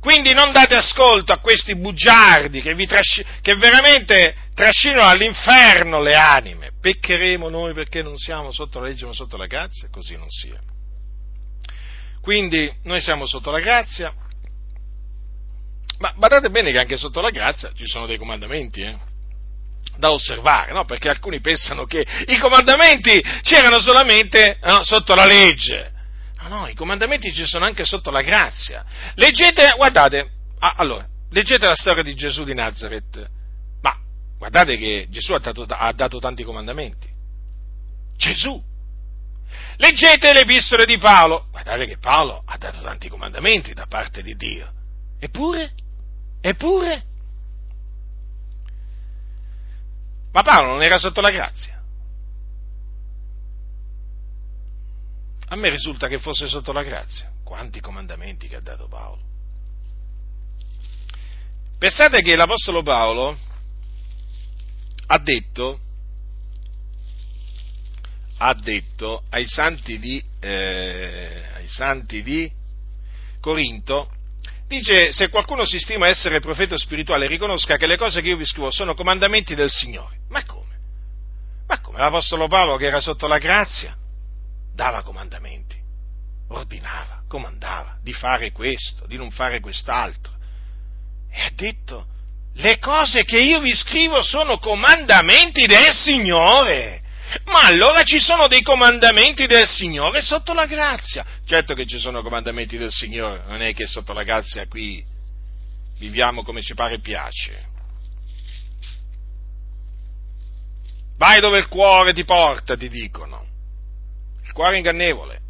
Quindi 0.00 0.32
non 0.32 0.52
date 0.52 0.74
ascolto 0.74 1.32
a 1.32 1.38
questi 1.38 1.74
bugiardi 1.74 2.62
che, 2.62 2.74
trasci- 2.86 3.24
che 3.40 3.56
veramente 3.56 4.36
trascinano 4.54 5.08
all'inferno 5.08 6.00
le 6.00 6.14
anime. 6.14 6.70
Peccheremo 6.80 7.48
noi 7.48 7.72
perché 7.74 8.02
non 8.02 8.16
siamo 8.16 8.52
sotto 8.52 8.80
la 8.80 8.86
legge 8.86 9.06
ma 9.06 9.12
sotto 9.12 9.36
la 9.36 9.46
grazia? 9.46 9.88
Così 9.90 10.14
non 10.14 10.28
sia. 10.28 10.58
Quindi 12.20 12.72
noi 12.84 13.00
siamo 13.00 13.26
sotto 13.26 13.50
la 13.50 13.60
grazia, 13.60 14.12
ma 15.98 16.12
badate 16.16 16.50
bene 16.50 16.72
che 16.72 16.78
anche 16.78 16.96
sotto 16.96 17.20
la 17.20 17.30
grazia 17.30 17.72
ci 17.74 17.86
sono 17.86 18.06
dei 18.06 18.18
comandamenti, 18.18 18.80
eh? 18.80 18.96
da 19.96 20.10
osservare, 20.10 20.72
no? 20.72 20.84
perché 20.84 21.08
alcuni 21.08 21.40
pensano 21.40 21.86
che 21.86 22.04
i 22.26 22.38
comandamenti 22.38 23.22
c'erano 23.42 23.80
solamente 23.80 24.58
no, 24.62 24.82
sotto 24.82 25.14
la 25.14 25.24
legge. 25.24 25.92
No, 26.48 26.60
no, 26.60 26.66
i 26.68 26.74
comandamenti 26.74 27.32
ci 27.32 27.44
sono 27.46 27.64
anche 27.64 27.84
sotto 27.84 28.10
la 28.10 28.22
grazia. 28.22 28.84
Leggete, 29.14 29.74
guardate, 29.76 30.30
ah, 30.58 30.74
allora, 30.76 31.06
leggete 31.30 31.66
la 31.66 31.74
storia 31.74 32.02
di 32.02 32.14
Gesù 32.14 32.44
di 32.44 32.54
Nazareth, 32.54 33.30
ma 33.80 33.96
guardate 34.38 34.76
che 34.76 35.06
Gesù 35.10 35.32
ha 35.32 35.38
dato, 35.38 35.62
ha 35.62 35.92
dato 35.92 36.18
tanti 36.18 36.44
comandamenti. 36.44 37.08
Gesù. 38.16 38.62
Leggete 39.76 40.32
le 40.32 40.40
epistole 40.40 40.86
di 40.86 40.98
Paolo, 40.98 41.46
guardate 41.50 41.86
che 41.86 41.98
Paolo 41.98 42.42
ha 42.44 42.56
dato 42.56 42.80
tanti 42.80 43.08
comandamenti 43.08 43.74
da 43.74 43.86
parte 43.86 44.22
di 44.22 44.34
Dio. 44.34 44.72
Eppure 45.18 45.72
Eppure, 46.46 47.02
ma 50.30 50.42
Paolo 50.42 50.74
non 50.74 50.82
era 50.84 50.96
sotto 50.96 51.20
la 51.20 51.32
grazia. 51.32 51.82
A 55.48 55.56
me 55.56 55.68
risulta 55.70 56.08
che 56.08 56.18
fosse 56.18 56.48
sotto 56.48 56.72
la 56.72 56.82
grazia. 56.82 57.30
Quanti 57.44 57.80
comandamenti 57.80 58.48
che 58.48 58.56
ha 58.56 58.60
dato 58.60 58.88
Paolo. 58.88 59.22
Pensate 61.78 62.22
che 62.22 62.34
l'Apostolo 62.34 62.82
Paolo 62.82 63.38
ha 65.06 65.18
detto, 65.18 65.78
ha 68.38 68.54
detto 68.54 69.22
ai 69.30 69.46
santi 69.46 69.98
di, 69.98 70.22
eh, 70.40 71.42
ai 71.54 71.68
santi 71.68 72.22
di 72.22 72.50
Corinto 73.40 74.10
Dice, 74.66 75.12
se 75.12 75.28
qualcuno 75.28 75.64
si 75.64 75.78
stima 75.78 76.08
essere 76.08 76.40
profeta 76.40 76.76
spirituale, 76.76 77.28
riconosca 77.28 77.76
che 77.76 77.86
le 77.86 77.96
cose 77.96 78.20
che 78.20 78.28
io 78.28 78.36
vi 78.36 78.44
scrivo 78.44 78.72
sono 78.72 78.94
comandamenti 78.94 79.54
del 79.54 79.70
Signore. 79.70 80.18
Ma 80.28 80.44
come? 80.44 80.74
Ma 81.68 81.80
come? 81.80 81.98
L'Apostolo 81.98 82.48
Paolo 82.48 82.76
che 82.76 82.86
era 82.86 83.00
sotto 83.00 83.28
la 83.28 83.38
grazia 83.38 83.96
dava 84.76 85.02
comandamenti, 85.02 85.76
ordinava, 86.50 87.22
comandava 87.26 87.98
di 88.02 88.12
fare 88.12 88.52
questo, 88.52 89.06
di 89.06 89.16
non 89.16 89.32
fare 89.32 89.58
quest'altro. 89.58 90.34
E 91.28 91.40
ha 91.40 91.50
detto, 91.52 92.06
le 92.54 92.78
cose 92.78 93.24
che 93.24 93.40
io 93.40 93.58
vi 93.60 93.74
scrivo 93.74 94.22
sono 94.22 94.58
comandamenti 94.58 95.66
del 95.66 95.92
Signore. 95.92 97.02
Ma 97.46 97.62
allora 97.62 98.04
ci 98.04 98.20
sono 98.20 98.46
dei 98.46 98.62
comandamenti 98.62 99.46
del 99.46 99.66
Signore 99.66 100.22
sotto 100.22 100.52
la 100.54 100.66
grazia. 100.66 101.26
Certo 101.44 101.74
che 101.74 101.84
ci 101.84 101.98
sono 101.98 102.22
comandamenti 102.22 102.76
del 102.76 102.92
Signore, 102.92 103.42
non 103.48 103.62
è 103.62 103.74
che 103.74 103.88
sotto 103.88 104.12
la 104.12 104.22
grazia 104.22 104.68
qui 104.68 105.04
viviamo 105.98 106.44
come 106.44 106.62
ci 106.62 106.74
pare 106.74 106.94
e 106.94 107.00
piace. 107.00 107.64
Vai 111.16 111.40
dove 111.40 111.58
il 111.58 111.68
cuore 111.68 112.12
ti 112.12 112.24
porta, 112.24 112.76
ti 112.76 112.88
dicono. 112.88 113.45
Cuore 114.56 114.78
ingannevole, 114.78 115.40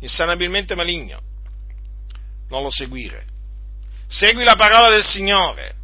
insanabilmente 0.00 0.74
maligno. 0.74 1.20
Non 2.48 2.62
lo 2.62 2.70
seguire. 2.70 3.26
Segui 4.08 4.42
la 4.42 4.56
parola 4.56 4.88
del 4.88 5.04
Signore 5.04 5.74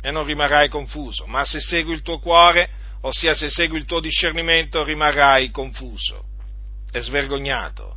e 0.00 0.12
non 0.12 0.24
rimarrai 0.24 0.68
confuso, 0.68 1.26
ma 1.26 1.44
se 1.44 1.58
segui 1.58 1.94
il 1.94 2.02
tuo 2.02 2.20
cuore 2.20 2.70
ossia 3.00 3.34
se 3.34 3.50
segui 3.50 3.78
il 3.78 3.86
tuo 3.86 3.98
discernimento 3.98 4.84
rimarrai 4.84 5.50
confuso 5.50 6.26
e 6.92 7.02
svergognato. 7.02 7.96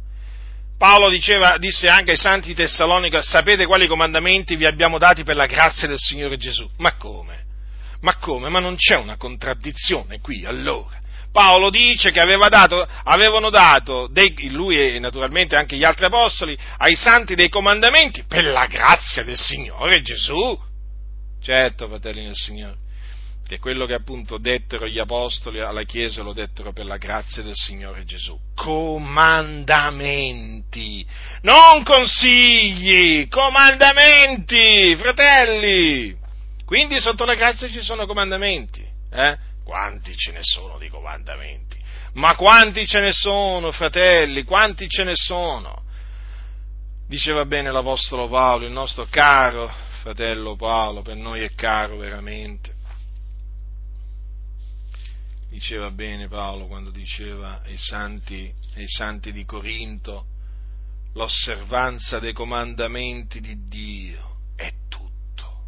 Paolo 0.75 1.09
diceva, 1.09 1.59
disse 1.59 1.87
anche 1.87 2.11
ai 2.11 2.17
santi 2.17 2.47
di 2.47 2.55
Tessalonica, 2.55 3.21
sapete 3.21 3.67
quali 3.67 3.85
comandamenti 3.85 4.55
vi 4.55 4.65
abbiamo 4.65 4.97
dati 4.97 5.23
per 5.23 5.35
la 5.35 5.45
grazia 5.45 5.87
del 5.87 5.99
Signore 5.99 6.37
Gesù? 6.37 6.67
Ma 6.77 6.95
come? 6.95 7.45
Ma 7.99 8.15
come? 8.15 8.49
Ma 8.49 8.59
non 8.59 8.75
c'è 8.75 8.95
una 8.95 9.17
contraddizione 9.17 10.19
qui 10.19 10.45
allora? 10.45 11.01
Paolo 11.33 11.69
dice 11.71 12.11
che 12.11 12.21
dato, 12.49 12.87
avevano 13.05 13.49
dato, 13.49 14.07
dei, 14.07 14.51
lui 14.51 14.77
e 14.77 14.99
naturalmente 14.99 15.55
anche 15.55 15.75
gli 15.75 15.83
altri 15.83 16.05
apostoli, 16.05 16.55
ai 16.77 16.95
santi 16.95 17.33
dei 17.33 17.49
comandamenti 17.49 18.23
per 18.27 18.45
la 18.45 18.67
grazia 18.67 19.23
del 19.23 19.37
Signore 19.37 20.03
Gesù. 20.03 20.55
Certo, 21.41 21.87
fratelli 21.87 22.23
del 22.23 22.35
Signore 22.35 22.81
che 23.45 23.59
quello 23.59 23.85
che 23.85 23.93
appunto 23.93 24.37
dettero 24.37 24.87
gli 24.87 24.99
apostoli 24.99 25.59
alla 25.59 25.83
Chiesa 25.83 26.23
lo 26.23 26.31
dettero 26.31 26.71
per 26.71 26.85
la 26.85 26.95
grazia 26.97 27.43
del 27.43 27.55
Signore 27.55 28.05
Gesù. 28.05 28.39
Comandamenti, 28.55 31.05
non 31.41 31.83
consigli, 31.83 33.27
comandamenti, 33.27 34.95
fratelli. 34.95 36.15
Quindi 36.65 37.01
sotto 37.01 37.25
la 37.25 37.35
grazia 37.35 37.69
ci 37.69 37.81
sono 37.81 38.05
comandamenti. 38.05 38.81
Eh? 39.11 39.51
Quanti 39.63 40.15
ce 40.15 40.31
ne 40.31 40.41
sono 40.41 40.77
di 40.77 40.89
comandamenti? 40.89 41.81
Ma 42.13 42.35
quanti 42.35 42.85
ce 42.85 42.99
ne 42.99 43.11
sono, 43.11 43.71
fratelli? 43.71 44.43
Quanti 44.43 44.87
ce 44.87 45.03
ne 45.03 45.15
sono? 45.15 45.83
Diceva 47.07 47.45
bene 47.45 47.71
l'Apostolo 47.71 48.27
Paolo, 48.27 48.65
il 48.65 48.71
nostro 48.71 49.07
caro 49.09 49.67
fratello 50.01 50.55
Paolo, 50.55 51.01
per 51.01 51.15
noi 51.15 51.41
è 51.41 51.53
caro 51.55 51.97
veramente 51.97 52.73
diceva 55.53 55.91
bene 55.91 56.27
Paolo 56.27 56.65
quando 56.65 56.89
diceva 56.89 57.61
ai 57.63 57.77
santi, 57.77 58.51
ai 58.75 58.87
santi 58.87 59.31
di 59.31 59.45
Corinto, 59.45 60.25
l'osservanza 61.13 62.17
dei 62.17 62.33
comandamenti 62.33 63.39
di 63.39 63.67
Dio 63.67 64.37
è 64.55 64.73
tutto. 64.89 65.65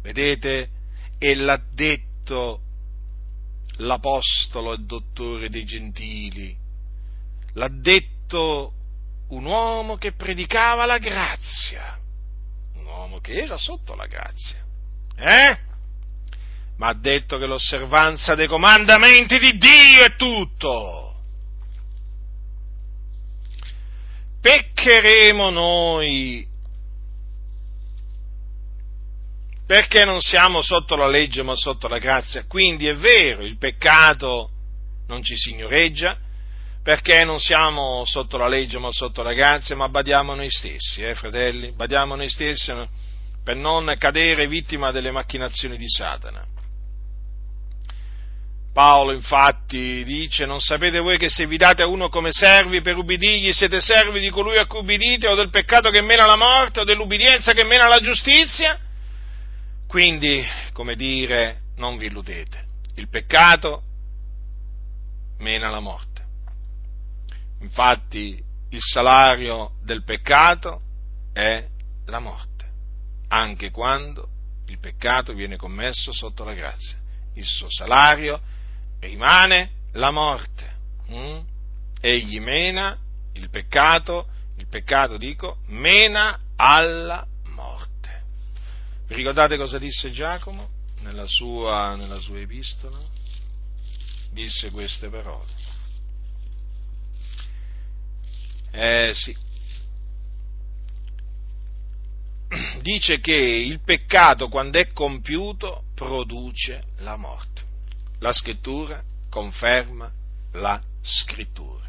Vedete? 0.00 0.70
E 1.18 1.34
l'ha 1.34 1.60
detto 1.70 2.62
l'apostolo 3.76 4.72
e 4.72 4.78
dottore 4.78 5.48
dei 5.48 5.64
gentili, 5.64 6.56
l'ha 7.54 7.68
detto 7.68 8.72
un 9.28 9.44
uomo 9.44 9.96
che 9.96 10.12
predicava 10.12 10.86
la 10.86 10.98
grazia, 10.98 11.98
un 12.74 12.84
uomo 12.84 13.20
che 13.20 13.32
era 13.32 13.58
sotto 13.58 13.94
la 13.94 14.06
grazia, 14.06 14.64
eh? 15.16 15.58
Ma 16.76 16.88
ha 16.88 16.94
detto 16.94 17.38
che 17.38 17.46
l'osservanza 17.46 18.34
dei 18.34 18.46
comandamenti 18.46 19.38
di 19.38 19.56
Dio 19.56 20.04
è 20.04 20.14
tutto. 20.16 21.14
Peccheremo 24.40 25.50
noi 25.50 26.46
perché 29.66 30.04
non 30.04 30.20
siamo 30.20 30.62
sotto 30.62 30.94
la 30.94 31.08
legge 31.08 31.42
ma 31.42 31.56
sotto 31.56 31.88
la 31.88 31.98
grazia. 31.98 32.44
Quindi 32.46 32.86
è 32.86 32.94
vero, 32.94 33.42
il 33.42 33.58
peccato 33.58 34.50
non 35.08 35.22
ci 35.22 35.36
signoreggia, 35.36 36.16
perché 36.82 37.24
non 37.24 37.40
siamo 37.40 38.04
sotto 38.04 38.36
la 38.36 38.46
legge 38.46 38.78
ma 38.78 38.90
sotto 38.92 39.24
la 39.24 39.32
grazia, 39.32 39.74
ma 39.74 39.88
badiamo 39.88 40.34
noi 40.36 40.50
stessi, 40.50 41.02
eh, 41.02 41.16
fratelli, 41.16 41.72
badiamo 41.72 42.14
noi 42.14 42.28
stessi 42.28 42.72
per 43.42 43.56
non 43.56 43.92
cadere 43.98 44.46
vittima 44.46 44.92
delle 44.92 45.10
macchinazioni 45.10 45.76
di 45.76 45.88
Satana. 45.88 46.46
Paolo 48.72 49.12
infatti 49.12 50.04
dice, 50.04 50.44
non 50.44 50.60
sapete 50.60 50.98
voi 51.00 51.16
che 51.16 51.30
se 51.30 51.46
vi 51.46 51.56
date 51.56 51.82
a 51.82 51.86
uno 51.86 52.08
come 52.08 52.30
servi 52.30 52.82
per 52.82 52.96
ubbidirgli, 52.98 53.52
siete 53.52 53.80
servi 53.80 54.20
di 54.20 54.28
colui 54.30 54.58
a 54.58 54.66
cui 54.66 54.80
ubbidite 54.80 55.26
o 55.28 55.34
del 55.34 55.48
peccato 55.48 55.90
che 55.90 56.02
mena 56.02 56.26
la 56.26 56.36
morte 56.36 56.80
o 56.80 56.84
dell'ubbidienza 56.84 57.52
che 57.52 57.64
mena 57.64 57.88
la 57.88 58.00
giustizia? 58.00 58.78
Quindi, 59.86 60.44
come 60.72 60.96
dire, 60.96 61.60
non 61.76 61.96
vi 61.96 62.06
illudete, 62.06 62.64
il 62.96 63.08
peccato 63.08 63.82
mena 65.38 65.70
la 65.70 65.80
morte. 65.80 66.24
Infatti 67.60 68.42
il 68.70 68.80
salario 68.80 69.72
del 69.82 70.02
peccato 70.02 70.80
è 71.32 71.64
la 72.06 72.18
morte, 72.18 72.64
anche 73.28 73.70
quando 73.70 74.28
il 74.66 74.78
peccato 74.78 75.32
viene 75.32 75.56
commesso 75.56 76.12
sotto 76.12 76.44
la 76.44 76.54
grazia. 76.54 76.98
Il 77.34 77.46
suo 77.46 77.68
salario 77.70 78.40
rimane 79.00 79.70
la 79.92 80.10
morte. 80.10 80.74
Mm? 81.10 81.38
Egli 82.00 82.40
mena 82.40 82.98
il 83.34 83.50
peccato, 83.50 84.26
il 84.56 84.66
peccato 84.66 85.16
dico, 85.16 85.58
mena 85.66 86.40
alla 86.56 87.18
morte. 87.18 87.35
Vi 89.06 89.14
ricordate 89.14 89.56
cosa 89.56 89.78
disse 89.78 90.10
Giacomo 90.10 90.68
nella 91.02 91.26
sua, 91.26 91.94
nella 91.94 92.18
sua 92.18 92.40
epistola? 92.40 92.98
Disse 94.30 94.70
queste 94.70 95.08
parole. 95.08 95.46
Eh 98.72 99.12
sì. 99.14 99.36
Dice 102.82 103.20
che 103.20 103.32
il 103.32 103.80
peccato 103.80 104.48
quando 104.48 104.78
è 104.78 104.92
compiuto 104.92 105.84
produce 105.94 106.82
la 106.98 107.16
morte. 107.16 107.62
La 108.18 108.32
scrittura 108.32 109.02
conferma 109.30 110.10
la 110.52 110.82
scrittura. 111.00 111.84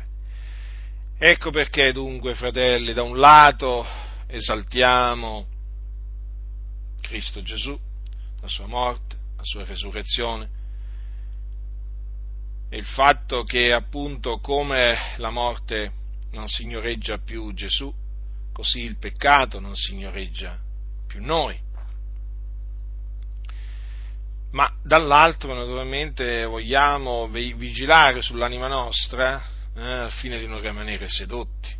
Ecco 1.17 1.49
perché 1.49 1.91
dunque, 1.91 2.35
fratelli, 2.35 2.93
da 2.93 3.01
un 3.01 3.17
lato 3.17 3.83
esaltiamo 4.27 5.47
Cristo 7.07 7.41
Gesù, 7.41 7.79
la 8.41 8.47
sua 8.49 8.67
morte, 8.67 9.15
la 9.37 9.43
sua 9.43 9.63
resurrezione, 9.63 10.49
e 12.69 12.77
il 12.77 12.85
fatto 12.85 13.43
che 13.43 13.71
appunto 13.71 14.39
come 14.39 14.97
la 15.15 15.29
morte 15.29 15.93
non 16.31 16.49
signoreggia 16.49 17.17
più 17.17 17.53
Gesù, 17.53 17.93
così 18.51 18.81
il 18.81 18.97
peccato 18.97 19.61
non 19.61 19.73
signoreggia 19.75 20.59
più 21.07 21.23
noi. 21.23 21.57
Ma 24.51 24.69
dall'altro 24.83 25.53
naturalmente 25.53 26.43
vogliamo 26.43 27.29
vigilare 27.29 28.21
sull'anima 28.21 28.67
nostra 28.67 29.41
eh, 29.75 29.81
al 29.81 30.11
fine 30.11 30.39
di 30.39 30.47
non 30.47 30.59
rimanere 30.59 31.07
sedotti. 31.07 31.73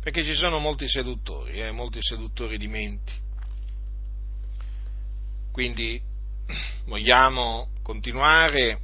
Perché 0.00 0.24
ci 0.24 0.34
sono 0.34 0.58
molti 0.58 0.88
seduttori, 0.88 1.60
eh, 1.60 1.70
molti 1.70 2.00
seduttori 2.02 2.58
di 2.58 2.66
menti. 2.66 3.21
Quindi 5.52 6.00
vogliamo 6.86 7.68
continuare 7.82 8.80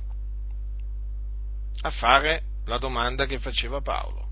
a 1.81 1.91
fare 1.91 2.43
la 2.67 2.79
domanda 2.79 3.27
che 3.27 3.39
faceva 3.39 3.81
Paolo. 3.81 4.27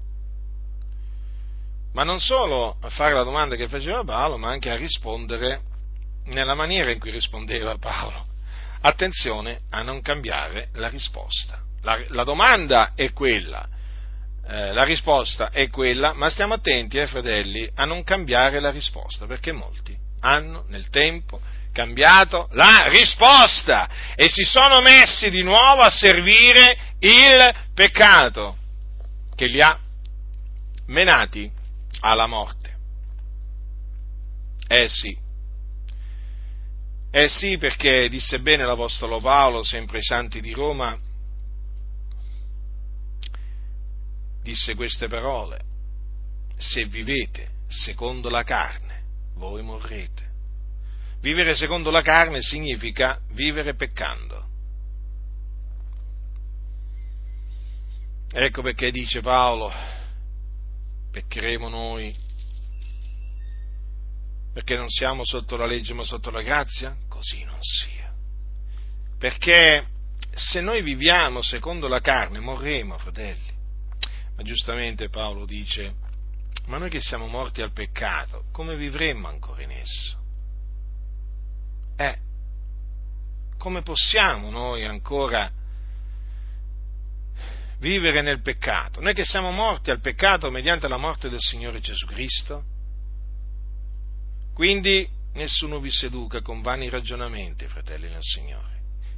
Ma 1.95 2.05
non 2.05 2.21
solo 2.21 2.77
a 2.81 2.91
fare 2.91 3.15
la 3.15 3.23
domanda 3.23 3.57
che 3.57 3.69
faceva 3.69 4.05
Paolo, 4.05 4.37
ma 4.37 4.51
anche 4.51 4.71
a 4.71 4.77
rispondere 4.77 5.63
nella 6.27 6.55
maniera 6.55 6.91
in 6.91 6.99
cui 6.99 7.11
rispondeva 7.11 7.79
Paolo. 7.79 8.27
Attenzione 8.83 9.63
a 9.71 9.83
non 9.83 10.03
cambiare 10.03 10.69
la 10.75 10.89
risposta. 10.89 11.63
La, 11.81 11.99
la 12.09 12.25
domanda 12.25 12.93
è 12.95 13.13
quella, 13.13 13.67
eh, 14.47 14.73
la 14.73 14.85
risposta 14.85 15.51
è 15.51 15.69
quella, 15.71 16.13
ma 16.13 16.29
stiamo 16.29 16.55
attenti, 16.55 16.99
eh, 16.99 17.07
fratelli, 17.07 17.71
a 17.75 17.85
non 17.85 18.05
cambiare 18.05 18.61
la 18.61 18.71
risposta, 18.71 19.27
perché 19.27 19.53
molti 19.53 19.97
hanno 20.21 20.65
nel 20.69 20.89
tempo 20.89 21.41
cambiato 21.77 22.49
la 22.53 22.89
risposta 22.89 23.87
e 24.15 24.31
si 24.31 24.45
sono 24.45 24.81
messi 24.81 25.29
di 25.29 25.43
nuovo 25.43 25.83
a 25.83 25.91
servire 25.91 26.95
il 27.01 27.55
peccato 27.75 28.57
che 29.35 29.45
li 29.45 29.61
ha 29.61 29.79
menati 30.87 31.53
alla 32.01 32.27
morte. 32.27 32.75
Eh 34.67 34.89
sì, 34.89 35.15
eh 37.11 37.29
sì 37.29 37.59
perché 37.59 38.09
disse 38.09 38.41
bene 38.41 38.65
l'Apostolo 38.65 39.21
Paolo, 39.21 39.63
sempre 39.63 39.99
ai 39.99 40.03
santi 40.03 40.41
di 40.41 40.53
Roma, 40.53 40.99
disse 44.43 44.75
queste 44.75 45.09
parole, 45.09 45.61
se 46.57 46.87
vivete 46.87 47.51
secondo 47.69 48.31
la 48.31 48.45
carne, 48.45 49.03
voi 49.35 49.63
morrete. 49.63 50.26
Vivere 51.21 51.55
secondo 51.55 51.91
la 51.91 52.03
carne 52.03 52.41
significa 52.41 53.21
vivere 53.33 53.75
peccando. 53.75 54.45
Ecco 58.33 58.63
perché 58.63 58.91
dice 58.91 59.21
Paolo, 59.21 59.73
peccheremo 61.11 61.69
noi 61.69 62.25
perché 64.57 64.75
non 64.75 64.89
siamo 64.89 65.23
sotto 65.23 65.59
la 65.59 65.67
legge 65.67 65.93
ma 65.93 66.03
sotto 66.03 66.31
la 66.31 66.41
grazia? 66.41 66.97
Così 67.09 67.45
non 67.45 67.59
sia. 67.61 68.11
Perché 69.19 69.87
se 70.33 70.63
noi 70.63 70.81
viviamo 70.81 71.43
secondo 71.43 71.89
la 71.89 72.01
carne 72.01 72.39
morremo, 72.39 72.97
fratelli. 72.97 73.53
Ma 74.35 74.43
giustamente 74.43 75.11
Paolo 75.11 75.45
dice, 75.45 75.97
ma 76.69 76.79
noi 76.79 76.89
che 76.89 77.03
siamo 77.03 77.27
morti 77.27 77.61
al 77.61 77.73
peccato, 77.73 78.45
come 78.51 78.77
vivremmo 78.77 79.29
ancora 79.29 79.63
in 79.63 79.73
esso? 79.73 80.25
Eh, 81.97 82.19
come 83.57 83.83
possiamo 83.83 84.51
noi 84.51 84.85
ancora 84.85 85.51
vivere 87.79 88.21
nel 88.21 88.43
peccato? 88.43 89.01
Noi 89.01 89.15
che 89.15 89.25
siamo 89.25 89.51
morti 89.51 89.91
al 89.91 90.01
peccato 90.01 90.51
mediante 90.51 90.89
la 90.89 90.99
morte 90.99 91.29
del 91.29 91.41
Signore 91.41 91.81
Gesù 91.81 92.07
Cristo? 92.07 92.65
Quindi 94.53 95.09
nessuno 95.35 95.81
vi 95.81 95.91
seduca 95.91 96.43
con 96.43 96.63
vani 96.63 96.89
ragionamenti, 96.89 97.67
fratelli 97.67 98.09
del 98.09 98.23
Signore. 98.23 98.75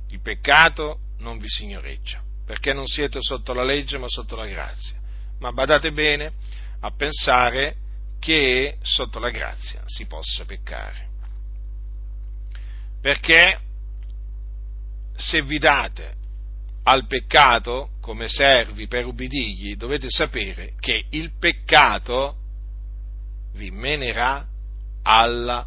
Il 0.08 0.20
peccato 0.20 1.00
non 1.18 1.38
vi 1.38 1.48
signoreggia, 1.48 2.22
perché 2.44 2.72
non 2.72 2.86
siete 2.86 3.18
sotto 3.20 3.52
la 3.52 3.64
legge 3.64 3.98
ma 3.98 4.08
sotto 4.08 4.36
la 4.36 4.46
grazia. 4.46 4.96
Ma 5.40 5.52
badate 5.52 5.92
bene 5.92 6.32
a 6.80 6.90
pensare 6.92 7.76
che 8.18 8.78
sotto 8.82 9.18
la 9.18 9.30
grazia 9.30 9.82
si 9.86 10.06
possa 10.06 10.44
peccare 10.44 11.07
perché 13.00 13.60
se 15.16 15.42
vi 15.42 15.58
date 15.58 16.14
al 16.84 17.06
peccato 17.06 17.90
come 18.00 18.28
servi 18.28 18.86
per 18.86 19.04
ubbidigli, 19.04 19.76
dovete 19.76 20.08
sapere 20.08 20.72
che 20.80 21.04
il 21.10 21.32
peccato 21.38 22.36
vi 23.52 23.70
menerà 23.70 24.46
alla 25.02 25.66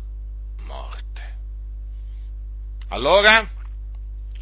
morte. 0.64 1.36
Allora, 2.88 3.48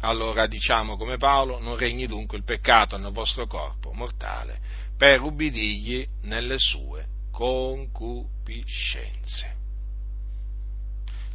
allora 0.00 0.46
diciamo 0.46 0.96
come 0.96 1.18
Paolo, 1.18 1.58
non 1.58 1.76
regni 1.76 2.06
dunque 2.06 2.38
il 2.38 2.44
peccato 2.44 2.96
nel 2.96 3.12
vostro 3.12 3.46
corpo 3.46 3.92
mortale 3.92 4.58
per 4.96 5.20
ubbidigli 5.20 6.08
nelle 6.22 6.58
sue 6.58 7.06
concupiscenze. 7.30 9.59